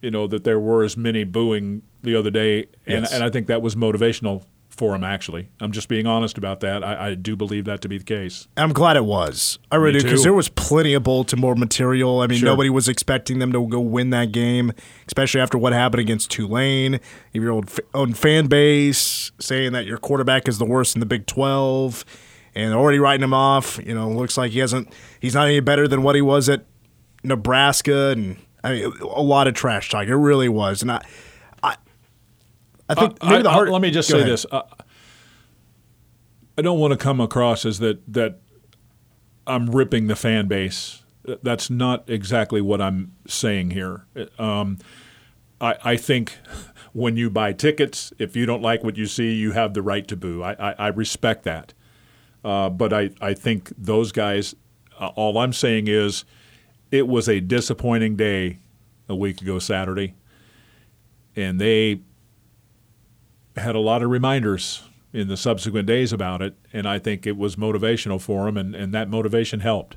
You 0.00 0.10
know 0.10 0.26
that 0.28 0.44
there 0.44 0.60
were 0.60 0.84
as 0.84 0.96
many 0.96 1.24
booing 1.24 1.82
the 2.02 2.14
other 2.14 2.30
day, 2.30 2.66
and, 2.86 3.02
yes. 3.02 3.12
and 3.12 3.24
I 3.24 3.30
think 3.30 3.48
that 3.48 3.62
was 3.62 3.74
motivational 3.74 4.44
for 4.78 4.94
him, 4.94 5.02
actually. 5.02 5.48
I'm 5.60 5.72
just 5.72 5.88
being 5.88 6.06
honest 6.06 6.38
about 6.38 6.60
that. 6.60 6.84
I, 6.84 7.08
I 7.08 7.14
do 7.14 7.34
believe 7.34 7.64
that 7.64 7.80
to 7.82 7.88
be 7.88 7.98
the 7.98 8.04
case. 8.04 8.46
I'm 8.56 8.72
glad 8.72 8.96
it 8.96 9.04
was. 9.04 9.58
I 9.72 9.76
really 9.76 9.98
do, 9.98 10.04
because 10.04 10.22
there 10.22 10.32
was 10.32 10.48
plenty 10.48 10.94
of 10.94 11.02
Baltimore 11.02 11.56
material. 11.56 12.20
I 12.20 12.28
mean, 12.28 12.38
sure. 12.38 12.46
nobody 12.46 12.70
was 12.70 12.88
expecting 12.88 13.40
them 13.40 13.52
to 13.52 13.66
go 13.66 13.80
win 13.80 14.10
that 14.10 14.30
game, 14.30 14.72
especially 15.08 15.40
after 15.40 15.58
what 15.58 15.72
happened 15.72 16.00
against 16.00 16.30
Tulane. 16.30 16.94
If 16.94 17.42
your 17.42 17.62
own 17.92 18.14
fan 18.14 18.46
base 18.46 19.32
saying 19.40 19.72
that 19.72 19.84
your 19.84 19.98
quarterback 19.98 20.48
is 20.48 20.58
the 20.58 20.64
worst 20.64 20.94
in 20.94 21.00
the 21.00 21.06
Big 21.06 21.26
12 21.26 22.04
and 22.54 22.72
already 22.72 23.00
writing 23.00 23.24
him 23.24 23.34
off, 23.34 23.80
you 23.84 23.94
know, 23.94 24.08
looks 24.08 24.38
like 24.38 24.52
he 24.52 24.60
hasn't, 24.60 24.94
he's 25.20 25.34
not 25.34 25.48
any 25.48 25.60
better 25.60 25.88
than 25.88 26.02
what 26.02 26.14
he 26.14 26.22
was 26.22 26.48
at 26.48 26.64
Nebraska. 27.24 28.10
And 28.10 28.36
I 28.64 28.72
mean, 28.72 28.92
a 29.00 29.22
lot 29.22 29.46
of 29.46 29.54
trash 29.54 29.88
talk. 29.90 30.06
It 30.06 30.16
really 30.16 30.48
was. 30.48 30.82
And 30.82 30.90
I, 30.90 31.00
I 32.88 32.94
think 32.94 33.18
uh, 33.20 33.30
maybe 33.30 33.42
the 33.42 33.50
heart. 33.50 33.68
let 33.70 33.82
me 33.82 33.90
just 33.90 34.08
say 34.08 34.18
ahead. 34.18 34.30
this: 34.30 34.46
uh, 34.50 34.62
I 36.56 36.62
don't 36.62 36.78
want 36.78 36.92
to 36.92 36.96
come 36.96 37.20
across 37.20 37.64
as 37.64 37.78
that 37.80 38.00
that 38.12 38.40
I'm 39.46 39.66
ripping 39.66 40.06
the 40.06 40.16
fan 40.16 40.48
base. 40.48 41.02
That's 41.42 41.68
not 41.68 42.08
exactly 42.08 42.62
what 42.62 42.80
I'm 42.80 43.12
saying 43.26 43.72
here. 43.72 44.06
Um, 44.38 44.78
I, 45.60 45.76
I, 45.84 45.96
think 45.98 46.38
when 46.94 47.18
you 47.18 47.28
buy 47.28 47.52
tickets, 47.52 48.14
if 48.18 48.34
you 48.34 48.46
don't 48.46 48.62
like 48.62 48.82
what 48.82 48.96
you 48.96 49.04
see, 49.04 49.34
you 49.34 49.52
have 49.52 49.74
the 49.74 49.82
right 49.82 50.08
to 50.08 50.16
boo. 50.16 50.42
I, 50.42 50.52
I, 50.52 50.74
I 50.78 50.88
respect 50.88 51.42
that. 51.42 51.74
Uh, 52.42 52.70
but 52.70 52.94
I, 52.94 53.10
I 53.20 53.34
think 53.34 53.70
those 53.76 54.10
guys, 54.10 54.54
uh, 54.98 55.08
all 55.08 55.36
I'm 55.36 55.52
saying 55.52 55.88
is 55.88 56.24
it 56.90 57.06
was 57.06 57.28
a 57.28 57.40
disappointing 57.40 58.16
day 58.16 58.58
a 59.08 59.14
week 59.14 59.40
ago 59.40 59.58
Saturday. 59.58 60.14
And 61.36 61.60
they 61.60 62.00
had 63.56 63.74
a 63.74 63.80
lot 63.80 64.02
of 64.02 64.10
reminders 64.10 64.82
in 65.12 65.28
the 65.28 65.36
subsequent 65.36 65.86
days 65.86 66.12
about 66.12 66.42
it, 66.42 66.54
and 66.72 66.86
I 66.86 66.98
think 66.98 67.26
it 67.26 67.36
was 67.36 67.56
motivational 67.56 68.20
for 68.20 68.44
them, 68.44 68.56
and, 68.56 68.74
and 68.74 68.92
that 68.94 69.08
motivation 69.08 69.60
helped. 69.60 69.96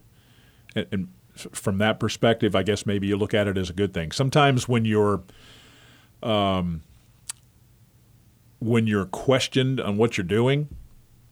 And, 0.76 0.88
and, 0.92 1.08
from 1.54 1.78
that 1.78 1.98
perspective, 1.98 2.56
I 2.56 2.62
guess 2.62 2.86
maybe 2.86 3.08
you 3.08 3.16
look 3.16 3.34
at 3.34 3.48
it 3.48 3.58
as 3.58 3.70
a 3.70 3.74
good 3.74 3.94
thing. 3.94 4.12
Sometimes 4.12 4.68
when 4.68 4.84
you're 4.84 5.24
um, 6.22 6.82
when 8.60 8.86
you're 8.86 9.06
questioned 9.06 9.80
on 9.80 9.96
what 9.96 10.18
you're 10.18 10.26
doing, 10.26 10.68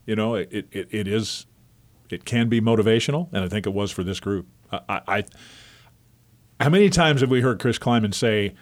you 0.06 0.16
know, 0.16 0.34
it, 0.34 0.66
it, 0.72 0.88
it 0.90 1.06
is 1.06 1.44
it 2.08 2.24
can 2.24 2.48
be 2.48 2.62
motivational, 2.62 3.28
and 3.30 3.44
I 3.44 3.48
think 3.48 3.66
it 3.66 3.74
was 3.74 3.90
for 3.90 4.02
this 4.02 4.20
group. 4.20 4.46
I, 4.72 5.00
I 5.06 5.24
how 6.60 6.68
many 6.68 6.90
times 6.90 7.20
have 7.22 7.30
we 7.30 7.40
heard 7.40 7.58
Chris 7.58 7.78
Klieman 7.78 8.14
say 8.14 8.54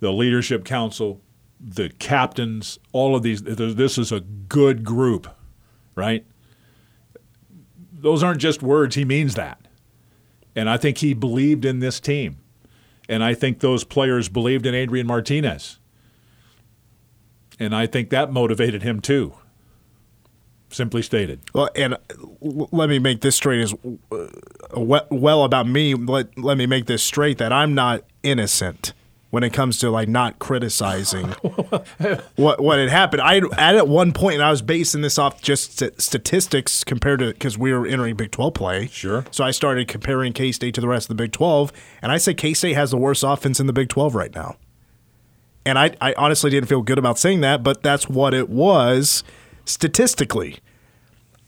the 0.00 0.12
leadership 0.12 0.64
council 0.64 1.20
the 1.60 1.88
captains, 1.98 2.78
all 2.92 3.16
of 3.16 3.22
these. 3.22 3.42
This 3.42 3.98
is 3.98 4.12
a 4.12 4.20
good 4.20 4.84
group, 4.84 5.28
right? 5.94 6.24
Those 7.92 8.22
aren't 8.22 8.40
just 8.40 8.62
words. 8.62 8.94
He 8.94 9.04
means 9.04 9.34
that. 9.34 9.60
And 10.54 10.68
I 10.68 10.76
think 10.76 10.98
he 10.98 11.14
believed 11.14 11.64
in 11.64 11.80
this 11.80 12.00
team. 12.00 12.38
And 13.08 13.22
I 13.22 13.34
think 13.34 13.60
those 13.60 13.84
players 13.84 14.28
believed 14.28 14.66
in 14.66 14.74
Adrian 14.74 15.06
Martinez. 15.06 15.78
And 17.58 17.74
I 17.74 17.86
think 17.86 18.10
that 18.10 18.32
motivated 18.32 18.82
him 18.82 19.00
too. 19.00 19.34
Simply 20.70 21.02
stated. 21.02 21.40
Well, 21.54 21.70
and 21.76 21.96
let 22.40 22.88
me 22.88 22.98
make 22.98 23.20
this 23.20 23.36
straight 23.36 23.62
as 23.62 23.74
uh, 24.12 24.26
well 25.10 25.44
about 25.44 25.68
me. 25.68 25.94
Let, 25.94 26.36
let 26.36 26.58
me 26.58 26.66
make 26.66 26.86
this 26.86 27.04
straight 27.04 27.38
that 27.38 27.52
I'm 27.52 27.74
not 27.74 28.02
innocent 28.24 28.92
when 29.30 29.42
it 29.42 29.52
comes 29.52 29.78
to 29.78 29.90
like 29.90 30.08
not 30.08 30.38
criticizing 30.38 31.26
what 32.36 32.60
what 32.60 32.78
had 32.78 32.88
happened. 32.88 33.22
I 33.22 33.36
at 33.36 33.76
at 33.76 33.86
one 33.86 34.12
point, 34.12 34.34
and 34.34 34.42
I 34.42 34.50
was 34.50 34.62
basing 34.62 35.02
this 35.02 35.18
off 35.18 35.40
just 35.42 35.82
statistics 36.00 36.82
compared 36.84 37.20
to 37.20 37.26
because 37.28 37.58
we 37.58 37.72
were 37.72 37.86
entering 37.86 38.16
Big 38.16 38.32
Twelve 38.32 38.54
play. 38.54 38.88
Sure. 38.88 39.24
So 39.30 39.44
I 39.44 39.50
started 39.50 39.88
comparing 39.88 40.32
K 40.32 40.52
State 40.52 40.74
to 40.74 40.80
the 40.80 40.88
rest 40.88 41.04
of 41.04 41.16
the 41.16 41.22
Big 41.22 41.32
Twelve, 41.32 41.72
and 42.02 42.10
I 42.10 42.18
said 42.18 42.38
K 42.38 42.54
State 42.54 42.74
has 42.74 42.90
the 42.90 42.96
worst 42.96 43.22
offense 43.22 43.60
in 43.60 43.66
the 43.66 43.72
Big 43.72 43.88
Twelve 43.88 44.14
right 44.14 44.34
now. 44.34 44.56
And 45.64 45.78
I, 45.78 45.96
I 46.00 46.14
honestly 46.16 46.48
didn't 46.48 46.68
feel 46.68 46.80
good 46.80 46.96
about 46.98 47.18
saying 47.18 47.40
that, 47.40 47.64
but 47.64 47.82
that's 47.82 48.08
what 48.08 48.34
it 48.34 48.48
was 48.48 49.24
statistically. 49.66 50.60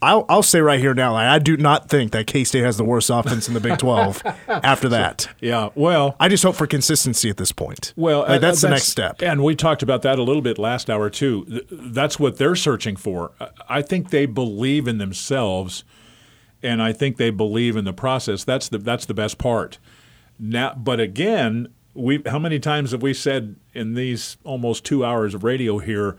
I'll, 0.01 0.25
I'll 0.29 0.43
say 0.43 0.61
right 0.61 0.79
here 0.79 0.93
now, 0.93 1.13
I 1.13 1.39
do 1.39 1.57
not 1.57 1.89
think 1.89 2.13
that 2.13 2.25
K 2.25 2.45
State 2.45 2.63
has 2.63 2.77
the 2.77 2.85
worst 2.85 3.09
offense 3.09 3.49
in 3.49 3.53
the 3.53 3.59
Big 3.59 3.77
12 3.79 4.21
after 4.47 4.87
that. 4.89 5.27
Yeah, 5.41 5.69
well. 5.75 6.15
I 6.21 6.29
just 6.29 6.41
hope 6.43 6.55
for 6.55 6.67
consistency 6.67 7.29
at 7.29 7.35
this 7.35 7.51
point. 7.51 7.93
Well, 7.97 8.21
like, 8.21 8.39
that's, 8.39 8.63
uh, 8.63 8.67
the 8.67 8.75
next 8.75 8.87
step. 8.87 9.21
And 9.21 9.43
we 9.43 9.55
talked 9.55 9.83
about 9.83 10.01
that 10.03 10.17
a 10.17 10.23
little 10.23 10.41
bit 10.41 10.57
last 10.57 10.89
hour, 10.89 11.09
too. 11.09 11.65
That's 11.69 12.17
what 12.17 12.37
they're 12.37 12.55
searching 12.55 12.95
for. 12.95 13.31
I 13.67 13.81
think 13.81 14.09
they 14.09 14.25
believe 14.25 14.87
in 14.87 14.99
themselves, 14.99 15.83
and 16.63 16.81
I 16.81 16.93
think 16.93 17.17
they 17.17 17.29
believe 17.29 17.75
in 17.75 17.83
the 17.83 17.91
process. 17.91 18.45
That's 18.45 18.69
the, 18.69 18.77
that's 18.77 19.05
the 19.05 19.13
best 19.13 19.37
part. 19.37 19.79
Now, 20.39 20.73
But 20.75 21.01
again, 21.01 21.67
we 21.93 22.21
how 22.25 22.39
many 22.39 22.59
times 22.59 22.91
have 22.91 23.01
we 23.01 23.13
said 23.13 23.57
in 23.73 23.95
these 23.95 24.37
almost 24.45 24.85
two 24.85 25.03
hours 25.03 25.33
of 25.33 25.43
radio 25.43 25.79
here 25.79 26.15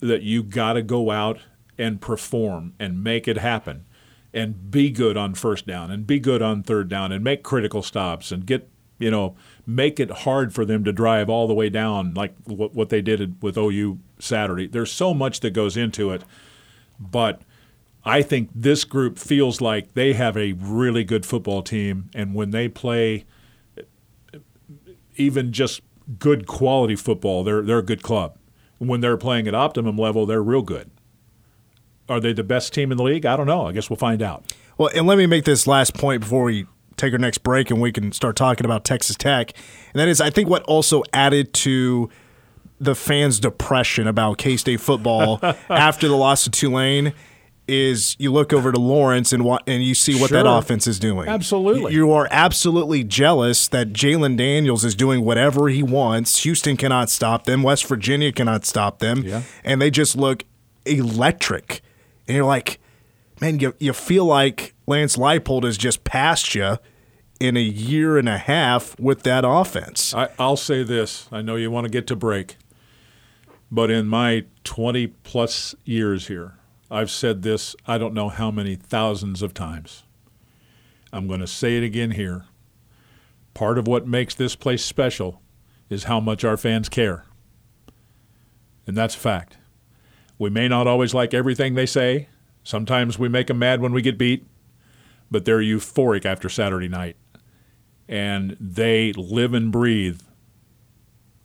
that 0.00 0.22
you 0.22 0.42
got 0.42 0.74
to 0.74 0.82
go 0.82 1.10
out 1.10 1.40
and 1.78 2.00
perform 2.00 2.74
and 2.78 3.02
make 3.02 3.28
it 3.28 3.38
happen 3.38 3.86
and 4.34 4.70
be 4.70 4.90
good 4.90 5.16
on 5.16 5.34
first 5.34 5.66
down 5.66 5.90
and 5.90 6.06
be 6.06 6.18
good 6.18 6.42
on 6.42 6.62
third 6.62 6.88
down 6.88 7.12
and 7.12 7.24
make 7.24 7.42
critical 7.42 7.82
stops 7.82 8.30
and 8.30 8.46
get 8.46 8.68
you 8.98 9.10
know 9.10 9.36
make 9.66 9.98
it 9.98 10.10
hard 10.10 10.52
for 10.52 10.64
them 10.64 10.84
to 10.84 10.92
drive 10.92 11.28
all 11.28 11.46
the 11.46 11.54
way 11.54 11.70
down 11.70 12.12
like 12.14 12.34
what, 12.44 12.74
what 12.74 12.88
they 12.88 13.00
did 13.00 13.40
with 13.42 13.56
OU 13.56 13.98
Saturday. 14.18 14.66
There's 14.66 14.92
so 14.92 15.14
much 15.14 15.40
that 15.40 15.50
goes 15.50 15.76
into 15.76 16.10
it, 16.10 16.24
but 16.98 17.42
I 18.04 18.22
think 18.22 18.50
this 18.54 18.84
group 18.84 19.18
feels 19.18 19.60
like 19.60 19.92
they 19.94 20.14
have 20.14 20.36
a 20.36 20.52
really 20.52 21.04
good 21.04 21.26
football 21.26 21.62
team, 21.62 22.10
and 22.14 22.34
when 22.34 22.50
they 22.52 22.66
play 22.68 23.26
even 25.16 25.52
just 25.52 25.82
good 26.18 26.46
quality 26.46 26.96
football, 26.96 27.44
they're 27.44 27.60
they're 27.62 27.78
a 27.78 27.82
good 27.82 28.02
club. 28.02 28.37
When 28.78 29.00
they're 29.00 29.16
playing 29.16 29.48
at 29.48 29.54
optimum 29.54 29.96
level, 29.96 30.24
they're 30.26 30.42
real 30.42 30.62
good. 30.62 30.90
Are 32.08 32.20
they 32.20 32.32
the 32.32 32.44
best 32.44 32.72
team 32.72 32.90
in 32.90 32.96
the 32.96 33.04
league? 33.04 33.26
I 33.26 33.36
don't 33.36 33.46
know. 33.46 33.66
I 33.66 33.72
guess 33.72 33.90
we'll 33.90 33.96
find 33.96 34.22
out. 34.22 34.52
Well, 34.78 34.90
and 34.94 35.06
let 35.06 35.18
me 35.18 35.26
make 35.26 35.44
this 35.44 35.66
last 35.66 35.94
point 35.94 36.20
before 36.20 36.44
we 36.44 36.66
take 36.96 37.12
our 37.12 37.18
next 37.18 37.38
break 37.38 37.70
and 37.70 37.80
we 37.80 37.92
can 37.92 38.12
start 38.12 38.36
talking 38.36 38.64
about 38.64 38.84
Texas 38.84 39.16
Tech. 39.16 39.52
And 39.92 40.00
that 40.00 40.08
is, 40.08 40.20
I 40.20 40.30
think 40.30 40.48
what 40.48 40.62
also 40.64 41.02
added 41.12 41.52
to 41.54 42.08
the 42.80 42.94
fans' 42.94 43.40
depression 43.40 44.06
about 44.06 44.38
K 44.38 44.56
State 44.56 44.80
football 44.80 45.40
after 45.70 46.08
the 46.08 46.16
loss 46.16 46.44
to 46.44 46.50
Tulane 46.50 47.12
is 47.68 48.16
you 48.18 48.32
look 48.32 48.52
over 48.52 48.72
to 48.72 48.80
Lawrence 48.80 49.32
and 49.32 49.46
and 49.66 49.84
you 49.84 49.94
see 49.94 50.18
what 50.20 50.30
sure. 50.30 50.42
that 50.42 50.50
offense 50.50 50.86
is 50.86 50.98
doing. 50.98 51.28
Absolutely, 51.28 51.92
you 51.92 52.10
are 52.12 52.26
absolutely 52.30 53.04
jealous 53.04 53.68
that 53.68 53.92
Jalon 53.92 54.36
Daniels 54.36 54.84
is 54.84 54.94
doing 54.94 55.24
whatever 55.24 55.68
he 55.68 55.82
wants. 55.82 56.42
Houston 56.42 56.76
cannot 56.76 57.10
stop 57.10 57.44
them. 57.44 57.62
West 57.62 57.86
Virginia 57.86 58.32
cannot 58.32 58.64
stop 58.64 58.98
them. 58.98 59.22
Yeah. 59.22 59.42
and 59.64 59.80
they 59.80 59.90
just 59.90 60.16
look 60.16 60.44
electric 60.86 61.82
and 62.28 62.36
you're 62.36 62.44
like, 62.44 62.78
man, 63.40 63.58
you, 63.58 63.74
you 63.80 63.92
feel 63.94 64.26
like 64.26 64.74
Lance 64.86 65.16
Leipold 65.16 65.64
has 65.64 65.78
just 65.78 66.04
passed 66.04 66.54
you 66.54 66.76
in 67.40 67.56
a 67.56 67.62
year 67.62 68.18
and 68.18 68.28
a 68.28 68.36
half 68.36 68.98
with 69.00 69.22
that 69.22 69.44
offense. 69.46 70.14
I, 70.14 70.28
I'll 70.38 70.56
say 70.56 70.82
this. 70.82 71.26
I 71.32 71.40
know 71.40 71.56
you 71.56 71.70
want 71.70 71.86
to 71.86 71.90
get 71.90 72.06
to 72.08 72.16
break, 72.16 72.56
but 73.70 73.90
in 73.90 74.06
my 74.06 74.44
20 74.64 75.06
plus 75.06 75.74
years 75.84 76.28
here, 76.28 76.57
I've 76.90 77.10
said 77.10 77.42
this 77.42 77.76
I 77.86 77.98
don't 77.98 78.14
know 78.14 78.28
how 78.28 78.50
many 78.50 78.74
thousands 78.74 79.42
of 79.42 79.54
times. 79.54 80.04
I'm 81.12 81.26
going 81.26 81.40
to 81.40 81.46
say 81.46 81.76
it 81.76 81.82
again 81.82 82.12
here. 82.12 82.44
Part 83.54 83.78
of 83.78 83.86
what 83.86 84.06
makes 84.06 84.34
this 84.34 84.54
place 84.54 84.84
special 84.84 85.42
is 85.90 86.04
how 86.04 86.20
much 86.20 86.44
our 86.44 86.56
fans 86.56 86.88
care. 86.88 87.24
And 88.86 88.96
that's 88.96 89.14
a 89.14 89.18
fact. 89.18 89.58
We 90.38 90.50
may 90.50 90.68
not 90.68 90.86
always 90.86 91.14
like 91.14 91.34
everything 91.34 91.74
they 91.74 91.86
say. 91.86 92.28
Sometimes 92.62 93.18
we 93.18 93.28
make 93.28 93.48
them 93.48 93.58
mad 93.58 93.80
when 93.80 93.92
we 93.92 94.02
get 94.02 94.18
beat, 94.18 94.46
but 95.30 95.44
they're 95.44 95.58
euphoric 95.58 96.24
after 96.24 96.48
Saturday 96.48 96.88
night. 96.88 97.16
And 98.06 98.56
they 98.60 99.12
live 99.14 99.52
and 99.54 99.72
breathe 99.72 100.20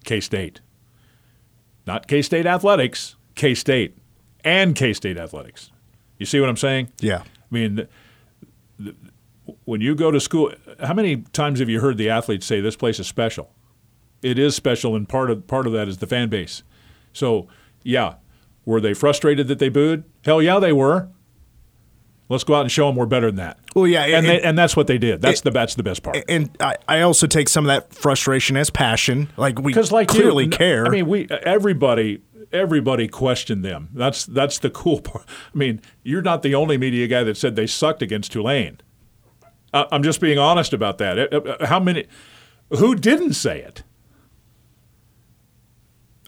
K 0.05 0.19
State. 0.19 0.61
Not 1.85 2.07
K 2.07 2.21
State 2.21 2.45
athletics, 2.45 3.15
K 3.35 3.55
State 3.55 3.97
and 4.43 4.75
K 4.75 4.93
State 4.93 5.17
athletics. 5.17 5.71
You 6.17 6.25
see 6.25 6.39
what 6.39 6.49
I'm 6.49 6.57
saying? 6.57 6.89
Yeah. 6.99 7.23
I 7.23 7.25
mean, 7.49 7.75
th- 7.75 7.89
th- 8.81 8.95
when 9.65 9.81
you 9.81 9.95
go 9.95 10.11
to 10.11 10.19
school, 10.19 10.53
how 10.81 10.93
many 10.93 11.17
times 11.33 11.59
have 11.59 11.69
you 11.69 11.81
heard 11.81 11.97
the 11.97 12.09
athletes 12.09 12.45
say 12.45 12.61
this 12.61 12.75
place 12.75 12.99
is 12.99 13.07
special? 13.07 13.51
It 14.21 14.39
is 14.39 14.55
special, 14.55 14.95
and 14.95 15.07
part 15.07 15.29
of 15.29 15.47
part 15.47 15.67
of 15.67 15.73
that 15.73 15.87
is 15.87 15.97
the 15.97 16.07
fan 16.07 16.29
base. 16.29 16.63
So, 17.11 17.47
yeah, 17.83 18.15
were 18.65 18.79
they 18.79 18.93
frustrated 18.93 19.47
that 19.49 19.59
they 19.59 19.69
booed? 19.69 20.05
Hell 20.23 20.41
yeah, 20.41 20.59
they 20.59 20.71
were. 20.71 21.09
Let's 22.29 22.45
go 22.45 22.55
out 22.55 22.61
and 22.61 22.71
show 22.71 22.87
them 22.87 22.95
we're 22.95 23.05
better 23.05 23.27
than 23.27 23.35
that. 23.35 23.59
Well, 23.73 23.87
yeah, 23.87 24.03
and 24.03 24.13
and- 24.13 24.25
they, 24.27 24.41
and 24.41 24.57
that's 24.57 24.75
what 24.75 24.87
they 24.87 24.97
did. 24.97 25.21
That's 25.21 25.39
it- 25.41 25.43
the 25.45 25.51
that's 25.51 25.75
the 25.75 25.83
best 25.83 26.03
part. 26.03 26.17
And 26.29 26.55
I, 26.59 26.75
I 26.87 27.01
also 27.01 27.25
take 27.27 27.49
some 27.49 27.65
of 27.65 27.69
that 27.69 27.93
frustration 27.93 28.55
as 28.57 28.69
passion. 28.69 29.31
Like 29.37 29.59
we 29.59 29.71
because 29.73 29.91
like 29.91 30.07
clearly 30.07 30.45
you, 30.45 30.49
care. 30.51 30.85
I 30.85 30.89
mean, 30.89 31.07
we 31.07 31.27
everybody 31.29 32.21
everybody 32.51 33.07
questioned 33.07 33.65
them. 33.65 33.89
That's 33.93 34.25
that's 34.25 34.59
the 34.59 34.69
cool 34.69 35.01
part. 35.09 35.25
I 35.27 35.57
mean, 35.57 35.81
you're 36.03 36.21
not 36.21 36.43
the 36.43 36.53
only 36.55 36.77
media 36.77 37.07
guy 37.07 37.23
that 37.23 37.35
said 37.37 37.55
they 37.55 37.67
sucked 37.67 38.01
against 38.01 38.31
Tulane. 38.31 38.79
I- 39.73 39.87
I'm 39.91 40.03
just 40.03 40.21
being 40.21 40.37
honest 40.37 40.71
about 40.73 40.99
that. 40.99 41.33
Uh, 41.33 41.37
uh, 41.37 41.65
How 41.65 41.79
many? 41.79 42.05
Who 42.77 42.95
didn't 42.95 43.33
say 43.33 43.59
it? 43.61 43.83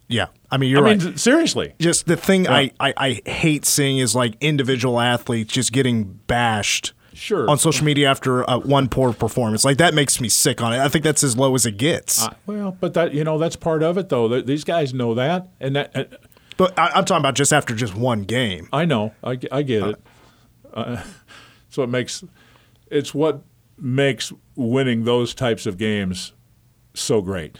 yeah, 0.07 0.27
I 0.51 0.57
mean 0.57 0.69
you're 0.69 0.81
right. 0.83 0.91
I 0.91 0.93
right. 0.97 1.03
mean, 1.05 1.17
seriously. 1.17 1.73
just 1.79 2.05
the 2.05 2.15
thing 2.17 2.45
Yeah. 2.45 2.53
I, 2.53 2.71
I, 2.79 2.93
I 2.97 3.21
hate 3.29 3.65
seeing 3.65 3.97
is 3.97 4.15
like 4.15 4.35
individual 4.39 4.99
athletes 4.99 5.51
just 5.51 5.71
getting 5.71 6.03
bashed 6.27 6.93
Sure. 7.15 7.49
on 7.49 7.57
social 7.57 7.85
media 7.85 8.09
after 8.09 8.47
uh, 8.49 8.59
one 8.59 8.89
poor 8.89 9.13
performance. 9.13 9.63
Like 9.65 9.77
that 9.77 9.93
makes 9.93 10.19
me 10.19 10.29
sick 10.29 10.61
on 10.61 10.73
it. 10.73 10.79
I 10.79 10.89
think 10.89 11.03
that's 11.03 11.23
as 11.23 11.37
low 11.37 11.55
as 11.55 11.65
it 11.65 11.77
gets. 11.77 12.23
Uh, 12.23 12.33
well, 12.45 12.77
but 12.79 12.93
that 12.93 13.13
you 13.13 13.23
know 13.23 13.37
that's 13.37 13.55
part 13.55 13.81
of 13.83 13.97
it 13.97 14.09
though. 14.09 14.41
These 14.41 14.63
guys 14.63 14.93
know 14.93 15.13
that, 15.15 15.47
and 15.59 15.75
that. 15.75 15.95
Uh, 15.95 16.03
but 16.57 16.77
I, 16.77 16.91
I'm 16.95 17.05
talking 17.05 17.21
about 17.21 17.35
just 17.35 17.53
after 17.53 17.73
just 17.73 17.95
one 17.95 18.23
game. 18.23 18.69
I 18.71 18.85
know. 18.85 19.13
I, 19.23 19.39
I 19.51 19.61
get 19.61 19.83
it. 19.83 19.95
Uh, 20.73 21.01
it's 21.67 21.77
what 21.77 21.89
makes 21.89 22.23
it's 22.91 23.13
what 23.13 23.41
makes 23.77 24.31
winning 24.55 25.03
those 25.03 25.33
types 25.33 25.65
of 25.65 25.77
games 25.77 26.33
so 26.93 27.21
great. 27.21 27.59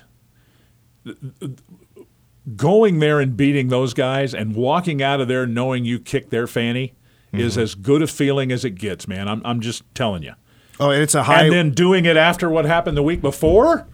Going 2.56 3.00
there 3.00 3.20
and 3.20 3.36
beating 3.36 3.70
those 3.70 3.94
guys 3.94 4.34
and 4.34 4.56
walking 4.56 5.02
out 5.02 5.20
of 5.20 5.28
there 5.28 5.48
knowing 5.48 5.84
you 5.84 6.00
kicked 6.00 6.30
their 6.30 6.46
fanny 6.48 6.94
is 7.34 7.54
mm-hmm. 7.54 7.62
as 7.62 7.76
good 7.76 8.02
a 8.02 8.08
feeling 8.08 8.52
as 8.52 8.64
it 8.66 8.72
gets, 8.72 9.08
man. 9.08 9.28
I'm 9.28 9.42
I'm 9.46 9.60
just 9.62 9.84
telling 9.94 10.24
you. 10.24 10.34
Oh, 10.80 10.90
and 10.90 11.02
it's 11.02 11.16
a 11.16 11.24
high. 11.24 11.44
And 11.44 11.54
then 11.54 11.72
doing 11.72 12.06
it 12.06 12.18
after 12.18 12.50
what 12.50 12.66
happened 12.66 12.98
the 12.98 13.04
week 13.04 13.22
before 13.22 13.88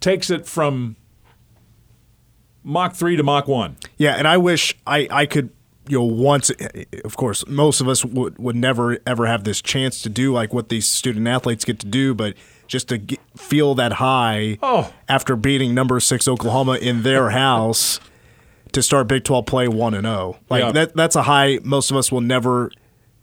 takes 0.00 0.30
it 0.30 0.46
from 0.46 0.96
Mach 2.62 2.94
3 2.94 3.16
to 3.16 3.22
Mach 3.22 3.48
1. 3.48 3.76
Yeah, 3.96 4.14
and 4.14 4.28
I 4.28 4.36
wish 4.36 4.76
I, 4.86 5.08
I 5.10 5.26
could, 5.26 5.50
you 5.88 5.98
know, 5.98 6.04
once, 6.04 6.50
of 7.04 7.16
course, 7.16 7.46
most 7.46 7.80
of 7.80 7.88
us 7.88 8.04
would, 8.04 8.38
would 8.38 8.56
never 8.56 8.98
ever 9.06 9.26
have 9.26 9.44
this 9.44 9.60
chance 9.60 10.02
to 10.02 10.08
do 10.08 10.32
like 10.32 10.52
what 10.52 10.68
these 10.68 10.86
student 10.86 11.26
athletes 11.26 11.64
get 11.64 11.78
to 11.80 11.86
do, 11.86 12.14
but 12.14 12.34
just 12.66 12.88
to 12.90 12.98
get, 12.98 13.18
feel 13.36 13.74
that 13.74 13.94
high 13.94 14.58
Oh. 14.62 14.92
after 15.08 15.34
beating 15.34 15.74
number 15.74 15.98
six 16.00 16.28
Oklahoma 16.28 16.74
in 16.74 17.02
their 17.02 17.30
house 17.44 17.98
to 18.72 18.82
start 18.82 19.08
Big 19.08 19.24
12 19.24 19.46
play 19.46 19.68
1 19.68 19.94
and 19.94 20.04
0. 20.06 20.38
Like 20.50 20.62
Yeah. 20.62 20.72
that 20.72 20.94
that's 20.96 21.16
a 21.16 21.22
high 21.24 21.58
most 21.62 21.90
of 21.90 21.96
us 21.96 22.10
will 22.12 22.20
never 22.20 22.70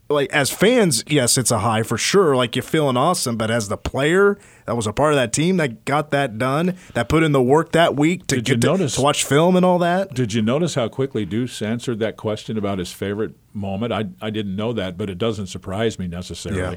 like 0.07 0.31
as 0.31 0.51
fans, 0.51 1.03
yes, 1.07 1.35
it's 1.35 1.49
a 1.49 1.59
high 1.59 1.81
for 1.81 1.97
sure. 1.97 2.35
Like 2.35 2.55
you're 2.55 2.61
feeling 2.61 2.95
awesome, 2.95 3.37
but 3.37 3.49
as 3.49 3.69
the 3.69 3.77
player 3.77 4.37
that 4.67 4.75
was 4.75 4.85
a 4.85 4.93
part 4.93 5.13
of 5.13 5.17
that 5.17 5.33
team 5.33 5.57
that 5.57 5.83
got 5.83 6.11
that 6.11 6.37
done, 6.37 6.75
that 6.93 7.09
put 7.09 7.23
in 7.23 7.31
the 7.31 7.41
work 7.41 7.71
that 7.71 7.95
week 7.95 8.27
to 8.27 8.35
Did 8.35 8.45
get 8.45 8.61
to, 8.61 8.67
notice- 8.67 8.95
to 8.95 9.01
watch 9.01 9.23
film 9.23 9.55
and 9.55 9.65
all 9.65 9.79
that. 9.79 10.13
Did 10.13 10.31
you 10.33 10.43
notice 10.43 10.75
how 10.75 10.87
quickly 10.89 11.25
Deuce 11.25 11.59
answered 11.61 11.97
that 11.99 12.17
question 12.17 12.55
about 12.55 12.77
his 12.77 12.91
favorite 12.91 13.33
moment? 13.51 13.91
I, 13.91 14.05
I 14.21 14.29
didn't 14.29 14.55
know 14.55 14.73
that, 14.73 14.95
but 14.95 15.09
it 15.09 15.17
doesn't 15.17 15.47
surprise 15.47 15.97
me 15.97 16.07
necessarily. 16.07 16.59
Yeah. 16.59 16.75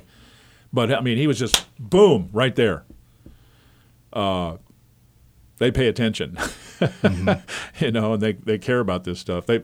But 0.72 0.90
I 0.92 1.00
mean, 1.02 1.18
he 1.18 1.26
was 1.26 1.38
just 1.38 1.66
boom 1.78 2.30
right 2.32 2.56
there. 2.56 2.84
Uh, 4.10 4.56
they 5.58 5.70
pay 5.70 5.86
attention, 5.88 6.38
Mm-hmm. 6.80 7.84
you 7.84 7.90
know, 7.90 8.14
and 8.14 8.22
they, 8.22 8.32
they 8.32 8.58
care 8.58 8.80
about 8.80 9.04
this 9.04 9.18
stuff. 9.20 9.46
They, 9.46 9.62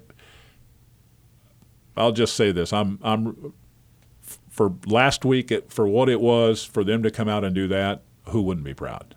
I'll 1.97 2.13
just 2.13 2.35
say 2.35 2.53
this: 2.53 2.73
I'm 2.73 2.99
I'm 3.03 3.53
for 4.51 4.75
last 4.87 5.25
week 5.25 5.51
it, 5.51 5.73
for 5.73 5.87
what 5.87 6.09
it 6.09 6.21
was 6.21 6.65
for 6.65 6.85
them 6.85 7.03
to 7.03 7.11
come 7.11 7.29
out 7.29 7.45
and 7.45 7.55
do 7.55 7.69
that. 7.69 8.03
Who 8.29 8.43
wouldn't 8.43 8.65
be 8.65 8.75
proud? 8.75 9.15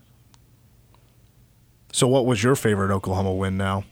So, 1.92 2.08
what 2.08 2.26
was 2.26 2.44
your 2.44 2.56
favorite 2.56 2.92
Oklahoma 2.92 3.34
win 3.34 3.58
now? 3.58 3.86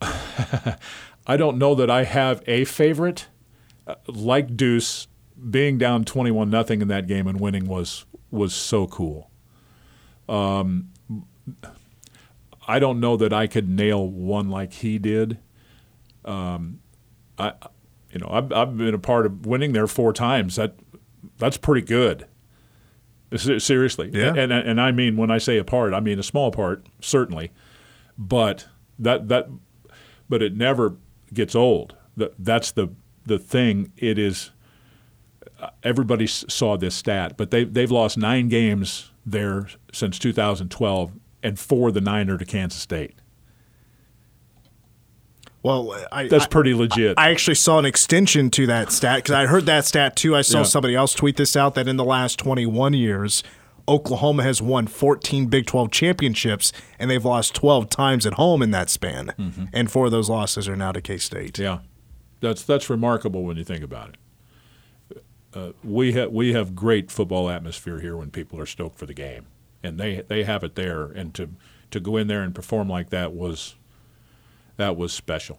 I 0.00 1.36
don't 1.36 1.58
know 1.58 1.74
that 1.74 1.90
I 1.90 2.04
have 2.04 2.42
a 2.46 2.64
favorite. 2.64 3.26
Uh, 3.86 3.94
like 4.06 4.56
Deuce, 4.56 5.08
being 5.50 5.78
down 5.78 6.04
twenty-one 6.04 6.50
nothing 6.50 6.82
in 6.82 6.88
that 6.88 7.06
game 7.06 7.26
and 7.26 7.40
winning 7.40 7.66
was 7.66 8.04
was 8.30 8.54
so 8.54 8.86
cool. 8.86 9.30
Um, 10.28 10.90
I 12.66 12.78
don't 12.78 12.98
know 13.00 13.16
that 13.16 13.32
I 13.32 13.46
could 13.46 13.68
nail 13.68 14.06
one 14.08 14.50
like 14.50 14.72
he 14.74 14.98
did. 14.98 15.38
Um, 16.24 16.80
I, 17.38 17.52
you 18.10 18.18
know, 18.18 18.28
I've, 18.30 18.52
I've 18.52 18.76
been 18.76 18.94
a 18.94 18.98
part 18.98 19.26
of 19.26 19.46
winning 19.46 19.72
there 19.72 19.86
four 19.86 20.12
times. 20.12 20.56
That 20.56 20.74
that's 21.38 21.56
pretty 21.56 21.86
good. 21.86 22.26
Seriously, 23.34 24.10
Yeah. 24.12 24.34
and 24.34 24.52
and 24.52 24.80
I 24.80 24.92
mean 24.92 25.16
when 25.16 25.30
I 25.32 25.38
say 25.38 25.58
a 25.58 25.64
part, 25.64 25.92
I 25.92 26.00
mean 26.00 26.18
a 26.18 26.22
small 26.22 26.50
part, 26.52 26.86
certainly, 27.00 27.50
but 28.16 28.66
that 29.00 29.28
that 29.28 29.48
but 30.28 30.42
it 30.42 30.56
never 30.56 30.96
gets 31.34 31.54
old. 31.56 31.96
That 32.16 32.34
that's 32.38 32.70
the 32.70 32.88
the 33.24 33.38
thing. 33.38 33.92
It 33.96 34.16
is. 34.18 34.52
uh, 35.60 35.70
Everybody 35.82 36.28
saw 36.28 36.76
this 36.76 36.94
stat, 36.94 37.36
but 37.36 37.50
they 37.50 37.64
they've 37.64 37.90
lost 37.90 38.16
nine 38.16 38.48
games 38.48 39.10
there 39.26 39.68
since 39.92 40.18
2012, 40.20 41.12
and 41.46 41.58
four 41.58 41.88
of 41.88 41.94
the 41.94 42.00
Niner 42.00 42.36
to 42.38 42.44
Kansas 42.44 42.80
State. 42.80 43.14
Well, 45.62 45.96
I 46.12 46.28
That's 46.28 46.44
I- 46.44 46.48
pretty 46.48 46.74
legit. 46.74 47.18
I 47.18 47.30
actually 47.30 47.56
saw 47.56 47.78
an 47.78 47.84
extension 47.84 48.50
to 48.50 48.66
that 48.66 48.92
stat 48.92 49.18
because 49.18 49.32
I 49.34 49.46
heard 49.46 49.66
that 49.66 49.84
stat 49.84 50.14
too. 50.14 50.36
I 50.36 50.42
saw 50.42 50.58
Yeah. 50.58 50.64
somebody 50.64 50.94
else 50.94 51.12
tweet 51.12 51.36
this 51.36 51.56
out 51.56 51.74
that 51.74 51.88
in 51.88 51.96
the 51.96 52.04
last 52.04 52.38
21 52.38 52.92
years, 52.94 53.42
Oklahoma 53.88 54.42
has 54.44 54.62
won 54.62 54.86
14 54.86 55.46
Big 55.46 55.66
12 55.66 55.90
championships 55.90 56.72
and 56.98 57.10
they've 57.10 57.24
lost 57.24 57.54
12 57.54 57.88
times 57.90 58.26
at 58.26 58.34
home 58.34 58.62
in 58.62 58.70
that 58.72 58.90
span. 58.90 59.32
And 59.72 59.90
four 59.90 60.06
of 60.06 60.12
those 60.12 60.28
losses 60.30 60.68
are 60.68 60.76
now 60.76 60.92
to 60.92 61.00
K 61.00 61.18
State. 61.18 61.54
Mm-hmm. 61.54 61.62
Yeah, 61.62 61.78
that's 62.40 62.62
that's 62.62 62.88
remarkable 62.90 63.42
when 63.44 63.56
you 63.56 63.64
think 63.64 63.82
about 63.82 64.10
it. 64.10 65.24
Uh, 65.54 65.72
we 65.82 66.12
have 66.12 66.30
we 66.30 66.52
have 66.52 66.74
great 66.76 67.10
football 67.10 67.48
atmosphere 67.50 68.00
here 68.00 68.16
when 68.16 68.30
people 68.30 68.60
are 68.60 68.66
stoked 68.66 68.98
for 68.98 69.06
the 69.06 69.14
game, 69.14 69.46
and 69.82 69.98
they 69.98 70.22
they 70.28 70.44
have 70.44 70.64
it 70.64 70.74
there. 70.74 71.04
And 71.04 71.34
to 71.34 71.50
to 71.90 72.00
go 72.00 72.16
in 72.16 72.26
there 72.26 72.42
and 72.42 72.54
perform 72.54 72.88
like 72.88 73.10
that 73.10 73.32
was 73.32 73.76
that 74.76 74.96
was 74.96 75.12
special. 75.12 75.58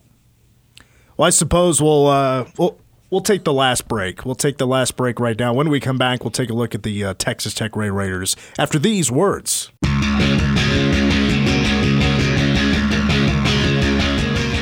Well, 1.15 1.27
I 1.27 1.31
suppose 1.31 1.81
we'll 1.81 2.07
uh, 2.07 2.45
we'll 2.57 2.77
we'll 3.09 3.21
take 3.21 3.43
the 3.43 3.53
last 3.53 3.87
break. 3.87 4.25
We'll 4.25 4.35
take 4.35 4.57
the 4.57 4.67
last 4.67 4.95
break 4.95 5.19
right 5.19 5.37
now. 5.37 5.53
When 5.53 5.69
we 5.69 5.79
come 5.79 5.97
back, 5.97 6.23
we'll 6.23 6.31
take 6.31 6.49
a 6.49 6.53
look 6.53 6.75
at 6.75 6.83
the 6.83 7.03
uh, 7.03 7.13
Texas 7.15 7.53
Tech 7.53 7.75
Red 7.75 7.91
Raiders 7.91 8.35
after 8.57 8.77
these 8.77 9.11
words. 9.11 9.71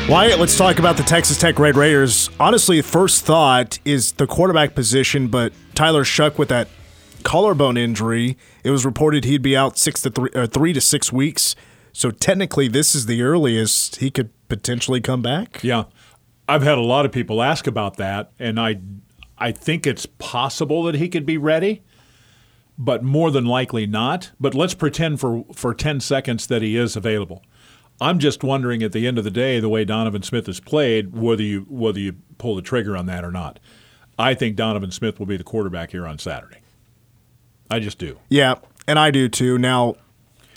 Wyatt, 0.07 0.37
let's 0.37 0.55
talk 0.55 0.77
about 0.77 0.97
the 0.97 1.03
Texas 1.03 1.35
Tech 1.39 1.57
Red 1.57 1.75
Raiders. 1.75 2.29
Honestly, 2.39 2.79
first 2.83 3.25
thought 3.25 3.79
is 3.85 4.11
the 4.13 4.27
quarterback 4.27 4.75
position, 4.75 5.29
but 5.29 5.51
Tyler 5.73 6.03
Shough 6.03 6.37
with 6.37 6.49
that 6.49 6.67
collarbone 7.25 7.75
injury, 7.75 8.37
it 8.63 8.69
was 8.69 8.85
reported 8.85 9.25
he'd 9.25 9.41
be 9.41 9.57
out 9.57 9.77
six 9.77 10.01
to 10.03 10.09
three, 10.09 10.29
or 10.33 10.47
three 10.47 10.71
to 10.71 10.79
six 10.79 11.11
weeks. 11.11 11.55
So 11.91 12.11
technically, 12.11 12.69
this 12.69 12.95
is 12.95 13.07
the 13.07 13.21
earliest 13.23 13.97
he 13.97 14.09
could 14.09 14.29
potentially 14.47 15.01
come 15.01 15.21
back. 15.21 15.61
Yeah, 15.63 15.85
I've 16.47 16.61
had 16.61 16.77
a 16.77 16.81
lot 16.81 17.05
of 17.05 17.11
people 17.11 17.41
ask 17.41 17.67
about 17.67 17.97
that, 17.97 18.31
and 18.39 18.59
I 18.59 18.79
I 19.37 19.51
think 19.51 19.85
it's 19.85 20.05
possible 20.05 20.83
that 20.83 20.95
he 20.95 21.09
could 21.09 21.25
be 21.25 21.37
ready, 21.37 21.83
but 22.77 23.03
more 23.03 23.31
than 23.31 23.45
likely 23.45 23.85
not. 23.87 24.31
But 24.39 24.53
let's 24.53 24.75
pretend 24.75 25.19
for 25.19 25.45
for 25.53 25.73
ten 25.73 25.99
seconds 25.99 26.47
that 26.47 26.61
he 26.61 26.77
is 26.77 26.95
available. 26.95 27.43
I'm 27.99 28.19
just 28.19 28.43
wondering 28.43 28.83
at 28.83 28.91
the 28.91 29.07
end 29.07 29.17
of 29.17 29.23
the 29.23 29.31
day, 29.31 29.59
the 29.59 29.69
way 29.69 29.85
Donovan 29.85 30.21
Smith 30.21 30.45
has 30.47 30.59
played, 30.59 31.15
whether 31.15 31.43
you 31.43 31.65
whether 31.69 31.99
you 31.99 32.17
pull 32.37 32.55
the 32.55 32.61
trigger 32.61 32.95
on 32.95 33.07
that 33.07 33.23
or 33.23 33.31
not. 33.31 33.59
I 34.19 34.33
think 34.33 34.55
Donovan 34.55 34.91
Smith 34.91 35.17
will 35.17 35.25
be 35.25 35.37
the 35.37 35.43
quarterback 35.43 35.91
here 35.91 36.05
on 36.05 36.19
Saturday. 36.19 36.57
I 37.69 37.79
just 37.79 37.97
do. 37.97 38.19
Yeah, 38.29 38.55
and 38.87 38.99
I 38.99 39.11
do 39.11 39.27
too. 39.29 39.57
Now, 39.57 39.95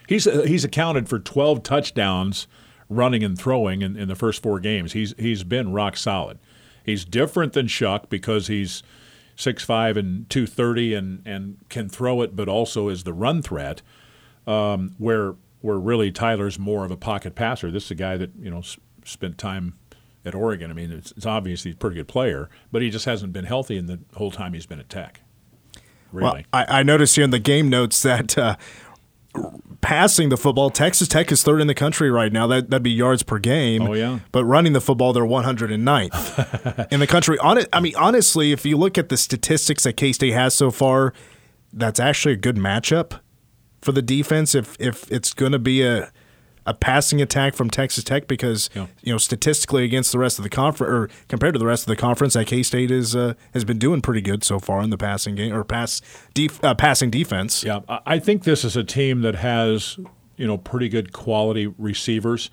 He's 0.08 0.24
he's 0.24 0.64
accounted 0.64 1.06
for 1.06 1.18
12 1.18 1.62
touchdowns 1.62 2.46
running 2.88 3.22
and 3.22 3.38
throwing 3.38 3.82
in, 3.82 3.94
in 3.94 4.08
the 4.08 4.14
first 4.14 4.42
four 4.42 4.58
games. 4.58 4.94
He's 4.94 5.14
he's 5.18 5.44
been 5.44 5.72
rock 5.74 5.98
solid. 5.98 6.38
He's 6.82 7.04
different 7.04 7.52
than 7.52 7.66
Shough 7.66 8.08
because 8.08 8.46
he's 8.46 8.82
6'5 9.36 9.98
and 9.98 10.30
230 10.30 10.94
and, 10.94 11.22
and 11.26 11.58
can 11.68 11.90
throw 11.90 12.22
it, 12.22 12.34
but 12.34 12.48
also 12.48 12.88
is 12.88 13.04
the 13.04 13.12
run 13.12 13.42
threat. 13.42 13.82
Um, 14.46 14.94
where 14.96 15.34
where 15.60 15.78
really 15.78 16.10
Tyler's 16.10 16.58
more 16.58 16.86
of 16.86 16.90
a 16.90 16.96
pocket 16.96 17.34
passer. 17.34 17.70
This 17.70 17.84
is 17.84 17.90
a 17.90 17.94
guy 17.94 18.16
that 18.16 18.30
you 18.40 18.50
know 18.50 18.60
s- 18.60 18.78
spent 19.04 19.36
time 19.36 19.74
at 20.24 20.34
Oregon. 20.34 20.70
I 20.70 20.74
mean, 20.74 20.90
it's, 20.90 21.12
it's 21.12 21.26
obvious 21.26 21.64
he's 21.64 21.74
a 21.74 21.76
pretty 21.76 21.96
good 21.96 22.08
player, 22.08 22.48
but 22.72 22.80
he 22.80 22.88
just 22.88 23.04
hasn't 23.04 23.34
been 23.34 23.44
healthy 23.44 23.76
in 23.76 23.84
the 23.84 23.98
whole 24.14 24.30
time 24.30 24.54
he's 24.54 24.64
been 24.64 24.80
at 24.80 24.88
Tech. 24.88 25.20
Really. 26.12 26.46
Well, 26.52 26.64
I, 26.68 26.80
I 26.80 26.82
noticed 26.82 27.16
here 27.16 27.24
in 27.24 27.30
the 27.30 27.38
game 27.38 27.68
notes 27.68 28.02
that 28.02 28.36
uh, 28.38 28.56
passing 29.80 30.28
the 30.28 30.36
football, 30.36 30.70
Texas 30.70 31.08
Tech 31.08 31.30
is 31.30 31.42
third 31.42 31.60
in 31.60 31.66
the 31.66 31.74
country 31.74 32.10
right 32.10 32.32
now. 32.32 32.46
That 32.46 32.70
that'd 32.70 32.82
be 32.82 32.90
yards 32.90 33.22
per 33.22 33.38
game. 33.38 33.82
Oh, 33.82 33.94
yeah. 33.94 34.20
But 34.32 34.44
running 34.44 34.72
the 34.72 34.80
football, 34.80 35.12
they're 35.12 35.24
109th 35.24 36.88
in 36.92 37.00
the 37.00 37.06
country. 37.06 37.38
On 37.38 37.58
it, 37.58 37.68
I 37.72 37.80
mean, 37.80 37.94
honestly, 37.96 38.52
if 38.52 38.64
you 38.64 38.76
look 38.76 38.98
at 38.98 39.08
the 39.08 39.16
statistics 39.16 39.84
that 39.84 39.94
K 39.94 40.12
State 40.12 40.32
has 40.32 40.54
so 40.54 40.70
far, 40.70 41.12
that's 41.72 42.00
actually 42.00 42.34
a 42.34 42.38
good 42.38 42.56
matchup 42.56 43.20
for 43.80 43.92
the 43.92 44.02
defense. 44.02 44.54
If 44.54 44.76
if 44.80 45.10
it's 45.10 45.32
going 45.32 45.52
to 45.52 45.58
be 45.58 45.82
a 45.82 46.10
a 46.68 46.74
passing 46.74 47.20
attack 47.22 47.54
from 47.54 47.70
Texas 47.70 48.04
Tech 48.04 48.26
because 48.28 48.68
Yeah. 48.74 48.86
you 49.02 49.12
know 49.12 49.18
statistically 49.18 49.84
against 49.84 50.12
the 50.12 50.18
rest 50.18 50.38
of 50.38 50.42
the 50.42 50.50
conference 50.50 50.90
or 50.92 51.08
compared 51.28 51.54
to 51.54 51.58
the 51.58 51.66
rest 51.66 51.82
of 51.84 51.88
the 51.88 51.96
conference, 51.96 52.34
that 52.34 52.46
K 52.46 52.62
State 52.62 52.90
is 52.90 53.16
uh, 53.16 53.34
has 53.54 53.64
been 53.64 53.78
doing 53.78 54.00
pretty 54.00 54.20
good 54.20 54.44
so 54.44 54.58
far 54.58 54.82
in 54.82 54.90
the 54.90 54.98
passing 54.98 55.34
game 55.34 55.54
or 55.54 55.64
pass 55.64 56.00
def, 56.34 56.62
uh, 56.62 56.74
passing 56.74 57.10
defense. 57.10 57.64
Yeah, 57.64 57.80
I 57.88 58.00
I 58.06 58.18
think 58.18 58.44
this 58.44 58.64
is 58.64 58.76
a 58.76 58.84
team 58.84 59.22
that 59.22 59.36
has 59.36 59.98
you 60.36 60.46
know 60.46 60.58
pretty 60.58 60.88
good 60.88 61.12
quality 61.12 61.66
receivers. 61.78 62.50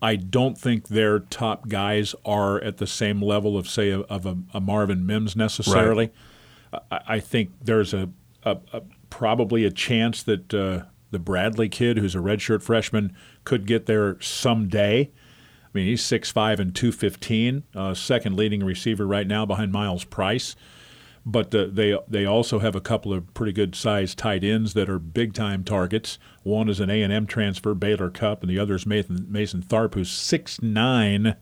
I 0.00 0.16
don't 0.16 0.58
think 0.58 0.88
their 0.88 1.20
top 1.20 1.68
guys 1.68 2.14
are 2.24 2.60
at 2.64 2.78
the 2.78 2.88
same 2.88 3.22
level 3.22 3.56
of 3.56 3.68
say 3.68 3.90
of 3.92 4.26
a, 4.26 4.36
a 4.52 4.60
Marvin 4.60 5.06
Mims 5.06 5.36
necessarily. 5.36 6.10
I, 6.90 7.00
I 7.06 7.20
think 7.20 7.50
there's 7.62 7.94
a, 7.94 8.08
a, 8.42 8.56
a 8.72 8.82
probably 9.10 9.64
a 9.64 9.70
chance 9.70 10.22
that 10.24 10.52
uh, 10.52 10.86
the 11.12 11.18
Bradley 11.20 11.68
kid, 11.68 11.98
who's 11.98 12.14
a 12.16 12.18
redshirt 12.18 12.62
freshman, 12.62 13.14
could 13.44 13.66
get 13.66 13.86
there 13.86 14.20
someday. 14.20 15.10
I 15.64 15.68
mean, 15.72 15.86
he's 15.86 16.02
6'5 16.02 16.58
and 16.58 16.74
215, 16.74 17.62
uh, 17.74 17.94
second 17.94 18.36
leading 18.36 18.62
receiver 18.64 19.06
right 19.06 19.26
now 19.26 19.46
behind 19.46 19.72
Myles 19.72 20.04
Price 20.04 20.54
but 21.24 21.54
uh, 21.54 21.66
they 21.70 21.96
they 22.08 22.24
also 22.24 22.58
have 22.58 22.74
a 22.74 22.80
couple 22.80 23.12
of 23.12 23.32
pretty 23.34 23.52
good 23.52 23.74
sized 23.74 24.18
tight 24.18 24.42
ends 24.42 24.74
that 24.74 24.90
are 24.90 24.98
big 24.98 25.34
time 25.34 25.62
targets. 25.62 26.18
One 26.42 26.68
is 26.68 26.80
an 26.80 26.90
A 26.90 27.02
and 27.02 27.12
M 27.12 27.26
transfer, 27.26 27.74
Baylor 27.74 28.10
Cupp, 28.10 28.42
and 28.42 28.50
the 28.50 28.58
other 28.58 28.74
is 28.74 28.86
Mason, 28.86 29.26
Mason 29.28 29.62
Tharp, 29.62 29.94
who's 29.94 30.10
six 30.10 30.60
nine 30.60 31.36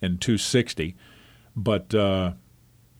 and 0.00 0.20
two 0.20 0.38
sixty. 0.38 0.96
But 1.54 1.94
uh, 1.94 2.32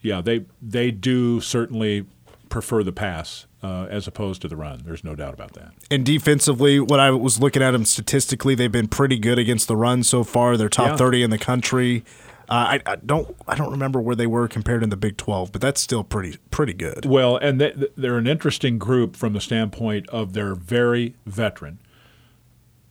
yeah, 0.00 0.20
they 0.20 0.46
they 0.60 0.90
do 0.90 1.40
certainly 1.40 2.06
prefer 2.52 2.82
the 2.84 2.92
pass 2.92 3.46
uh, 3.62 3.86
as 3.90 4.06
opposed 4.06 4.42
to 4.42 4.46
the 4.48 4.56
run. 4.56 4.82
There's 4.84 5.02
no 5.02 5.14
doubt 5.14 5.32
about 5.32 5.54
that. 5.54 5.72
And 5.90 6.04
defensively, 6.04 6.78
what 6.78 7.00
I 7.00 7.10
was 7.10 7.40
looking 7.40 7.62
at 7.62 7.70
them 7.70 7.86
statistically, 7.86 8.54
they've 8.54 8.70
been 8.70 8.88
pretty 8.88 9.18
good 9.18 9.38
against 9.38 9.68
the 9.68 9.76
run 9.76 10.02
so 10.02 10.22
far. 10.22 10.58
They're 10.58 10.68
top 10.68 10.88
Yeah. 10.88 10.96
30 10.96 11.22
in 11.22 11.30
the 11.30 11.38
country. 11.38 12.04
Uh, 12.50 12.76
I, 12.76 12.80
I 12.84 12.96
don't 12.96 13.34
I 13.48 13.54
don't 13.54 13.70
remember 13.70 14.00
where 14.02 14.14
they 14.14 14.26
were 14.26 14.46
compared 14.48 14.82
in 14.82 14.90
the 14.90 14.96
Big 14.96 15.16
12, 15.16 15.50
but 15.52 15.62
that's 15.62 15.80
still 15.80 16.04
pretty 16.04 16.36
pretty 16.50 16.74
good. 16.74 17.06
Well, 17.06 17.38
and 17.38 17.58
they, 17.58 17.72
they're 17.96 18.18
an 18.18 18.26
interesting 18.26 18.78
group 18.78 19.16
from 19.16 19.32
the 19.32 19.40
standpoint 19.40 20.06
of 20.10 20.34
they're 20.34 20.54
very 20.54 21.14
veteran. 21.24 21.78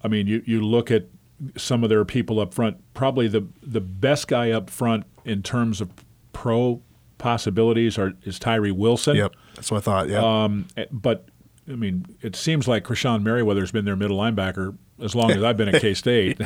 I 0.04 0.08
mean, 0.08 0.26
you, 0.26 0.42
you 0.48 0.62
look 0.66 0.90
at 0.90 1.06
some 1.56 1.84
of 1.84 1.90
their 1.90 2.04
people 2.06 2.40
up 2.40 2.56
front. 2.56 2.78
Probably 2.96 3.28
the 3.28 3.46
the 3.62 3.82
best 3.82 4.28
guy 4.28 4.50
up 4.50 4.72
front 4.72 5.06
in 5.26 5.44
terms 5.44 5.80
of 5.82 5.92
pro 6.34 6.82
possibilities 7.22 7.98
are 7.98 8.14
is 8.24 8.38
Tyree 8.40 8.72
Wilson. 8.72 9.16
Yep, 9.16 9.36
that's 9.56 9.72
what 9.72 9.78
I 9.78 9.82
thought. 9.82 10.10
Yeah, 10.10 10.44
Um, 10.44 10.68
eh, 10.76 10.86
but 10.92 11.28
I 11.70 11.76
mean, 11.76 12.06
it 12.22 12.36
seems 12.36 12.68
like 12.68 12.84
Krishon 12.84 13.24
Merriweather's 13.24 13.72
been 13.72 13.86
their 13.86 13.96
middle 13.96 14.18
linebacker 14.18 14.76
as 15.02 15.16
long 15.16 15.32
as 15.32 15.42
I've 15.42 15.56
been 15.58 15.70
at 15.70 15.80
K 15.82 15.94
State. 15.94 16.40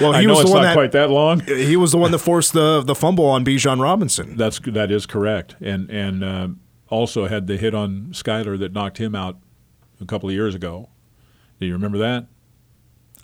well, 0.00 0.12
he 0.14 0.26
know 0.26 0.32
was 0.34 0.40
it's 0.40 0.50
the 0.50 0.54
one 0.54 0.62
not 0.62 0.68
that 0.68 0.74
quite 0.74 0.92
that 0.92 1.10
long. 1.10 1.40
he 1.40 1.76
was 1.76 1.92
the 1.92 1.98
one 1.98 2.10
that 2.12 2.18
forced 2.18 2.52
the 2.52 2.80
the 2.80 2.94
fumble 2.94 3.26
on 3.26 3.44
Bijan 3.44 3.80
Robinson. 3.82 4.36
That's 4.36 4.58
that 4.60 4.90
is 4.90 5.04
correct, 5.06 5.56
and 5.60 5.90
and 5.90 6.24
uh, 6.24 6.48
also 6.88 7.26
had 7.26 7.46
the 7.48 7.56
hit 7.56 7.74
on 7.74 8.08
Skylar 8.12 8.58
that 8.58 8.72
knocked 8.72 8.98
him 8.98 9.14
out 9.14 9.36
a 10.00 10.06
couple 10.06 10.28
of 10.28 10.34
years 10.34 10.54
ago. 10.54 10.88
Do 11.60 11.66
you 11.66 11.72
remember 11.74 11.98
that? 11.98 12.26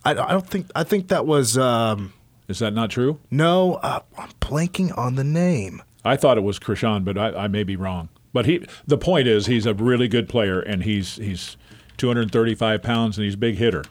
I, 0.05 0.11
I 0.11 0.33
don't 0.33 0.47
think 0.47 0.67
I 0.75 0.85
think 0.85 1.09
that 1.09 1.25
was 1.27 1.57
um, 1.57 2.13
Is 2.49 2.59
that 2.59 2.75
not 2.75 2.91
true? 2.91 3.19
no. 3.31 3.75
Uh, 3.75 4.01
I'm 4.19 4.31
blanking 4.41 4.97
on 4.99 5.15
the 5.15 5.25
name. 5.25 5.83
I 6.07 6.17
thought 6.17 6.39
it 6.39 6.43
was 6.43 6.59
Krishon, 6.59 7.05
but 7.05 7.19
I, 7.19 7.45
I 7.45 7.49
may 7.49 7.63
be 7.65 7.77
wrong. 7.77 8.09
But 8.33 8.47
he, 8.47 8.67
the 8.87 8.99
point 8.99 9.27
is, 9.29 9.47
he's 9.47 9.67
a 9.67 9.75
really 9.75 10.09
good 10.09 10.29
player, 10.29 10.61
and 10.61 10.83
he's 10.85 11.17
he's 11.17 11.57
235 11.97 12.83
pounds, 12.83 13.17
and 13.19 13.25
he's 13.25 13.35
a 13.35 13.39
big 13.39 13.57
hitter. 13.57 13.85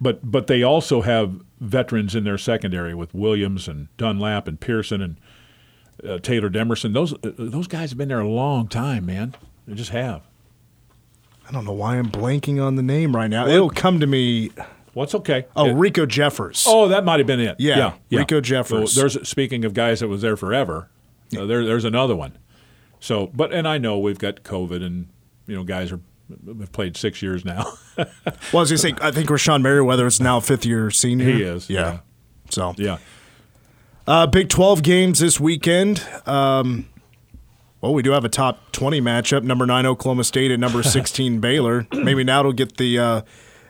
But 0.00 0.30
but 0.30 0.46
they 0.46 0.62
also 0.62 1.02
have 1.02 1.40
veterans 1.60 2.14
in 2.14 2.24
their 2.24 2.38
secondary 2.38 2.94
with 2.94 3.12
Williams 3.14 3.68
and 3.68 3.88
Dunlap 3.96 4.48
and 4.48 4.58
Pearson 4.60 5.02
and 5.02 5.16
uh, 6.06 6.18
Taylor 6.18 6.48
Demerson. 6.50 6.94
Those 6.94 7.12
uh, 7.14 7.32
those 7.38 7.66
guys 7.66 7.90
have 7.90 7.98
been 7.98 8.08
there 8.08 8.20
a 8.20 8.28
long 8.28 8.68
time, 8.68 9.06
man. 9.06 9.34
They 9.66 9.74
just 9.74 9.90
have. 9.90 10.22
I 11.48 11.52
don't 11.52 11.64
know 11.64 11.72
why 11.72 11.96
I'm 11.96 12.08
blanking 12.10 12.64
on 12.64 12.76
the 12.76 12.82
name 12.82 13.14
right 13.14 13.28
now. 13.28 13.46
It'll 13.46 13.70
come 13.70 13.98
to 14.00 14.06
me. 14.06 14.50
What's 14.92 15.14
okay? 15.14 15.46
Oh, 15.56 15.66
It- 15.66 15.74
Riko 15.76 16.06
Jeffers. 16.06 16.64
Oh, 16.66 16.88
that 16.88 17.04
might 17.04 17.18
have 17.20 17.26
been 17.26 17.40
it. 17.40 17.56
Yeah, 17.58 17.94
yeah, 18.08 18.22
Riko 18.22 18.40
Jeffers. 18.42 18.92
So 18.92 19.00
there's 19.00 19.28
speaking 19.28 19.64
of 19.64 19.74
guys 19.74 20.00
that 20.00 20.08
was 20.08 20.22
there 20.22 20.36
forever. 20.36 20.88
Uh, 21.38 21.46
there, 21.46 21.64
there's 21.64 21.84
another 21.84 22.16
one. 22.16 22.36
So, 23.00 23.28
but 23.28 23.52
and 23.52 23.66
I 23.66 23.78
know 23.78 23.98
we've 23.98 24.18
got 24.18 24.42
COVID, 24.42 24.84
and 24.84 25.08
you 25.46 25.56
know 25.56 25.64
guys 25.64 25.90
are 25.92 26.00
have 26.58 26.70
played 26.72 26.96
six 26.96 27.22
years 27.22 27.44
now. 27.44 27.72
Well, 27.96 28.06
I 28.54 28.60
was 28.60 28.70
gonna 28.70 28.78
say 28.78 28.94
I 29.02 29.10
think 29.10 29.28
Rashawn 29.28 29.60
Merriweather 29.62 30.06
is 30.06 30.20
now 30.20 30.40
fifth 30.40 30.64
year 30.64 30.90
senior. 30.90 31.26
He 31.30 31.42
is, 31.42 31.68
Yeah. 31.68 31.80
yeah. 31.80 31.98
So 32.48 32.74
yeah, 32.78 32.98
uh, 34.06 34.26
Big 34.26 34.48
Twelve 34.48 34.82
games 34.82 35.18
this 35.18 35.38
weekend. 35.38 36.02
Um, 36.26 36.88
well, 37.82 37.92
we 37.94 38.02
do 38.02 38.12
have 38.12 38.24
a 38.24 38.28
top 38.30 38.72
twenty 38.72 39.00
matchup. 39.00 39.42
Number 39.42 39.66
nine 39.66 39.84
Oklahoma 39.86 40.24
State 40.24 40.50
and 40.50 40.60
number 40.60 40.82
sixteen 40.84 41.40
Baylor. 41.40 41.86
Maybe 41.92 42.24
now 42.24 42.40
it'll 42.40 42.52
get 42.52 42.76
the 42.78 42.98
uh, 42.98 43.22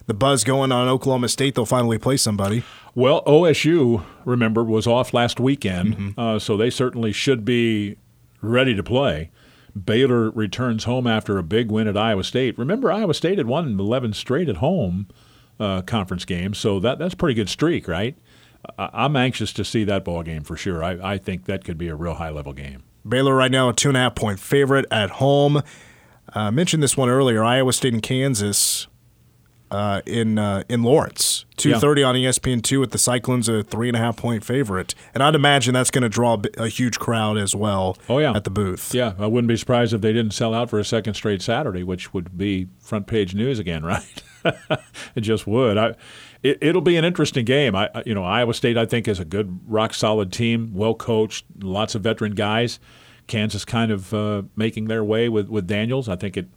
the 0.06 0.14
buzz 0.14 0.44
going 0.44 0.70
on 0.72 0.88
Oklahoma 0.88 1.28
State. 1.28 1.54
They'll 1.56 1.66
finally 1.66 1.98
play 1.98 2.16
somebody. 2.16 2.62
Well, 2.94 3.22
OSU, 3.24 4.04
remember, 4.24 4.64
was 4.64 4.86
off 4.86 5.14
last 5.14 5.38
weekend, 5.40 5.94
Mm-hmm. 5.96 6.20
uh, 6.20 6.38
so 6.38 6.56
they 6.56 6.70
certainly 6.70 7.12
should 7.12 7.44
be 7.44 7.96
ready 8.42 8.74
to 8.74 8.82
play. 8.82 9.30
Baylor 9.84 10.30
returns 10.30 10.84
home 10.84 11.06
after 11.06 11.38
a 11.38 11.42
big 11.44 11.70
win 11.70 11.86
at 11.86 11.96
Iowa 11.96 12.24
State. 12.24 12.58
Remember, 12.58 12.90
Iowa 12.90 13.14
State 13.14 13.38
had 13.38 13.46
won 13.46 13.78
11 13.78 14.14
straight 14.14 14.48
at 14.48 14.56
home 14.56 15.06
uh, 15.60 15.82
conference 15.82 16.24
games, 16.24 16.58
so 16.58 16.80
that 16.80 16.98
that's 16.98 17.14
a 17.14 17.16
pretty 17.16 17.34
good 17.34 17.48
streak, 17.48 17.86
right? 17.86 18.16
I, 18.78 18.90
I'm 18.92 19.14
anxious 19.14 19.52
to 19.54 19.64
see 19.64 19.84
that 19.84 20.04
ball 20.04 20.22
game 20.24 20.42
for 20.42 20.56
sure. 20.56 20.82
I, 20.82 21.12
I 21.14 21.18
think 21.18 21.44
that 21.44 21.64
could 21.64 21.78
be 21.78 21.86
a 21.88 21.94
real 21.94 22.14
high 22.14 22.30
level 22.30 22.52
game. 22.52 22.82
Baylor 23.08 23.34
right 23.36 23.50
now 23.50 23.68
a 23.68 23.72
two 23.72 23.88
and 23.88 23.96
a 23.96 24.00
half 24.00 24.14
point 24.16 24.40
favorite 24.40 24.86
at 24.90 25.10
home. 25.10 25.58
Uh, 25.58 25.62
I 26.34 26.50
mentioned 26.50 26.82
this 26.82 26.96
one 26.96 27.08
earlier. 27.08 27.44
Iowa 27.44 27.72
State 27.72 27.92
and 27.94 28.02
Kansas 28.02 28.88
uh, 29.70 30.02
in 30.06 30.38
uh, 30.38 30.64
in 30.68 30.82
Lawrence. 30.82 31.44
Two 31.56 31.74
thirty 31.78 32.02
on 32.02 32.16
E 32.16 32.24
ESPN 32.24 32.62
two 32.62 32.80
with 32.80 32.90
the 32.90 32.98
Cyclones 32.98 33.48
a 33.48 33.62
three 33.62 33.88
and 33.88 33.96
a 33.96 34.00
half 34.00 34.16
point 34.16 34.44
favorite, 34.44 34.94
and 35.12 35.22
I'd 35.22 35.34
imagine 35.34 35.74
that's 35.74 35.90
going 35.90 36.02
to 36.02 36.08
draw 36.08 36.40
a, 36.56 36.68
huge 36.68 36.98
crowd 36.98 37.36
as 37.36 37.54
well. 37.54 37.96
Oh, 38.08 38.18
yeah. 38.18 38.32
at 38.32 38.44
the 38.44 38.50
booth. 38.50 38.94
Yeah, 38.94 39.12
I 39.18 39.26
wouldn't 39.26 39.48
be 39.48 39.56
surprised 39.56 39.92
if 39.92 40.00
they 40.00 40.12
didn't 40.12 40.32
sell 40.32 40.54
out 40.54 40.70
for 40.70 40.78
a 40.78 40.84
second 40.84 41.14
straight 41.14 41.42
Saturday, 41.42 41.82
which 41.82 42.14
would 42.14 42.38
be 42.38 42.68
front 42.78 43.06
page 43.06 43.34
news 43.34 43.58
again, 43.58 43.84
right? 43.84 44.22
it 45.14 45.20
just 45.20 45.46
would. 45.46 45.76
I, 45.76 45.94
it, 46.42 46.58
it'll 46.60 46.80
be 46.80 46.96
an 46.96 47.04
interesting 47.04 47.44
game. 47.44 47.74
I, 47.76 47.90
you 48.06 48.14
know, 48.14 48.24
Iowa 48.24 48.54
State, 48.54 48.78
I 48.78 48.86
think, 48.86 49.06
is 49.06 49.20
a 49.20 49.24
good, 49.24 49.60
rock 49.66 49.92
solid 49.92 50.32
team, 50.32 50.72
well 50.74 50.94
coached, 50.94 51.44
lots 51.60 51.94
of 51.94 52.02
veteran 52.02 52.34
guys. 52.34 52.80
Kansas 53.26 53.64
kind 53.64 53.92
of 53.92 54.12
uh, 54.12 54.42
making 54.56 54.86
their 54.86 55.04
way 55.04 55.28
with, 55.28 55.48
with 55.48 55.66
Daniels. 55.66 56.08
I 56.08 56.16
think 56.16 56.36
it 56.36 56.48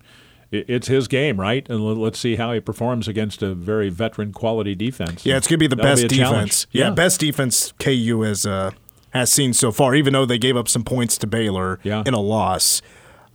it's 0.53 0.87
his 0.87 1.07
game, 1.07 1.39
right? 1.39 1.67
And 1.69 1.83
let- 1.85 1.97
let's 1.97 2.19
see 2.19 2.35
how 2.35 2.53
he 2.53 2.59
performs 2.59 3.07
against 3.07 3.41
a 3.41 3.53
very 3.53 3.89
veteran 3.89 4.31
quality 4.33 4.75
defense. 4.75 5.25
Yeah, 5.25 5.37
it's 5.37 5.47
going 5.47 5.55
to 5.59 5.63
be 5.63 5.67
the 5.67 5.75
That'll 5.75 5.91
best 6.03 6.09
challenge. 6.15 6.49
defense. 6.51 6.67
Yeah, 6.71 6.89
best 6.91 7.19
defense 7.19 7.73
KU 7.79 8.21
has 8.21 8.45
uh, 8.45 8.71
has 9.11 9.31
seen 9.31 9.53
so 9.53 9.71
far. 9.71 9.95
Even 9.95 10.13
though 10.13 10.25
they 10.25 10.37
gave 10.37 10.55
up 10.57 10.67
some 10.67 10.83
points 10.83 11.17
to 11.19 11.27
Baylor 11.27 11.79
Yeah. 11.83 12.03
in 12.05 12.13
a 12.13 12.19
loss. 12.19 12.81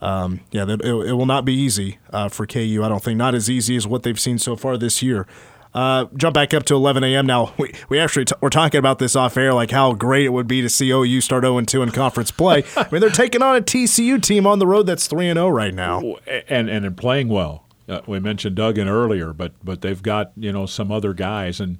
Um, 0.01 0.41
yeah, 0.53 0.63
it, 0.69 0.81
it 0.85 1.13
will 1.15 1.27
not 1.27 1.45
be 1.45 1.53
easy 1.55 1.99
uh, 2.13 2.29
for 2.29 2.47
KU. 2.47 2.83
I 2.85 2.89
don't 2.89 3.03
think 3.03 3.19
not 3.19 3.35
as 3.35 3.51
easy 3.51 3.75
as 3.75 3.85
what 3.85 4.05
they've 4.05 4.19
seen 4.21 4.39
so 4.39 4.55
far 4.55 4.77
this 4.77 5.03
year. 5.03 5.27
Uh, 5.75 6.07
jump 6.17 6.35
back 6.35 6.55
up 6.55 6.65
to 6.65 6.75
11 6.75 7.05
a.m. 7.05 7.27
Now 7.27 7.53
we, 7.59 7.73
we 7.89 7.99
actually 7.99 8.25
t- 8.25 8.35
we're 8.41 8.49
talking 8.49 8.79
about 8.79 8.99
this 8.99 9.15
off 9.15 9.37
air, 9.37 9.53
like 9.55 9.71
how 9.71 9.93
great 9.93 10.25
it 10.27 10.31
would 10.31 10.49
be 10.49 10.63
to 10.63 10.69
see 10.69 10.91
OU 10.91 11.21
start 11.21 11.45
0 11.45 11.61
2 11.61 11.83
in 11.83 11.91
conference 11.91 12.31
play. 12.31 12.65
I 12.77 12.89
mean, 12.91 13.01
they're 13.01 13.11
taking 13.11 13.43
on 13.43 13.57
a 13.57 13.61
TCU 13.61 14.21
team 14.23 14.47
on 14.47 14.59
the 14.59 14.67
road 14.67 14.85
that's 14.85 15.07
3 15.07 15.27
0 15.27 15.49
right 15.49 15.75
now. 15.75 16.01
and 16.49 16.69
and 16.69 16.85
in 16.85 16.95
playing 16.95 17.29
well. 17.29 17.65
Uh, 17.89 18.03
we 18.07 18.21
mentioned 18.21 18.55
Duggan 18.57 18.87
earlier, 18.89 19.33
but 19.33 19.53
but 19.65 19.81
they've 19.81 20.03
got 20.03 20.33
you 20.37 20.53
know 20.53 20.67
some 20.67 20.93
other 20.93 21.15
guys 21.15 21.59
and 21.59 21.79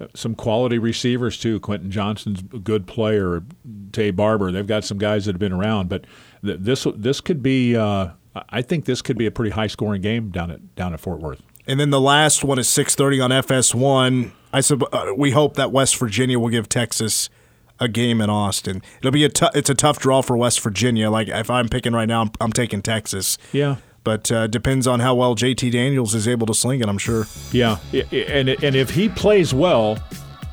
uh, 0.00 0.06
some 0.14 0.34
quality 0.34 0.78
receivers 0.78 1.38
too. 1.38 1.58
Quentin 1.60 1.90
Johnston's 1.90 2.40
a 2.52 2.58
good 2.58 2.86
player. 2.86 3.42
Taye 3.90 4.14
Barber. 4.14 4.52
They've 4.52 4.66
got 4.66 4.84
some 4.84 4.98
guys 4.98 5.24
that 5.24 5.32
have 5.32 5.40
been 5.40 5.52
around, 5.52 5.88
but 5.88 6.04
th- 6.44 6.58
this 6.60 6.86
this 6.94 7.20
could 7.22 7.42
be. 7.42 7.74
Uh, 7.74 8.10
I 8.50 8.62
think 8.62 8.84
this 8.84 9.02
could 9.02 9.18
be 9.18 9.26
a 9.26 9.30
pretty 9.30 9.50
high 9.50 9.66
scoring 9.66 10.02
game 10.02 10.28
down 10.30 10.50
at 10.50 10.74
down 10.74 10.92
at 10.92 11.00
Fort 11.00 11.20
Worth. 11.20 11.42
And 11.70 11.78
then 11.78 11.90
the 11.90 12.00
last 12.00 12.42
one 12.42 12.58
is 12.58 12.66
6:30 12.66 13.20
on 13.22 13.30
FS1. 13.30 14.32
I 14.52 14.60
sub- 14.60 14.92
uh, 14.92 15.12
we 15.16 15.30
hope 15.30 15.54
that 15.54 15.70
West 15.70 15.96
Virginia 15.98 16.36
will 16.36 16.48
give 16.48 16.68
Texas 16.68 17.30
a 17.78 17.86
game 17.86 18.20
in 18.20 18.28
Austin. 18.28 18.82
It'll 18.98 19.12
be 19.12 19.22
a 19.22 19.28
t- 19.28 19.46
it's 19.54 19.70
a 19.70 19.74
tough 19.76 20.00
draw 20.00 20.20
for 20.20 20.36
West 20.36 20.58
Virginia. 20.62 21.08
Like 21.12 21.28
if 21.28 21.48
I'm 21.48 21.68
picking 21.68 21.92
right 21.92 22.08
now, 22.08 22.22
I'm, 22.22 22.32
I'm 22.40 22.52
taking 22.52 22.82
Texas. 22.82 23.38
Yeah. 23.52 23.76
But 24.02 24.32
uh, 24.32 24.48
depends 24.48 24.88
on 24.88 24.98
how 24.98 25.14
well 25.14 25.36
JT 25.36 25.70
Daniels 25.70 26.12
is 26.12 26.26
able 26.26 26.48
to 26.48 26.54
sling 26.54 26.80
it. 26.80 26.88
I'm 26.88 26.98
sure. 26.98 27.26
Yeah, 27.52 27.76
and 27.92 28.48
and 28.48 28.74
if 28.74 28.90
he 28.90 29.08
plays 29.08 29.54
well, 29.54 29.96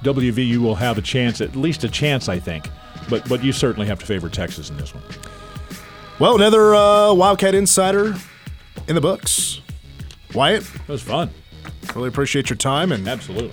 WVU 0.04 0.58
will 0.60 0.76
have 0.76 1.00
a 1.00 1.02
chance, 1.02 1.42
at 1.42 1.56
least 1.56 1.84
a 1.84 1.90
chance, 1.90 2.30
I 2.30 2.38
think. 2.38 2.70
But 3.10 3.28
but 3.28 3.44
you 3.44 3.54
certainly 3.54 3.88
have 3.88 3.98
to 4.02 4.06
favor 4.06 4.30
Texas 4.30 4.70
in 4.70 4.78
this 4.78 4.94
one. 4.94 5.04
Well, 6.20 6.36
another 6.36 6.76
uh, 6.76 7.12
Wildcat 7.16 7.56
Insider 7.56 8.14
in 8.88 8.94
the 8.94 9.02
books. 9.02 9.62
Wyatt, 10.34 10.64
It 10.64 10.88
was 10.88 11.02
fun. 11.02 11.30
really 11.96 12.08
appreciate 12.10 12.50
your 12.50 12.58
time 12.58 12.92
and 12.92 13.08
Absolutely, 13.08 13.50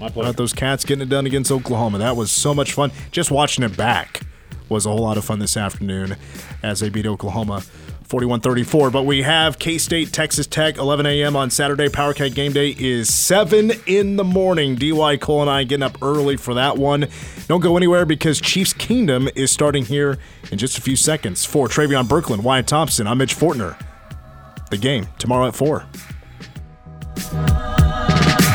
my 0.00 0.06
about 0.06 0.12
pleasure. 0.14 0.32
those 0.32 0.52
Cats 0.52 0.84
getting 0.84 1.02
it 1.02 1.08
done 1.08 1.26
against 1.26 1.50
Oklahoma. 1.50 1.98
That 1.98 2.16
was 2.16 2.30
so 2.30 2.54
much 2.54 2.72
fun. 2.72 2.90
Just 3.10 3.30
watching 3.30 3.64
it 3.64 3.76
back 3.76 4.22
was 4.68 4.86
a 4.86 4.88
whole 4.90 5.00
lot 5.02 5.18
of 5.18 5.24
fun 5.24 5.38
this 5.38 5.56
afternoon 5.56 6.16
as 6.62 6.80
they 6.80 6.88
beat 6.88 7.06
Oklahoma 7.06 7.62
41-34. 8.08 8.90
But 8.92 9.02
we 9.04 9.22
have 9.22 9.58
K-State, 9.58 10.12
Texas 10.12 10.46
Tech, 10.46 10.78
11 10.78 11.04
a.m. 11.06 11.36
on 11.36 11.50
Saturday. 11.50 11.88
Power 11.88 12.14
Cat 12.14 12.34
game 12.34 12.52
day 12.52 12.74
is 12.78 13.12
7 13.12 13.72
in 13.86 14.16
the 14.16 14.24
morning. 14.24 14.76
DY 14.76 15.16
Cole 15.18 15.42
and 15.42 15.50
I 15.50 15.64
getting 15.64 15.82
up 15.82 15.98
early 16.02 16.36
for 16.36 16.54
that 16.54 16.78
one. 16.78 17.08
Don't 17.48 17.60
go 17.60 17.76
anywhere 17.76 18.06
because 18.06 18.40
Chiefs 18.40 18.72
Kingdom 18.72 19.28
is 19.34 19.50
starting 19.50 19.84
here 19.84 20.18
in 20.50 20.56
just 20.58 20.78
a 20.78 20.80
few 20.80 20.96
seconds. 20.96 21.44
For 21.44 21.68
Travion 21.68 22.04
Berkland, 22.06 22.42
Wyatt 22.42 22.66
Thompson, 22.66 23.06
I'm 23.06 23.18
Mitch 23.18 23.36
Fortner. 23.36 23.76
The 24.70 24.78
game 24.78 25.06
tomorrow 25.18 25.48
at 25.48 25.54
4. 25.54 25.84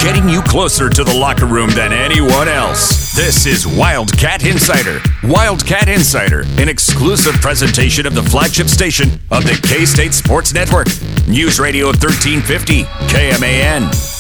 Getting 0.02 0.30
you 0.30 0.42
closer 0.44 0.90
to 0.90 1.04
the 1.04 1.14
locker 1.14 1.48
room 1.48 1.70
than 1.72 1.92
anyone 1.92 2.48
else. 2.48 3.16
This 3.16 3.46
is 3.48 3.66
Wildcat 3.66 4.46
Insider. 4.46 5.00
Wildcat 5.24 5.90
Insider, 5.90 6.44
an 6.58 6.70
exclusive 6.70 7.34
presentation 7.36 8.06
of 8.06 8.14
the 8.14 8.24
flagship 8.24 8.68
station 8.68 9.20
of 9.32 9.44
the 9.44 9.60
K 9.68 9.86
State 9.86 10.14
Sports 10.14 10.54
Network. 10.54 10.88
News 11.28 11.60
Radio 11.60 11.88
1350, 11.88 12.84
KMAN. 12.84 14.17